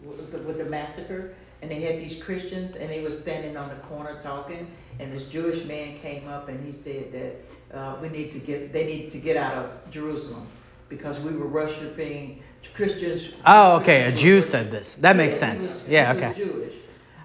with 0.04 0.32
the, 0.32 0.38
with 0.40 0.58
the 0.58 0.66
massacre. 0.66 1.34
And 1.62 1.72
they 1.72 1.82
had 1.82 1.98
these 2.00 2.22
Christians, 2.22 2.76
and 2.76 2.90
they 2.90 3.02
were 3.02 3.10
standing 3.10 3.58
on 3.58 3.70
the 3.70 3.76
corner 3.76 4.22
talking. 4.22 4.70
And 5.00 5.12
this 5.12 5.24
Jewish 5.26 5.66
man 5.66 5.98
came 6.00 6.28
up, 6.28 6.50
and 6.50 6.64
he 6.64 6.72
said 6.72 7.12
that 7.14 7.78
uh, 7.78 7.96
we 8.02 8.10
need 8.10 8.32
to 8.34 8.40
get. 8.40 8.74
They 8.74 8.86
need 8.86 9.12
to 9.12 9.18
get 9.18 9.38
out 9.38 9.54
of 9.56 9.92
Jerusalem 9.92 10.48
because 10.90 11.20
we 11.22 11.32
were 11.32 11.48
worshiping 11.48 12.44
Christians. 12.74 13.30
Oh, 13.46 13.78
okay. 13.78 14.04
A 14.04 14.12
Jew 14.12 14.42
said 14.42 14.72
this. 14.72 14.96
That 14.96 15.16
makes 15.16 15.38
sense. 15.38 15.78
Yeah, 15.88 16.14
okay. 16.14 16.34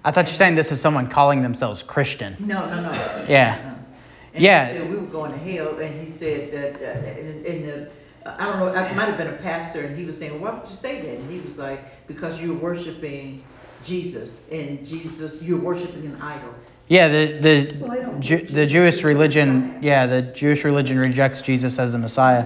I 0.03 0.11
thought 0.11 0.27
you're 0.27 0.35
saying 0.35 0.55
this 0.55 0.71
is 0.71 0.81
someone 0.81 1.07
calling 1.07 1.43
themselves 1.43 1.83
Christian. 1.83 2.35
No, 2.39 2.67
no, 2.69 2.81
no. 2.81 2.91
Yeah. 3.27 3.75
And 4.33 4.43
yeah. 4.43 4.71
He 4.71 4.79
said 4.79 4.89
we 4.89 4.97
were 4.97 5.05
going 5.07 5.31
to 5.31 5.37
hell, 5.37 5.77
and 5.77 6.01
he 6.01 6.09
said 6.09 6.51
that 6.53 6.81
uh, 6.81 7.19
in, 7.19 7.45
in 7.45 7.65
the 7.67 7.89
I 8.25 8.45
don't 8.45 8.59
know, 8.59 8.67
it 8.67 8.95
might 8.95 9.05
have 9.05 9.17
been 9.17 9.27
a 9.27 9.37
pastor, 9.37 9.81
and 9.81 9.97
he 9.97 10.05
was 10.05 10.17
saying, 10.17 10.39
why 10.39 10.51
would 10.51 10.69
you 10.69 10.75
say 10.75 11.01
that? 11.01 11.17
And 11.17 11.31
he 11.31 11.39
was 11.39 11.57
like, 11.57 12.07
because 12.07 12.39
you're 12.39 12.55
worshiping 12.55 13.43
Jesus, 13.83 14.37
and 14.51 14.85
Jesus, 14.85 15.41
you're 15.41 15.59
worshiping 15.59 16.05
an 16.05 16.21
idol. 16.21 16.53
Yeah, 16.87 17.07
the 17.07 17.39
the 17.39 17.77
Well, 17.79 18.19
Ju- 18.19 18.45
the 18.45 18.65
Jewish 18.65 19.03
religion, 19.03 19.79
yeah, 19.81 20.05
the 20.05 20.21
Jewish 20.21 20.63
religion 20.63 20.99
rejects 20.99 21.41
Jesus 21.41 21.79
as 21.79 21.93
the 21.93 21.97
Messiah, 21.97 22.45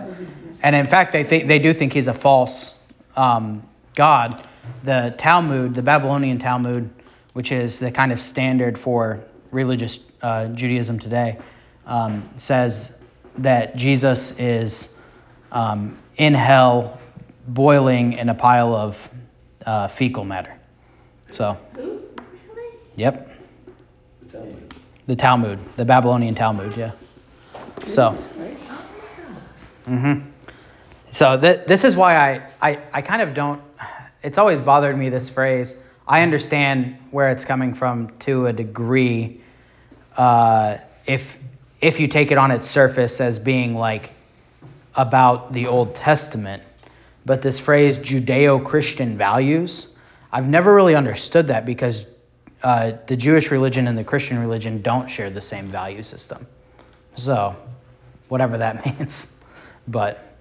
and 0.63 0.75
in 0.75 0.87
fact, 0.87 1.11
they 1.11 1.23
think 1.23 1.47
they 1.47 1.59
do 1.59 1.73
think 1.73 1.91
he's 1.93 2.07
a 2.07 2.13
false 2.13 2.75
um, 3.15 3.67
god. 3.95 4.47
The 4.83 5.13
Talmud, 5.17 5.75
the 5.75 5.81
Babylonian 5.81 6.39
Talmud, 6.39 6.89
which 7.33 7.51
is 7.51 7.79
the 7.79 7.91
kind 7.91 8.11
of 8.11 8.19
standard 8.21 8.77
for 8.77 9.23
religious 9.51 9.99
uh, 10.21 10.47
Judaism 10.47 10.99
today, 10.99 11.37
um, 11.85 12.27
says 12.37 12.95
that 13.37 13.75
Jesus 13.75 14.37
is 14.39 14.95
um, 15.51 15.97
in 16.17 16.33
hell, 16.33 16.99
boiling 17.47 18.13
in 18.13 18.29
a 18.29 18.33
pile 18.33 18.73
of 18.73 19.09
uh, 19.65 19.87
fecal 19.87 20.23
matter. 20.25 20.53
So, 21.31 21.57
Really? 21.75 21.99
yep. 22.95 23.29
The 25.07 25.15
Talmud, 25.15 25.59
the 25.75 25.85
Babylonian 25.85 26.33
Talmud, 26.33 26.75
yeah. 26.75 26.91
So, 27.85 28.11
hmm 29.85 30.19
so 31.15 31.39
th- 31.39 31.65
this 31.65 31.85
is 31.85 31.95
why 31.95 32.17
I, 32.17 32.49
I, 32.61 32.79
I 32.91 33.01
kind 33.01 33.21
of 33.21 33.33
don't, 33.33 33.61
it's 34.21 34.37
always 34.37 34.61
bothered 34.61 34.97
me 34.97 35.07
this 35.07 35.29
phrase. 35.29 35.81
I 36.05 36.23
understand 36.23 36.97
where 37.11 37.31
it's 37.31 37.45
coming 37.45 37.73
from 37.73 38.09
to 38.19 38.47
a 38.47 38.53
degree 38.53 39.39
uh, 40.17 40.79
if, 41.05 41.37
if 41.79 42.01
you 42.01 42.09
take 42.09 42.31
it 42.31 42.37
on 42.37 42.51
its 42.51 42.69
surface 42.69 43.21
as 43.21 43.39
being 43.39 43.75
like 43.75 44.11
about 44.95 45.53
the 45.53 45.67
Old 45.67 45.95
Testament. 45.95 46.61
But 47.25 47.41
this 47.41 47.59
phrase 47.59 47.97
Judeo 47.97 48.65
Christian 48.65 49.17
values, 49.17 49.93
I've 50.33 50.49
never 50.49 50.75
really 50.75 50.95
understood 50.95 51.47
that 51.47 51.65
because 51.65 52.05
uh, 52.61 52.91
the 53.07 53.15
Jewish 53.15 53.51
religion 53.51 53.87
and 53.87 53.97
the 53.97 54.03
Christian 54.03 54.37
religion 54.37 54.81
don't 54.81 55.07
share 55.07 55.29
the 55.29 55.39
same 55.39 55.67
value 55.67 56.03
system. 56.03 56.45
So, 57.15 57.55
whatever 58.27 58.57
that 58.57 58.85
means. 58.99 59.31
But, 59.87 60.34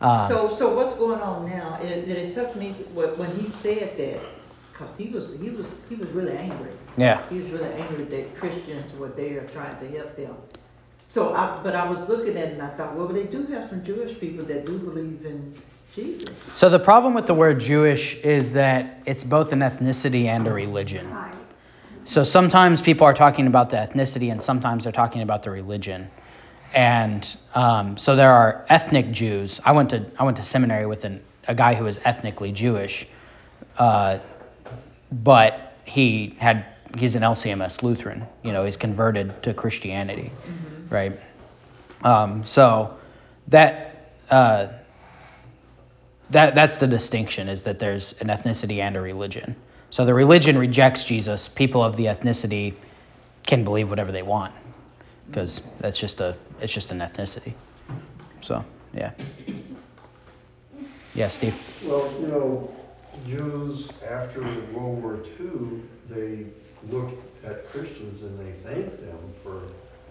uh, 0.00 0.28
So, 0.28 0.54
so 0.54 0.74
what's 0.74 0.94
going 0.94 1.20
on 1.20 1.48
now? 1.48 1.78
It, 1.82 2.08
it 2.08 2.32
took 2.34 2.54
me 2.56 2.72
when 2.94 3.34
he 3.38 3.48
said 3.48 3.96
that, 3.96 4.20
cause 4.72 4.96
he 4.96 5.08
was 5.08 5.38
he 5.40 5.50
was 5.50 5.66
he 5.88 5.94
was 5.94 6.08
really 6.10 6.36
angry. 6.36 6.72
yeah. 6.96 7.26
He 7.28 7.40
was 7.40 7.50
really 7.50 7.72
angry 7.74 8.04
that 8.04 8.36
Christians 8.36 8.92
were 8.98 9.08
there 9.08 9.46
trying 9.48 9.78
to 9.78 9.88
help 9.96 10.16
them. 10.16 10.36
So, 11.10 11.32
I, 11.34 11.60
but 11.62 11.76
I 11.76 11.88
was 11.88 12.08
looking 12.08 12.36
at 12.36 12.48
it 12.48 12.52
and 12.54 12.62
I 12.62 12.70
thought, 12.70 12.96
well, 12.96 13.06
they 13.06 13.24
do 13.24 13.46
have 13.46 13.70
some 13.70 13.84
Jewish 13.84 14.18
people 14.18 14.44
that 14.46 14.66
do 14.66 14.78
believe 14.78 15.24
in 15.24 15.54
Jesus. 15.94 16.30
So, 16.54 16.68
the 16.68 16.80
problem 16.80 17.14
with 17.14 17.28
the 17.28 17.34
word 17.34 17.60
Jewish 17.60 18.16
is 18.24 18.52
that 18.54 19.00
it's 19.06 19.22
both 19.22 19.52
an 19.52 19.60
ethnicity 19.60 20.26
and 20.26 20.46
a 20.48 20.52
religion. 20.52 21.08
Right. 21.12 21.34
So 22.06 22.22
sometimes 22.22 22.82
people 22.82 23.06
are 23.06 23.14
talking 23.14 23.46
about 23.46 23.70
the 23.70 23.76
ethnicity, 23.78 24.30
and 24.30 24.42
sometimes 24.42 24.84
they're 24.84 24.92
talking 24.92 25.22
about 25.22 25.42
the 25.42 25.50
religion. 25.50 26.10
And 26.74 27.36
um, 27.54 27.96
so 27.96 28.16
there 28.16 28.32
are 28.32 28.66
ethnic 28.68 29.12
Jews. 29.12 29.60
I 29.64 29.70
went 29.70 29.90
to 29.90 30.04
I 30.18 30.24
went 30.24 30.36
to 30.38 30.42
seminary 30.42 30.86
with 30.86 31.04
an, 31.04 31.22
a 31.46 31.54
guy 31.54 31.74
who 31.74 31.84
was 31.84 32.00
ethnically 32.04 32.50
Jewish, 32.50 33.06
uh, 33.78 34.18
but 35.12 35.76
he 35.84 36.36
had 36.38 36.66
he's 36.98 37.14
an 37.14 37.22
LCMS 37.22 37.84
Lutheran. 37.84 38.26
You 38.42 38.52
know, 38.52 38.64
he's 38.64 38.76
converted 38.76 39.40
to 39.44 39.54
Christianity, 39.54 40.32
right? 40.90 41.18
Um, 42.02 42.44
so 42.44 42.98
that 43.48 44.12
uh, 44.28 44.66
that 46.30 46.56
that's 46.56 46.78
the 46.78 46.88
distinction 46.88 47.48
is 47.48 47.62
that 47.62 47.78
there's 47.78 48.14
an 48.14 48.26
ethnicity 48.26 48.78
and 48.78 48.96
a 48.96 49.00
religion. 49.00 49.54
So 49.90 50.04
the 50.04 50.14
religion 50.14 50.58
rejects 50.58 51.04
Jesus. 51.04 51.46
People 51.46 51.84
of 51.84 51.96
the 51.96 52.06
ethnicity 52.06 52.74
can 53.46 53.62
believe 53.62 53.90
whatever 53.90 54.10
they 54.10 54.22
want 54.22 54.52
because 55.26 55.62
that's 55.80 55.98
just 55.98 56.20
a 56.20 56.36
it's 56.60 56.72
just 56.72 56.90
an 56.90 56.98
ethnicity. 57.00 57.54
So 58.40 58.64
yeah, 58.92 59.12
yeah, 61.14 61.28
Steve. 61.28 61.54
Well, 61.84 62.12
you 62.20 62.28
know, 62.28 62.74
Jews 63.26 63.90
after 64.08 64.42
World 64.72 65.02
War 65.02 65.18
II, 65.40 65.80
they 66.08 66.46
looked 66.90 67.44
at 67.44 67.68
Christians 67.70 68.22
and 68.22 68.38
they 68.38 68.52
thanked 68.68 69.00
them 69.00 69.18
for 69.42 69.62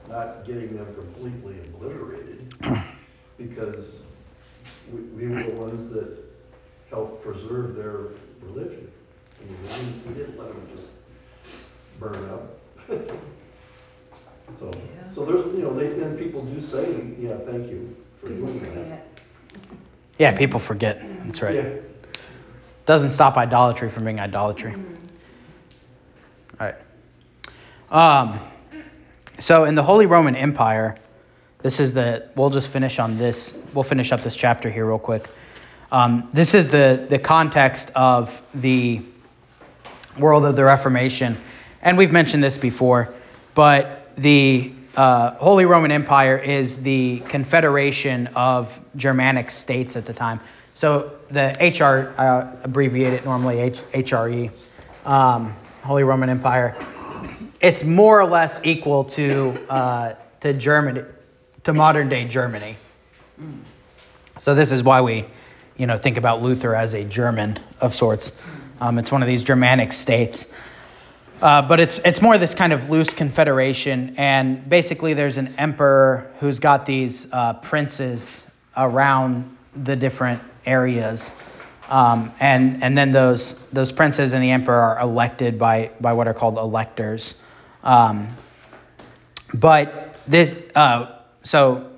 not 0.09 0.45
getting 0.45 0.75
them 0.75 0.93
completely 0.95 1.59
obliterated 1.59 2.53
because 3.37 3.99
we, 4.91 5.01
we 5.01 5.27
were 5.27 5.43
the 5.43 5.55
ones 5.55 5.91
that 5.93 6.17
helped 6.89 7.23
preserve 7.23 7.75
their 7.75 8.07
religion. 8.41 8.91
I 9.39 9.45
mean, 9.45 9.57
we 9.61 9.67
didn't, 9.67 10.07
we 10.07 10.13
didn't 10.13 10.37
let 10.37 10.49
them 10.49 10.67
just 10.75 10.89
burn 11.99 12.29
up. 12.29 12.59
So, 14.59 14.71
Yeah. 14.73 15.13
so 15.15 15.25
there's, 15.25 15.53
you 15.55 15.63
know, 15.63 15.73
they, 15.73 15.87
and 16.01 16.17
people 16.17 16.41
do 16.43 16.61
say, 16.61 16.85
yeah, 17.19 17.37
thank 17.45 17.69
you 17.69 17.95
for 18.19 18.27
People 18.27 18.47
doing 18.47 18.89
that. 18.89 19.07
Yeah, 20.19 20.31
people 20.37 20.59
forget. 20.59 21.01
That's 21.25 21.41
right. 21.41 21.55
Yeah. 21.55 21.69
Doesn't 22.85 23.11
stop 23.11 23.37
idolatry 23.37 23.89
from 23.89 24.05
being 24.05 24.19
idolatry. 24.19 24.75
All 26.59 26.67
right. 26.67 26.75
Um, 27.91 28.39
so 29.39 29.65
in 29.65 29.75
the 29.75 29.83
Holy 29.83 30.05
Roman 30.05 30.35
Empire, 30.35 30.97
this 31.61 31.79
is 31.79 31.93
the. 31.93 32.29
We'll 32.35 32.49
just 32.49 32.67
finish 32.67 32.99
on 32.99 33.17
this. 33.17 33.57
We'll 33.73 33.83
finish 33.83 34.11
up 34.11 34.21
this 34.21 34.35
chapter 34.35 34.69
here 34.69 34.85
real 34.85 34.99
quick. 34.99 35.29
Um, 35.91 36.29
this 36.33 36.53
is 36.53 36.67
the 36.67 37.05
the 37.09 37.19
context 37.19 37.91
of 37.95 38.41
the 38.53 39.01
world 40.19 40.45
of 40.45 40.55
the 40.55 40.63
Reformation, 40.63 41.37
and 41.81 41.97
we've 41.97 42.11
mentioned 42.11 42.43
this 42.43 42.57
before, 42.57 43.13
but 43.55 44.02
the 44.17 44.71
uh, 44.95 45.31
Holy 45.35 45.65
Roman 45.65 45.91
Empire 45.91 46.37
is 46.37 46.81
the 46.81 47.19
confederation 47.21 48.27
of 48.35 48.79
Germanic 48.95 49.49
states 49.49 49.95
at 49.95 50.05
the 50.05 50.13
time. 50.13 50.39
So 50.75 51.11
the 51.29 51.55
HR, 51.59 52.13
uh, 52.19 52.51
abbreviate 52.63 53.13
it 53.13 53.25
normally 53.25 53.59
H- 53.59 53.81
HRE, 53.93 54.51
um, 55.05 55.55
Holy 55.83 56.03
Roman 56.03 56.29
Empire. 56.29 56.75
It's 57.61 57.83
more 57.83 58.19
or 58.19 58.25
less 58.25 58.65
equal 58.65 59.05
to 59.05 59.57
uh, 59.69 60.15
to 60.41 60.53
Germany, 60.53 61.03
to 61.63 61.73
modern 61.73 62.09
day 62.09 62.27
Germany. 62.27 62.75
So 64.37 64.53
this 64.55 64.71
is 64.71 64.83
why 64.83 65.01
we, 65.01 65.25
you 65.77 65.87
know, 65.87 65.97
think 65.97 66.17
about 66.17 66.41
Luther 66.41 66.75
as 66.75 66.93
a 66.93 67.03
German 67.03 67.59
of 67.79 67.95
sorts. 67.95 68.37
Um, 68.81 68.99
it's 68.99 69.11
one 69.11 69.21
of 69.21 69.27
these 69.27 69.43
Germanic 69.43 69.93
states. 69.93 70.51
Uh, 71.41 71.61
but 71.61 71.79
it's 71.79 71.97
it's 71.99 72.21
more 72.21 72.37
this 72.37 72.55
kind 72.55 72.71
of 72.71 72.89
loose 72.89 73.13
confederation, 73.13 74.15
and 74.17 74.67
basically 74.69 75.13
there's 75.13 75.37
an 75.37 75.53
emperor 75.57 76.31
who's 76.39 76.59
got 76.59 76.85
these 76.85 77.31
uh, 77.33 77.53
princes 77.53 78.45
around 78.77 79.57
the 79.75 79.95
different 79.95 80.41
areas, 80.65 81.31
um, 81.89 82.31
and 82.39 82.83
and 82.83 82.97
then 82.97 83.11
those 83.11 83.59
those 83.69 83.91
princes 83.91 84.33
and 84.33 84.41
the 84.43 84.51
emperor 84.51 84.79
are 84.79 84.99
elected 84.99 85.59
by 85.59 85.91
by 85.99 86.13
what 86.13 86.27
are 86.27 86.33
called 86.33 86.57
electors. 86.57 87.35
Um, 87.83 88.29
but 89.53 90.15
this 90.27 90.61
uh, 90.75 91.19
so 91.43 91.91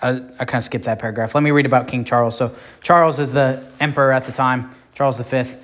I, 0.00 0.10
I 0.38 0.44
kind 0.44 0.54
of 0.56 0.64
skipped 0.64 0.84
that 0.84 0.98
paragraph. 0.98 1.34
Let 1.34 1.42
me 1.42 1.50
read 1.50 1.66
about 1.66 1.88
King 1.88 2.04
Charles. 2.04 2.36
So 2.36 2.54
Charles 2.82 3.18
is 3.18 3.32
the 3.32 3.64
emperor 3.80 4.12
at 4.12 4.26
the 4.26 4.32
time, 4.32 4.74
Charles 4.94 5.18
V 5.18 5.56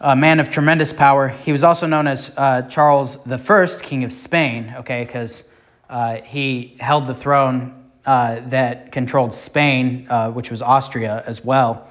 a 0.00 0.14
man 0.14 0.40
of 0.40 0.50
tremendous 0.50 0.92
power. 0.92 1.28
He 1.28 1.52
was 1.52 1.64
also 1.64 1.86
known 1.86 2.06
as 2.06 2.30
uh, 2.36 2.62
Charles 2.62 3.16
I, 3.26 3.66
King 3.82 4.04
of 4.04 4.12
Spain, 4.12 4.74
okay, 4.78 5.04
because 5.04 5.44
uh, 5.88 6.16
he 6.16 6.76
held 6.80 7.06
the 7.06 7.14
throne 7.14 7.84
uh, 8.04 8.40
that 8.48 8.92
controlled 8.92 9.34
Spain, 9.34 10.06
uh, 10.10 10.30
which 10.30 10.50
was 10.50 10.62
Austria 10.62 11.22
as 11.26 11.44
well. 11.44 11.88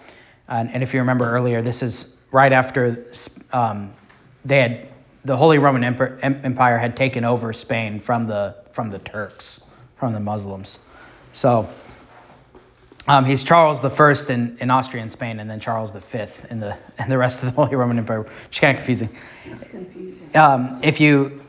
And, 0.48 0.72
and 0.72 0.84
if 0.84 0.94
you 0.94 1.00
remember 1.00 1.30
earlier, 1.30 1.62
this 1.62 1.82
is 1.82 2.18
right 2.32 2.54
after 2.54 3.04
um, 3.54 3.94
they 4.44 4.60
had 4.60 4.88
the 5.26 5.36
Holy 5.36 5.58
Roman 5.58 5.84
Empire 5.84 6.78
had 6.78 6.96
taken 6.96 7.26
over 7.26 7.52
Spain 7.52 8.00
from 8.00 8.26
the 8.26 8.56
from 8.72 8.92
the 8.92 9.00
Turks, 9.00 9.64
from 9.96 10.14
the 10.14 10.20
Muslims. 10.20 10.80
So 11.34 11.68
um, 13.08 13.26
he's 13.26 13.44
Charles 13.44 13.82
the 13.82 13.90
First 13.90 14.30
in, 14.30 14.58
in 14.60 14.72
Austria 14.72 15.02
and 15.02 15.12
Spain, 15.12 15.40
and 15.40 15.50
then 15.50 15.60
Charles 15.60 15.92
the 15.92 16.02
Fifth 16.02 16.50
in 16.50 16.60
the 16.60 16.78
in 17.00 17.10
the 17.10 17.18
rest 17.18 17.44
of 17.44 17.46
the 17.46 17.52
Holy 17.52 17.76
Roman 17.76 17.98
Empire, 17.98 18.22
which 18.22 18.32
is 18.52 18.60
kind 18.60 18.78
of 18.78 18.84
confusing. 18.84 19.10
It's 19.46 19.64
confusing. 19.70 20.30
Um, 20.36 20.80
if 20.84 21.00
you 21.00 21.42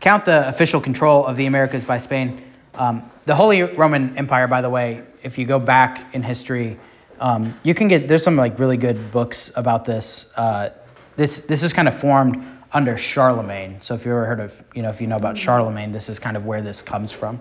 count 0.00 0.24
the 0.24 0.48
official 0.48 0.80
control 0.80 1.26
of 1.26 1.36
the 1.36 1.46
Americas 1.46 1.84
by 1.84 1.98
Spain, 1.98 2.42
um, 2.74 3.10
the 3.24 3.34
Holy 3.34 3.62
Roman 3.62 4.16
Empire, 4.16 4.46
by 4.46 4.60
the 4.62 4.70
way, 4.70 5.02
if 5.22 5.38
you 5.38 5.46
go 5.46 5.58
back 5.58 6.14
in 6.14 6.22
history, 6.22 6.78
um, 7.20 7.54
you 7.62 7.74
can 7.74 7.88
get 7.88 8.08
there's 8.08 8.22
some 8.22 8.36
like 8.36 8.58
really 8.58 8.76
good 8.76 9.10
books 9.10 9.50
about 9.56 9.84
this. 9.84 10.32
Uh, 10.36 10.70
this 11.16 11.40
this 11.40 11.62
is 11.62 11.72
kind 11.72 11.88
of 11.88 11.98
formed 11.98 12.46
under 12.72 12.96
Charlemagne. 12.96 13.78
So 13.82 13.94
if 13.94 14.04
you 14.04 14.12
ever 14.12 14.24
heard 14.24 14.40
of 14.40 14.64
you 14.74 14.82
know 14.82 14.88
if 14.88 15.00
you 15.00 15.08
know 15.08 15.16
about 15.16 15.36
Charlemagne, 15.36 15.90
this 15.90 16.08
is 16.08 16.20
kind 16.20 16.36
of 16.36 16.46
where 16.46 16.62
this 16.62 16.80
comes 16.80 17.10
from. 17.10 17.40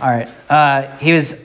All 0.00 0.10
right, 0.10 0.28
uh, 0.48 0.96
he 0.96 1.12
was 1.12 1.38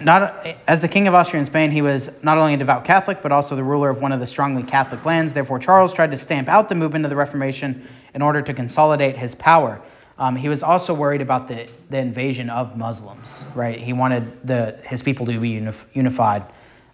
not 0.00 0.46
as 0.66 0.80
the 0.82 0.88
king 0.88 1.06
of 1.06 1.14
Austria 1.14 1.38
and 1.38 1.46
Spain, 1.46 1.70
he 1.70 1.82
was 1.82 2.10
not 2.22 2.36
only 2.36 2.54
a 2.54 2.56
devout 2.56 2.84
Catholic 2.84 3.22
but 3.22 3.32
also 3.32 3.54
the 3.54 3.64
ruler 3.64 3.90
of 3.90 4.00
one 4.02 4.12
of 4.12 4.20
the 4.20 4.26
strongly 4.26 4.62
Catholic 4.62 5.04
lands. 5.04 5.32
Therefore, 5.32 5.58
Charles 5.58 5.92
tried 5.92 6.10
to 6.10 6.18
stamp 6.18 6.48
out 6.48 6.68
the 6.68 6.74
movement 6.74 7.04
of 7.04 7.10
the 7.10 7.16
Reformation 7.16 7.86
in 8.14 8.22
order 8.22 8.42
to 8.42 8.52
consolidate 8.52 9.16
his 9.16 9.34
power. 9.34 9.80
Um, 10.18 10.36
he 10.36 10.48
was 10.48 10.62
also 10.62 10.94
worried 10.94 11.20
about 11.20 11.48
the, 11.48 11.68
the 11.90 11.98
invasion 11.98 12.48
of 12.48 12.76
Muslims, 12.76 13.42
right? 13.54 13.80
He 13.80 13.92
wanted 13.92 14.46
the 14.46 14.78
his 14.84 15.02
people 15.02 15.26
to 15.26 15.38
be 15.40 15.52
unif- 15.52 15.84
unified 15.92 16.44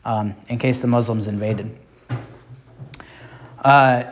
um, 0.04 0.34
in 0.48 0.58
case 0.58 0.80
the 0.80 0.86
Muslims 0.86 1.26
invaded. 1.26 1.76
Uh, 3.62 4.04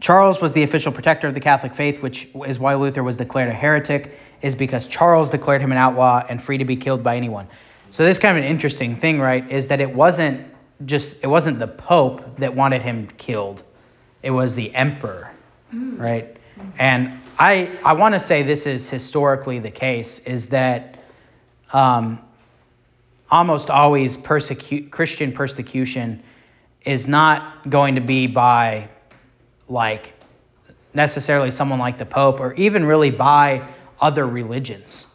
Charles 0.00 0.40
was 0.40 0.52
the 0.52 0.62
official 0.62 0.92
protector 0.92 1.26
of 1.26 1.34
the 1.34 1.40
Catholic 1.40 1.74
faith, 1.74 2.02
which 2.02 2.28
is 2.46 2.58
why 2.58 2.74
Luther 2.74 3.02
was 3.02 3.16
declared 3.16 3.48
a 3.48 3.52
heretic, 3.52 4.18
is 4.46 4.54
because 4.54 4.86
Charles 4.86 5.28
declared 5.28 5.60
him 5.60 5.72
an 5.72 5.78
outlaw 5.78 6.24
and 6.28 6.42
free 6.42 6.56
to 6.58 6.64
be 6.64 6.76
killed 6.76 7.02
by 7.02 7.16
anyone. 7.16 7.48
So 7.90 8.04
this 8.04 8.16
is 8.16 8.20
kind 8.20 8.38
of 8.38 8.44
an 8.44 8.48
interesting 8.48 8.96
thing, 8.96 9.20
right? 9.20 9.48
Is 9.50 9.68
that 9.68 9.80
it 9.80 9.92
wasn't 9.92 10.46
just 10.84 11.22
it 11.22 11.26
wasn't 11.26 11.58
the 11.58 11.66
Pope 11.66 12.38
that 12.38 12.54
wanted 12.54 12.82
him 12.82 13.08
killed. 13.18 13.62
It 14.22 14.30
was 14.30 14.54
the 14.54 14.74
emperor, 14.74 15.30
right? 15.72 16.36
And 16.78 17.18
I 17.38 17.78
I 17.84 17.92
want 17.94 18.14
to 18.14 18.20
say 18.20 18.42
this 18.42 18.66
is 18.66 18.88
historically 18.88 19.58
the 19.58 19.70
case 19.70 20.20
is 20.20 20.48
that 20.48 21.02
um, 21.72 22.20
almost 23.30 23.70
always 23.70 24.16
Christian 24.16 25.32
persecution 25.32 26.22
is 26.84 27.08
not 27.08 27.68
going 27.68 27.96
to 27.96 28.00
be 28.00 28.26
by 28.26 28.88
like 29.68 30.12
necessarily 30.94 31.50
someone 31.50 31.78
like 31.78 31.98
the 31.98 32.06
Pope 32.06 32.40
or 32.40 32.54
even 32.54 32.84
really 32.84 33.10
by 33.10 33.66
other 34.00 34.26
religions, 34.26 35.06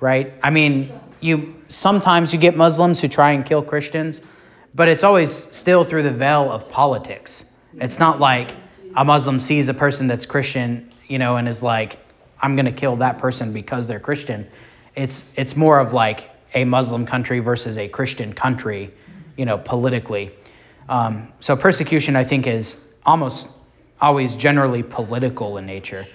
right? 0.00 0.32
I 0.42 0.50
mean, 0.50 0.90
you 1.20 1.56
sometimes 1.68 2.32
you 2.32 2.38
get 2.38 2.56
Muslims 2.56 3.00
who 3.00 3.08
try 3.08 3.32
and 3.32 3.44
kill 3.44 3.62
Christians, 3.62 4.20
but 4.74 4.88
it's 4.88 5.02
always 5.02 5.32
still 5.32 5.84
through 5.84 6.02
the 6.02 6.12
veil 6.12 6.50
of 6.50 6.70
politics. 6.70 7.44
It's 7.74 7.98
not 7.98 8.20
like 8.20 8.54
a 8.96 9.04
Muslim 9.04 9.38
sees 9.38 9.68
a 9.68 9.74
person 9.74 10.06
that's 10.06 10.26
Christian, 10.26 10.92
you 11.06 11.18
know, 11.18 11.36
and 11.36 11.48
is 11.48 11.62
like, 11.62 11.98
I'm 12.40 12.56
going 12.56 12.66
to 12.66 12.72
kill 12.72 12.96
that 12.96 13.18
person 13.18 13.52
because 13.52 13.86
they're 13.86 14.00
Christian. 14.00 14.48
It's 14.96 15.32
it's 15.36 15.56
more 15.56 15.78
of 15.78 15.92
like 15.92 16.30
a 16.54 16.64
Muslim 16.64 17.06
country 17.06 17.38
versus 17.38 17.78
a 17.78 17.88
Christian 17.88 18.32
country, 18.32 18.92
you 19.36 19.44
know, 19.44 19.58
politically. 19.58 20.32
Um, 20.88 21.32
so 21.38 21.56
persecution, 21.56 22.16
I 22.16 22.24
think, 22.24 22.46
is 22.46 22.76
almost 23.06 23.46
always 24.00 24.34
generally 24.34 24.82
political 24.82 25.58
in 25.58 25.66
nature, 25.66 26.06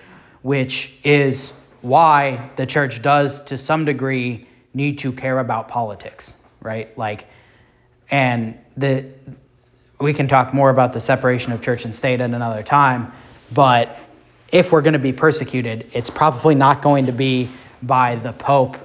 which 0.42 0.94
is 1.04 1.54
why 1.86 2.50
the 2.56 2.66
church 2.66 3.04
does, 3.04 3.44
to 3.44 3.60
some 3.60 3.86
degree, 3.86 4.48
need 4.74 4.98
to 4.98 5.12
care 5.12 5.38
about 5.38 5.68
politics, 5.68 6.36
right? 6.60 6.98
Like, 6.98 7.28
and 8.10 8.58
the 8.76 9.06
we 10.02 10.14
can 10.14 10.28
talk 10.28 10.54
more 10.54 10.70
about 10.72 10.94
the 10.94 11.00
separation 11.00 11.54
of 11.54 11.62
church 11.62 11.86
and 11.86 11.96
state 11.96 12.22
at 12.22 12.32
another 12.32 12.64
time, 12.64 13.14
but 13.52 13.98
if 14.52 14.72
we're 14.72 14.82
going 14.82 14.94
to 14.94 15.00
be 15.00 15.14
persecuted, 15.14 15.90
it's 15.94 16.10
probably 16.10 16.56
not 16.56 16.82
going 16.82 17.06
to 17.06 17.12
be 17.12 17.50
by 17.84 18.16
the 18.16 18.34
Pope 18.34 18.78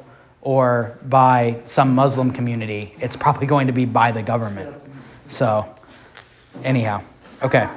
or 0.43 0.99
by 1.03 1.63
some 1.65 1.95
Muslim 1.95 2.33
community. 2.33 2.95
It's 3.01 3.17
probably 3.17 3.47
going 3.47 3.67
to 3.67 3.73
be 3.73 3.87
by 3.87 4.13
the 4.13 4.23
government. 4.23 4.77
So, 5.29 5.75
anyhow, 6.63 7.03
okay. 7.43 7.69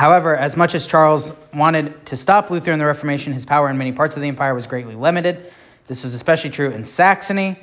However, 0.00 0.34
as 0.34 0.56
much 0.56 0.74
as 0.74 0.86
Charles 0.86 1.30
wanted 1.52 2.06
to 2.06 2.16
stop 2.16 2.50
Luther 2.50 2.72
and 2.72 2.80
the 2.80 2.86
Reformation, 2.86 3.34
his 3.34 3.44
power 3.44 3.68
in 3.68 3.76
many 3.76 3.92
parts 3.92 4.16
of 4.16 4.22
the 4.22 4.28
empire 4.28 4.54
was 4.54 4.66
greatly 4.66 4.94
limited. 4.94 5.52
This 5.88 6.02
was 6.02 6.14
especially 6.14 6.48
true 6.48 6.70
in 6.70 6.84
Saxony. 6.84 7.58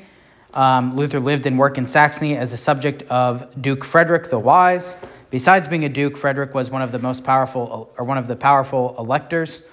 Um, 0.54 0.96
Luther 0.96 1.20
lived 1.20 1.48
and 1.48 1.58
worked 1.58 1.80
in 1.80 1.88
Saxony 1.88 2.38
as 2.38 2.52
a 2.54 2.58
subject 2.58 3.02
of 3.10 3.60
Duke 3.60 3.84
Frederick 3.84 4.30
the 4.30 4.38
Wise. 4.38 4.96
Besides 5.32 5.68
being 5.68 5.86
a 5.86 5.90
duke, 5.90 6.16
Frederick 6.16 6.54
was 6.54 6.70
one 6.70 6.84
of 6.84 6.92
the 6.92 7.00
most 7.00 7.24
powerful, 7.24 7.92
or 7.98 8.06
one 8.06 8.20
of 8.20 8.28
the 8.28 8.36
powerful 8.36 8.94
electors. 9.00 9.64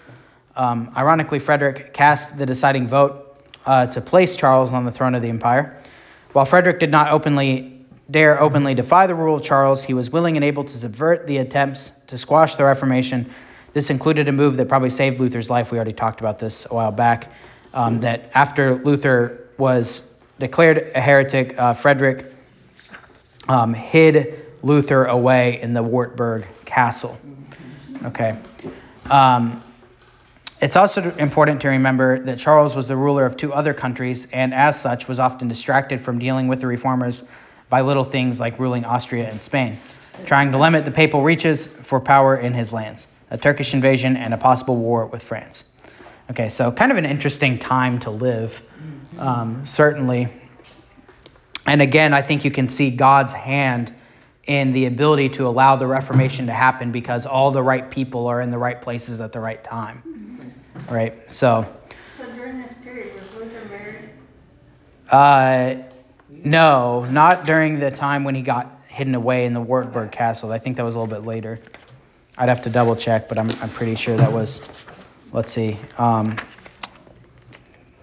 Um, 0.57 0.91
ironically, 0.97 1.41
Frederick 1.41 1.93
cast 1.93 2.39
the 2.39 2.47
deciding 2.47 2.89
vote 2.89 3.45
uh, 3.67 3.89
to 3.89 4.01
place 4.01 4.37
Charles 4.37 4.71
on 4.71 4.87
the 4.87 4.91
throne 4.91 5.15
of 5.15 5.21
the 5.21 5.29
empire. 5.29 5.83
While 6.33 6.47
Frederick 6.47 6.81
did 6.81 6.91
not 6.91 7.11
openly 7.13 7.74
dare 8.11 8.41
openly 8.41 8.75
defy 8.75 9.07
the 9.07 9.15
rule 9.15 9.37
of 9.37 9.43
Charles, 9.43 9.83
he 9.83 9.95
was 9.95 10.11
willing 10.11 10.37
and 10.37 10.45
able 10.45 10.65
to 10.65 10.77
subvert 10.77 11.27
the 11.27 11.39
attempts 11.39 11.91
to 12.07 12.19
squash 12.19 12.57
the 12.57 12.65
Reformation. 12.65 13.31
This 13.73 13.91
included 13.91 14.29
a 14.29 14.33
move 14.33 14.57
that 14.57 14.69
probably 14.69 14.91
saved 14.91 15.19
Luther's 15.21 15.51
life. 15.51 15.73
We 15.73 15.79
already 15.79 15.93
talked 15.93 16.21
about 16.21 16.39
this 16.39 16.67
a 16.71 16.75
while 16.75 16.93
back. 16.93 17.33
Um, 17.73 17.99
that 18.01 18.31
after 18.35 18.77
Luther 18.77 19.49
was 19.59 20.09
declared 20.39 20.93
a 20.95 21.01
heretic, 21.01 21.59
uh, 21.59 21.75
Frederick 21.75 22.33
um, 23.49 23.75
hid 23.75 24.45
Luther 24.63 25.07
away 25.07 25.61
in 25.61 25.75
the 25.75 25.83
Wartburg 25.83 26.47
castle. 26.65 27.19
Okay. 28.05 28.37
Um, 29.11 29.63
it's 30.61 30.77
also 30.77 31.11
important 31.17 31.61
to 31.63 31.69
remember 31.69 32.21
that 32.21 32.39
Charles 32.39 32.77
was 32.77 32.87
the 32.87 32.97
ruler 32.97 33.27
of 33.27 33.37
two 33.37 33.53
other 33.53 33.75
countries 33.75 34.29
and, 34.33 34.55
as 34.55 34.81
such, 34.81 35.09
was 35.09 35.19
often 35.19 35.49
distracted 35.49 36.01
from 36.01 36.19
dealing 36.19 36.47
with 36.49 36.61
the 36.61 36.67
reformers 36.67 37.25
by 37.69 37.81
little 37.81 38.05
things 38.05 38.41
like 38.41 38.59
ruling 38.59 38.85
Austria 38.85 39.29
and 39.29 39.41
Spain, 39.43 39.79
trying 40.27 40.53
to 40.53 40.59
limit 40.59 40.85
the 40.85 40.91
papal 40.91 41.23
reaches 41.23 41.67
for 41.67 42.01
power 42.01 42.37
in 42.37 42.55
his 42.55 42.73
lands, 42.73 43.07
a 43.31 43.39
Turkish 43.39 43.75
invasion, 43.75 44.17
and 44.17 44.33
a 44.33 44.37
possible 44.37 44.77
war 44.77 45.07
with 45.07 45.23
France. 45.23 45.65
Okay, 46.31 46.49
so 46.49 46.73
kind 46.73 46.91
of 46.91 46.99
an 46.99 47.05
interesting 47.05 47.59
time 47.59 47.99
to 48.01 48.11
live, 48.11 48.63
um, 49.19 49.67
certainly. 49.67 50.29
And 51.67 51.83
again, 51.83 52.15
I 52.15 52.23
think 52.23 52.45
you 52.45 52.51
can 52.51 52.69
see 52.69 52.91
God's 52.91 53.33
hand 53.33 53.95
in 54.47 54.73
the 54.73 54.87
ability 54.87 55.31
to 55.31 55.47
allow 55.47 55.77
the 55.77 55.87
Reformation 55.87 56.47
to 56.47 56.53
happen 56.53 56.93
because 56.93 57.27
all 57.27 57.51
the 57.51 57.63
right 57.63 57.91
people 57.91 58.27
are 58.27 58.41
in 58.41 58.51
the 58.51 58.59
right 58.59 58.81
places 58.81 59.21
at 59.21 59.33
the 59.33 59.41
right 59.41 59.63
time. 59.65 60.53
Right? 60.89 61.31
So. 61.33 61.67
So 62.19 62.27
during 62.33 62.61
this 62.63 62.73
period, 62.83 63.15
was 63.15 63.43
Luther 63.43 63.65
married? 63.69 64.11
Uh, 65.11 65.94
no, 66.45 67.05
not 67.07 67.47
during 67.47 67.81
the 67.81 67.91
time 67.91 68.23
when 68.25 68.35
he 68.35 68.43
got 68.43 68.71
hidden 68.89 69.15
away 69.15 69.47
in 69.47 69.55
the 69.55 69.61
Wartburg 69.61 70.13
Castle. 70.13 70.53
I 70.53 70.59
think 70.59 70.77
that 70.77 70.85
was 70.85 70.95
a 70.95 70.99
little 71.01 71.15
bit 71.15 71.27
later. 71.27 71.59
I'd 72.37 72.49
have 72.49 72.63
to 72.63 72.71
double 72.71 72.95
check, 72.97 73.29
but 73.29 73.39
I'm, 73.39 73.51
I'm 73.63 73.71
pretty 73.71 73.95
sure 73.95 74.17
that 74.17 74.33
was, 74.33 74.69
let's 75.33 75.51
see, 75.51 75.79
um, 75.99 76.37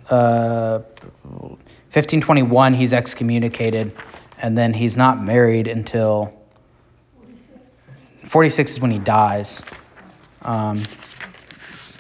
uh, 0.09 0.79
1521 1.23 2.73
he's 2.73 2.93
excommunicated, 2.93 3.91
and 4.37 4.57
then 4.57 4.73
he's 4.73 4.97
not 4.97 5.23
married 5.23 5.67
until 5.67 6.33
46 8.25 8.71
is 8.71 8.79
when 8.79 8.91
he 8.91 8.99
dies. 8.99 9.61
Um, 10.41 10.83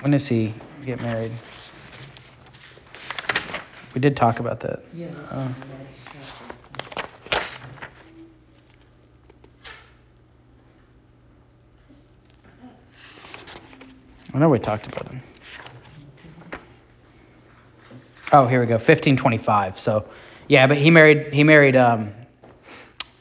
when 0.01 0.11
does 0.11 0.27
he 0.27 0.53
get 0.85 1.01
married? 1.01 1.31
We 3.93 4.01
did 4.01 4.15
talk 4.15 4.39
about 4.39 4.61
that. 4.61 4.83
Yeah. 4.93 5.07
Uh, 5.29 5.49
I 14.33 14.37
know 14.37 14.49
we 14.49 14.59
talked 14.59 14.87
about 14.87 15.11
him. 15.11 15.21
Oh, 18.31 18.47
here 18.47 18.61
we 18.61 18.65
go. 18.65 18.75
1525. 18.75 19.79
So, 19.79 20.05
yeah, 20.47 20.67
but 20.67 20.77
he 20.77 20.89
married 20.89 21.33
he 21.33 21.43
married 21.43 21.75
um 21.75 22.13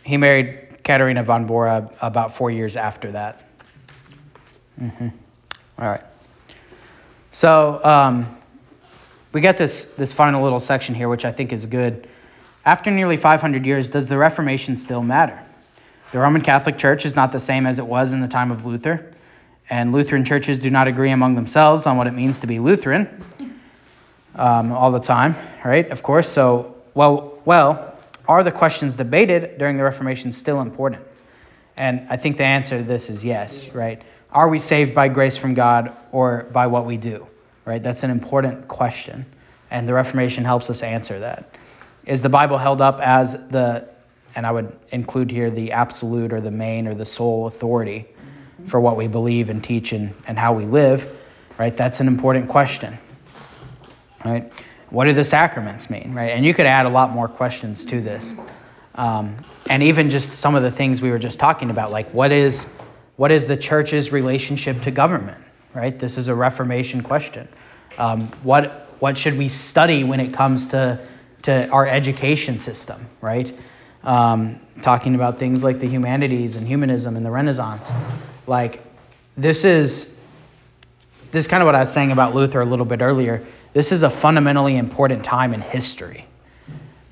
he 0.04 0.16
married 0.16 0.78
Katharina 0.84 1.22
von 1.22 1.46
Bora 1.46 1.90
about 2.00 2.36
four 2.36 2.50
years 2.50 2.76
after 2.76 3.12
that. 3.12 3.42
Mm-hmm. 4.80 5.08
All 5.78 5.88
right. 5.88 6.02
So 7.32 7.80
um, 7.84 8.38
we 9.32 9.40
get 9.40 9.56
this 9.56 9.84
this 9.96 10.12
final 10.12 10.42
little 10.42 10.60
section 10.60 10.94
here, 10.94 11.08
which 11.08 11.24
I 11.24 11.32
think 11.32 11.52
is 11.52 11.66
good. 11.66 12.08
After 12.64 12.90
nearly 12.90 13.16
500 13.16 13.64
years, 13.64 13.88
does 13.88 14.06
the 14.06 14.18
Reformation 14.18 14.76
still 14.76 15.02
matter? 15.02 15.40
The 16.12 16.18
Roman 16.18 16.42
Catholic 16.42 16.76
Church 16.76 17.06
is 17.06 17.16
not 17.16 17.32
the 17.32 17.40
same 17.40 17.66
as 17.66 17.78
it 17.78 17.86
was 17.86 18.12
in 18.12 18.20
the 18.20 18.28
time 18.28 18.50
of 18.50 18.66
Luther, 18.66 19.10
and 19.70 19.92
Lutheran 19.92 20.24
churches 20.24 20.58
do 20.58 20.68
not 20.68 20.88
agree 20.88 21.12
among 21.12 21.36
themselves 21.36 21.86
on 21.86 21.96
what 21.96 22.08
it 22.08 22.12
means 22.12 22.40
to 22.40 22.46
be 22.48 22.58
Lutheran 22.58 23.24
um, 24.34 24.72
all 24.72 24.90
the 24.90 24.98
time, 25.00 25.36
right? 25.64 25.88
Of 25.90 26.02
course. 26.02 26.28
So, 26.28 26.74
well, 26.94 27.38
well, 27.44 27.96
are 28.26 28.42
the 28.42 28.52
questions 28.52 28.96
debated 28.96 29.58
during 29.58 29.76
the 29.76 29.84
Reformation 29.84 30.32
still 30.32 30.60
important? 30.60 31.02
And 31.76 32.06
I 32.10 32.16
think 32.16 32.36
the 32.36 32.44
answer 32.44 32.78
to 32.78 32.84
this 32.84 33.08
is 33.08 33.24
yes, 33.24 33.68
right? 33.72 34.02
Are 34.32 34.48
we 34.48 34.58
saved 34.58 34.94
by 34.94 35.08
grace 35.08 35.36
from 35.36 35.54
God 35.54 35.96
or 36.12 36.48
by 36.52 36.66
what 36.66 36.84
we 36.84 36.96
do? 36.96 37.26
Right? 37.64 37.82
That's 37.82 38.02
an 38.02 38.10
important 38.10 38.66
question, 38.66 39.24
and 39.70 39.88
the 39.88 39.94
Reformation 39.94 40.44
helps 40.44 40.68
us 40.68 40.82
answer 40.82 41.18
that. 41.20 41.54
Is 42.06 42.22
the 42.22 42.28
Bible 42.28 42.58
held 42.58 42.80
up 42.80 43.00
as 43.00 43.32
the, 43.48 43.88
and 44.34 44.46
I 44.46 44.50
would 44.50 44.76
include 44.90 45.30
here 45.30 45.50
the 45.50 45.70
absolute 45.70 46.32
or 46.32 46.40
the 46.40 46.50
main 46.50 46.88
or 46.88 46.94
the 46.94 47.04
sole 47.06 47.46
authority 47.46 48.08
for 48.66 48.80
what 48.80 48.96
we 48.96 49.06
believe 49.06 49.50
and 49.50 49.62
teach 49.62 49.92
and, 49.92 50.14
and 50.26 50.38
how 50.38 50.52
we 50.52 50.64
live? 50.64 51.16
Right? 51.58 51.76
That's 51.76 52.00
an 52.00 52.08
important 52.08 52.48
question. 52.48 52.96
Right? 54.24 54.52
what 54.90 55.04
do 55.04 55.12
the 55.12 55.24
sacraments 55.24 55.88
mean, 55.88 56.12
right? 56.12 56.30
And 56.30 56.44
you 56.44 56.52
could 56.52 56.66
add 56.66 56.86
a 56.86 56.88
lot 56.88 57.10
more 57.10 57.28
questions 57.28 57.84
to 57.86 58.00
this. 58.00 58.34
Um, 58.96 59.36
and 59.68 59.82
even 59.84 60.10
just 60.10 60.40
some 60.40 60.56
of 60.56 60.62
the 60.62 60.70
things 60.70 61.00
we 61.00 61.10
were 61.10 61.18
just 61.18 61.38
talking 61.38 61.70
about, 61.70 61.92
like 61.92 62.10
what 62.10 62.32
is 62.32 62.64
what 63.16 63.30
is 63.30 63.46
the 63.46 63.56
church's 63.56 64.12
relationship 64.12 64.80
to 64.82 64.90
government, 64.90 65.42
right? 65.74 65.96
This 65.96 66.18
is 66.18 66.28
a 66.28 66.34
Reformation 66.34 67.02
question. 67.02 67.48
Um, 67.98 68.28
what 68.42 68.88
what 68.98 69.16
should 69.16 69.38
we 69.38 69.48
study 69.48 70.04
when 70.04 70.20
it 70.20 70.32
comes 70.32 70.68
to 70.68 71.00
to 71.42 71.68
our 71.68 71.86
education 71.86 72.58
system, 72.58 73.06
right? 73.20 73.56
Um, 74.02 74.58
talking 74.82 75.14
about 75.14 75.38
things 75.38 75.62
like 75.62 75.78
the 75.78 75.86
humanities 75.86 76.56
and 76.56 76.66
humanism 76.66 77.16
and 77.16 77.24
the 77.24 77.30
Renaissance, 77.30 77.88
like 78.46 78.82
this 79.36 79.64
is 79.64 80.18
this 81.32 81.44
is 81.44 81.48
kind 81.48 81.62
of 81.62 81.66
what 81.66 81.74
I 81.74 81.80
was 81.80 81.92
saying 81.92 82.10
about 82.10 82.34
Luther 82.34 82.60
a 82.60 82.64
little 82.64 82.84
bit 82.84 83.02
earlier. 83.02 83.46
This 83.72 83.92
is 83.92 84.02
a 84.02 84.10
fundamentally 84.10 84.76
important 84.76 85.24
time 85.24 85.54
in 85.54 85.60
history, 85.60 86.26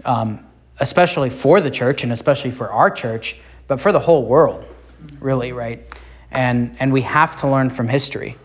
um, 0.05 0.45
especially 0.81 1.31
for 1.31 1.61
the 1.61 1.70
church 1.70 2.03
and 2.03 2.12
especially 2.12 2.51
for 2.51 2.70
our 2.70 2.91
church, 2.91 3.37
but 3.68 3.81
for 3.81 3.93
the 3.93 4.01
whole 4.01 4.24
world, 4.24 4.64
really, 5.20 5.53
right? 5.53 5.83
And 6.31 6.76
and 6.81 6.93
we 6.93 7.03
have 7.03 7.37
to 7.37 7.49
learn 7.49 7.70
from 7.70 7.89
history. 7.89 8.37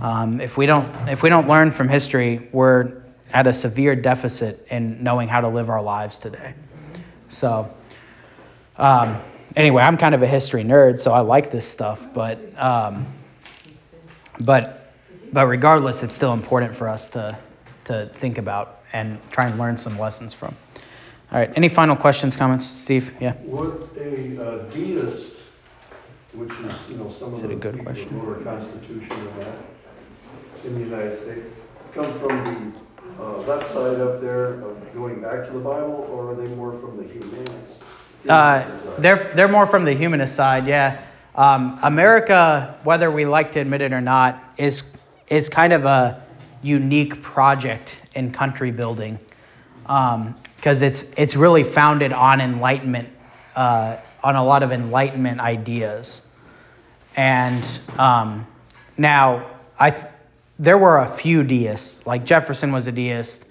Um, 0.00 0.40
if 0.40 0.56
we 0.56 0.66
don't 0.66 1.08
if 1.08 1.22
we 1.22 1.28
don't 1.28 1.48
learn 1.48 1.70
from 1.70 1.88
history, 1.88 2.48
we're 2.52 3.00
at 3.32 3.46
a 3.46 3.52
severe 3.52 3.94
deficit 3.94 4.66
in 4.70 5.02
knowing 5.02 5.28
how 5.28 5.40
to 5.40 5.48
live 5.48 5.70
our 5.70 5.82
lives 5.82 6.18
today. 6.18 6.54
So, 7.28 7.72
um, 8.76 9.18
anyway, 9.56 9.82
I'm 9.82 9.96
kind 9.96 10.14
of 10.14 10.22
a 10.22 10.26
history 10.26 10.62
nerd, 10.62 11.00
so 11.00 11.12
I 11.12 11.20
like 11.20 11.50
this 11.50 11.66
stuff, 11.66 12.06
but 12.12 12.38
um, 12.58 13.06
but 14.40 14.92
but 15.32 15.46
regardless, 15.46 16.02
it's 16.02 16.14
still 16.14 16.32
important 16.32 16.74
for 16.74 16.88
us 16.88 17.08
to 17.10 17.36
to 17.84 18.10
think 18.14 18.38
about 18.38 18.80
and 18.92 19.18
try 19.30 19.46
and 19.46 19.58
learn 19.58 19.76
some 19.76 19.98
lessons 19.98 20.34
from. 20.34 20.54
All 21.32 21.38
right. 21.38 21.50
Any 21.54 21.68
final 21.68 21.94
questions, 21.94 22.34
comments, 22.34 22.66
Steve? 22.66 23.14
Yeah. 23.20 23.34
Would 23.42 23.88
a 23.96 24.42
uh, 24.42 24.58
deist, 24.70 25.36
which 26.32 26.50
is 26.50 26.74
you 26.88 26.96
know 26.96 27.10
some 27.10 27.34
of 27.34 27.42
the 27.42 27.54
good 27.54 27.74
people 27.74 27.84
question? 27.84 28.08
who 28.08 28.18
wrote 28.20 28.46
our 28.46 28.58
Constitution 28.58 29.12
and 29.12 29.42
that 29.42 29.58
in 30.64 30.74
the 30.74 30.80
United 30.80 31.16
States, 31.16 31.46
come 31.94 32.12
from 32.18 32.74
the 33.16 33.22
uh, 33.22 33.36
left 33.42 33.72
side 33.72 34.00
up 34.00 34.20
there 34.20 34.54
of 34.54 34.94
going 34.94 35.22
back 35.22 35.46
to 35.46 35.52
the 35.52 35.60
Bible, 35.60 36.08
or 36.10 36.32
are 36.32 36.34
they 36.34 36.48
more 36.54 36.72
from 36.80 36.96
the 36.96 37.04
humanities? 37.04 37.78
Uh, 38.28 38.64
they're 38.98 39.32
they're 39.34 39.48
more 39.48 39.66
from 39.66 39.84
the 39.84 39.94
humanist 39.94 40.34
side, 40.36 40.66
yeah. 40.66 41.04
Um, 41.34 41.78
America, 41.82 42.78
whether 42.84 43.10
we 43.10 43.24
like 43.24 43.52
to 43.52 43.60
admit 43.60 43.80
it 43.80 43.92
or 43.92 44.00
not, 44.00 44.42
is 44.58 44.82
is 45.28 45.48
kind 45.48 45.72
of 45.72 45.84
a 45.84 46.22
unique 46.62 47.22
project 47.22 48.02
in 48.14 48.32
country 48.32 48.70
building 48.70 49.18
because 49.82 50.82
um, 50.82 50.86
it's 50.88 51.10
it's 51.16 51.36
really 51.36 51.64
founded 51.64 52.12
on 52.12 52.40
enlightenment, 52.40 53.08
uh, 53.56 53.96
on 54.22 54.36
a 54.36 54.44
lot 54.44 54.62
of 54.62 54.72
enlightenment 54.72 55.40
ideas. 55.40 56.26
And 57.16 57.64
um, 57.98 58.46
now 58.98 59.46
I 59.78 59.90
th- 59.90 60.06
there 60.58 60.78
were 60.78 60.98
a 60.98 61.08
few 61.08 61.42
deists, 61.42 62.06
like 62.06 62.24
Jefferson 62.24 62.70
was 62.70 62.86
a 62.86 62.92
deist, 62.92 63.46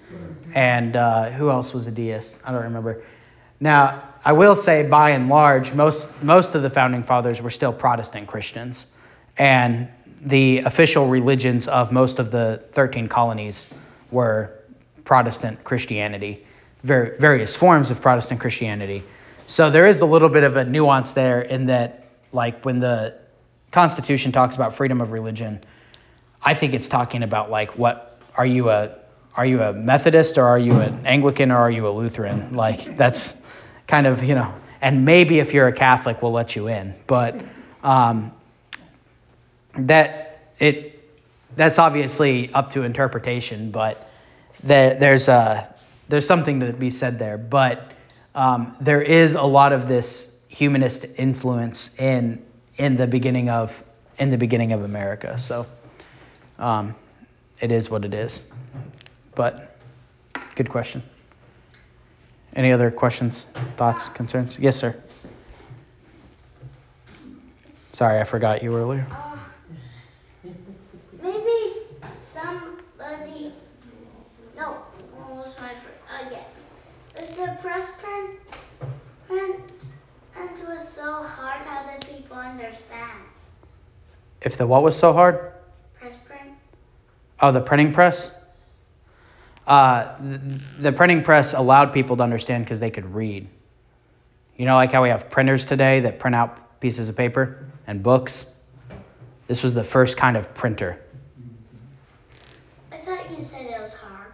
and 0.54 0.96
uh, 0.96 1.30
who 1.30 1.50
else 1.50 1.74
was 1.74 1.86
a 1.86 1.90
deist? 1.90 2.36
I 2.44 2.52
don't 2.52 2.62
remember. 2.62 3.02
Now 3.60 4.02
I 4.24 4.32
will 4.32 4.54
say, 4.54 4.86
by 4.86 5.10
and 5.10 5.28
large, 5.28 5.72
most 5.72 6.22
most 6.22 6.54
of 6.54 6.62
the 6.62 6.70
founding 6.70 7.02
fathers 7.02 7.40
were 7.40 7.50
still 7.50 7.72
Protestant 7.72 8.26
Christians, 8.26 8.86
and 9.38 9.88
the 10.20 10.58
official 10.58 11.06
religions 11.08 11.66
of 11.66 11.92
most 11.92 12.18
of 12.18 12.30
the 12.30 12.62
13 12.72 13.08
colonies 13.08 13.66
were 14.10 14.52
Protestant 15.04 15.64
Christianity, 15.64 16.44
ver- 16.82 17.16
various 17.18 17.56
forms 17.56 17.90
of 17.90 18.02
Protestant 18.02 18.40
Christianity. 18.40 19.02
So 19.46 19.70
there 19.70 19.86
is 19.86 20.00
a 20.00 20.06
little 20.06 20.28
bit 20.28 20.44
of 20.44 20.56
a 20.56 20.64
nuance 20.64 21.12
there 21.12 21.40
in 21.40 21.66
that, 21.66 22.04
like 22.32 22.64
when 22.64 22.80
the 22.80 23.18
Constitution 23.72 24.32
talks 24.32 24.54
about 24.54 24.74
freedom 24.74 25.00
of 25.00 25.12
religion, 25.12 25.60
I 26.42 26.54
think 26.54 26.74
it's 26.74 26.88
talking 26.88 27.22
about 27.22 27.50
like 27.50 27.78
what 27.78 28.20
are 28.36 28.46
you 28.46 28.68
a 28.68 28.96
are 29.34 29.46
you 29.46 29.62
a 29.62 29.72
Methodist 29.72 30.36
or 30.36 30.44
are 30.44 30.58
you 30.58 30.74
an 30.80 31.06
Anglican 31.06 31.50
or 31.50 31.56
are 31.56 31.70
you 31.70 31.88
a 31.88 31.90
Lutheran? 31.90 32.54
Like 32.54 32.96
that's 32.98 33.42
kind 33.90 34.06
of 34.06 34.22
you 34.22 34.34
know, 34.36 34.54
and 34.80 35.04
maybe 35.04 35.40
if 35.40 35.52
you're 35.52 35.66
a 35.66 35.72
Catholic, 35.72 36.22
we'll 36.22 36.32
let 36.32 36.54
you 36.54 36.68
in, 36.68 36.94
but 37.06 37.42
um, 37.82 38.32
that 39.76 40.52
it 40.58 40.96
that's 41.56 41.78
obviously 41.78 42.52
up 42.54 42.70
to 42.70 42.82
interpretation, 42.84 43.72
but 43.72 44.08
there, 44.62 44.94
there's 44.94 45.28
a 45.28 45.74
there's 46.08 46.26
something 46.26 46.60
to 46.60 46.72
be 46.72 46.90
said 46.90 47.18
there. 47.18 47.36
But 47.36 47.90
um, 48.34 48.76
there 48.80 49.02
is 49.02 49.34
a 49.34 49.42
lot 49.42 49.72
of 49.72 49.88
this 49.88 50.38
humanist 50.48 51.06
influence 51.16 51.98
in 51.98 52.44
in 52.76 52.96
the 52.96 53.06
beginning 53.06 53.50
of 53.50 53.82
in 54.18 54.30
the 54.30 54.38
beginning 54.38 54.72
of 54.72 54.84
America. 54.84 55.36
So 55.38 55.66
um, 56.58 56.94
it 57.60 57.72
is 57.72 57.90
what 57.90 58.04
it 58.04 58.14
is. 58.14 58.48
But 59.34 59.76
good 60.54 60.68
question. 60.68 61.02
Any 62.56 62.72
other 62.72 62.90
questions, 62.90 63.46
thoughts, 63.76 64.08
concerns? 64.08 64.58
Yes, 64.58 64.76
sir. 64.76 64.94
Sorry, 67.92 68.20
I 68.20 68.24
forgot 68.24 68.62
you 68.62 68.76
earlier. 68.76 69.06
Uh, 69.10 69.36
maybe 71.22 71.82
somebody. 72.16 73.52
No, 74.56 74.82
what 75.14 75.46
was 75.46 75.54
my 75.60 75.68
first? 75.68 75.84
Uh, 76.10 76.30
yeah. 76.30 77.22
If 77.22 77.36
the 77.36 77.56
press 77.60 77.88
print, 78.00 78.40
print 79.28 79.60
and 80.36 80.50
it 80.50 80.66
was 80.66 80.88
so 80.88 81.22
hard, 81.22 81.60
how 81.62 81.90
did 81.90 82.08
people 82.08 82.36
understand? 82.36 83.20
If 84.40 84.56
the 84.56 84.66
what 84.66 84.82
was 84.82 84.96
so 84.96 85.12
hard? 85.12 85.52
Press 85.98 86.14
print. 86.26 86.50
Oh, 87.40 87.52
the 87.52 87.60
printing 87.60 87.92
press? 87.92 88.34
Uh, 89.70 90.16
the, 90.18 90.38
the 90.80 90.92
printing 90.92 91.22
press 91.22 91.54
allowed 91.54 91.92
people 91.92 92.16
to 92.16 92.24
understand 92.24 92.64
because 92.64 92.80
they 92.80 92.90
could 92.90 93.14
read. 93.14 93.46
You 94.56 94.66
know, 94.66 94.74
like 94.74 94.90
how 94.90 95.00
we 95.00 95.10
have 95.10 95.30
printers 95.30 95.64
today 95.64 96.00
that 96.00 96.18
print 96.18 96.34
out 96.34 96.80
pieces 96.80 97.08
of 97.08 97.16
paper 97.16 97.64
and 97.86 98.02
books? 98.02 98.52
This 99.46 99.62
was 99.62 99.72
the 99.72 99.84
first 99.84 100.16
kind 100.16 100.36
of 100.36 100.52
printer. 100.54 101.00
I 102.90 102.96
thought 102.96 103.30
you 103.30 103.44
said 103.44 103.66
it 103.66 103.80
was 103.80 103.92
hard. 103.92 104.32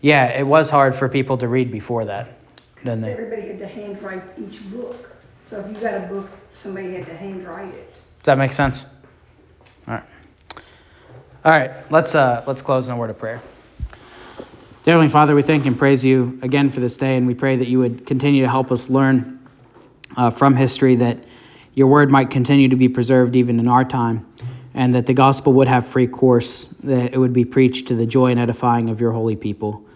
Yeah, 0.00 0.36
it 0.36 0.44
was 0.44 0.68
hard 0.68 0.96
for 0.96 1.08
people 1.08 1.38
to 1.38 1.46
read 1.46 1.70
before 1.70 2.04
that. 2.06 2.36
Then 2.82 3.00
they, 3.00 3.12
Everybody 3.12 3.42
had 3.42 3.60
to 3.60 3.68
handwrite 3.68 4.24
each 4.36 4.68
book. 4.72 5.08
So 5.44 5.60
if 5.60 5.68
you 5.68 5.80
got 5.80 5.94
a 5.94 6.08
book, 6.08 6.28
somebody 6.54 6.94
had 6.94 7.06
to 7.06 7.16
handwrite 7.16 7.74
it. 7.74 7.94
does 8.18 8.24
that 8.24 8.38
make 8.38 8.54
sense? 8.54 8.86
All 9.86 9.94
right. 9.94 10.04
All 11.44 11.52
right, 11.52 11.70
let's 11.92 12.16
uh, 12.16 12.42
let's 12.48 12.60
close 12.60 12.88
in 12.88 12.94
a 12.94 12.96
word 12.96 13.10
of 13.10 13.18
prayer. 13.18 13.40
Dear 14.90 14.96
Heavenly 14.96 15.12
Father, 15.12 15.36
we 15.36 15.42
thank 15.42 15.66
and 15.66 15.78
praise 15.78 16.04
you 16.04 16.40
again 16.42 16.70
for 16.70 16.80
this 16.80 16.96
day, 16.96 17.16
and 17.16 17.28
we 17.28 17.34
pray 17.34 17.58
that 17.58 17.68
you 17.68 17.78
would 17.78 18.06
continue 18.06 18.42
to 18.42 18.48
help 18.48 18.72
us 18.72 18.90
learn 18.90 19.38
uh, 20.16 20.30
from 20.30 20.56
history 20.56 20.96
that 20.96 21.22
your 21.74 21.86
word 21.86 22.10
might 22.10 22.30
continue 22.30 22.70
to 22.70 22.74
be 22.74 22.88
preserved 22.88 23.36
even 23.36 23.60
in 23.60 23.68
our 23.68 23.84
time, 23.84 24.26
and 24.74 24.94
that 24.94 25.06
the 25.06 25.14
gospel 25.14 25.52
would 25.52 25.68
have 25.68 25.86
free 25.86 26.08
course, 26.08 26.64
that 26.82 27.14
it 27.14 27.18
would 27.18 27.32
be 27.32 27.44
preached 27.44 27.86
to 27.86 27.94
the 27.94 28.04
joy 28.04 28.32
and 28.32 28.40
edifying 28.40 28.90
of 28.90 29.00
your 29.00 29.12
holy 29.12 29.36
people. 29.36 29.86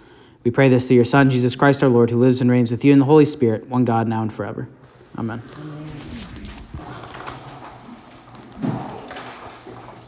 We 0.45 0.53
pray 0.53 0.69
this 0.69 0.87
through 0.87 0.95
your 0.95 1.05
Son, 1.05 1.29
Jesus 1.29 1.57
Christ 1.57 1.83
our 1.83 1.89
Lord, 1.89 2.09
who 2.09 2.21
lives 2.21 2.41
and 2.41 2.49
reigns 2.49 2.71
with 2.71 2.85
you 2.85 2.93
in 2.93 3.01
the 3.01 3.05
Holy 3.05 3.25
Spirit, 3.25 3.69
one 3.69 3.85
God 3.85 4.07
now 4.07 4.23
and 4.23 4.33
forever. 4.33 4.69
Amen. 5.19 5.43
Amen. 5.59 6.24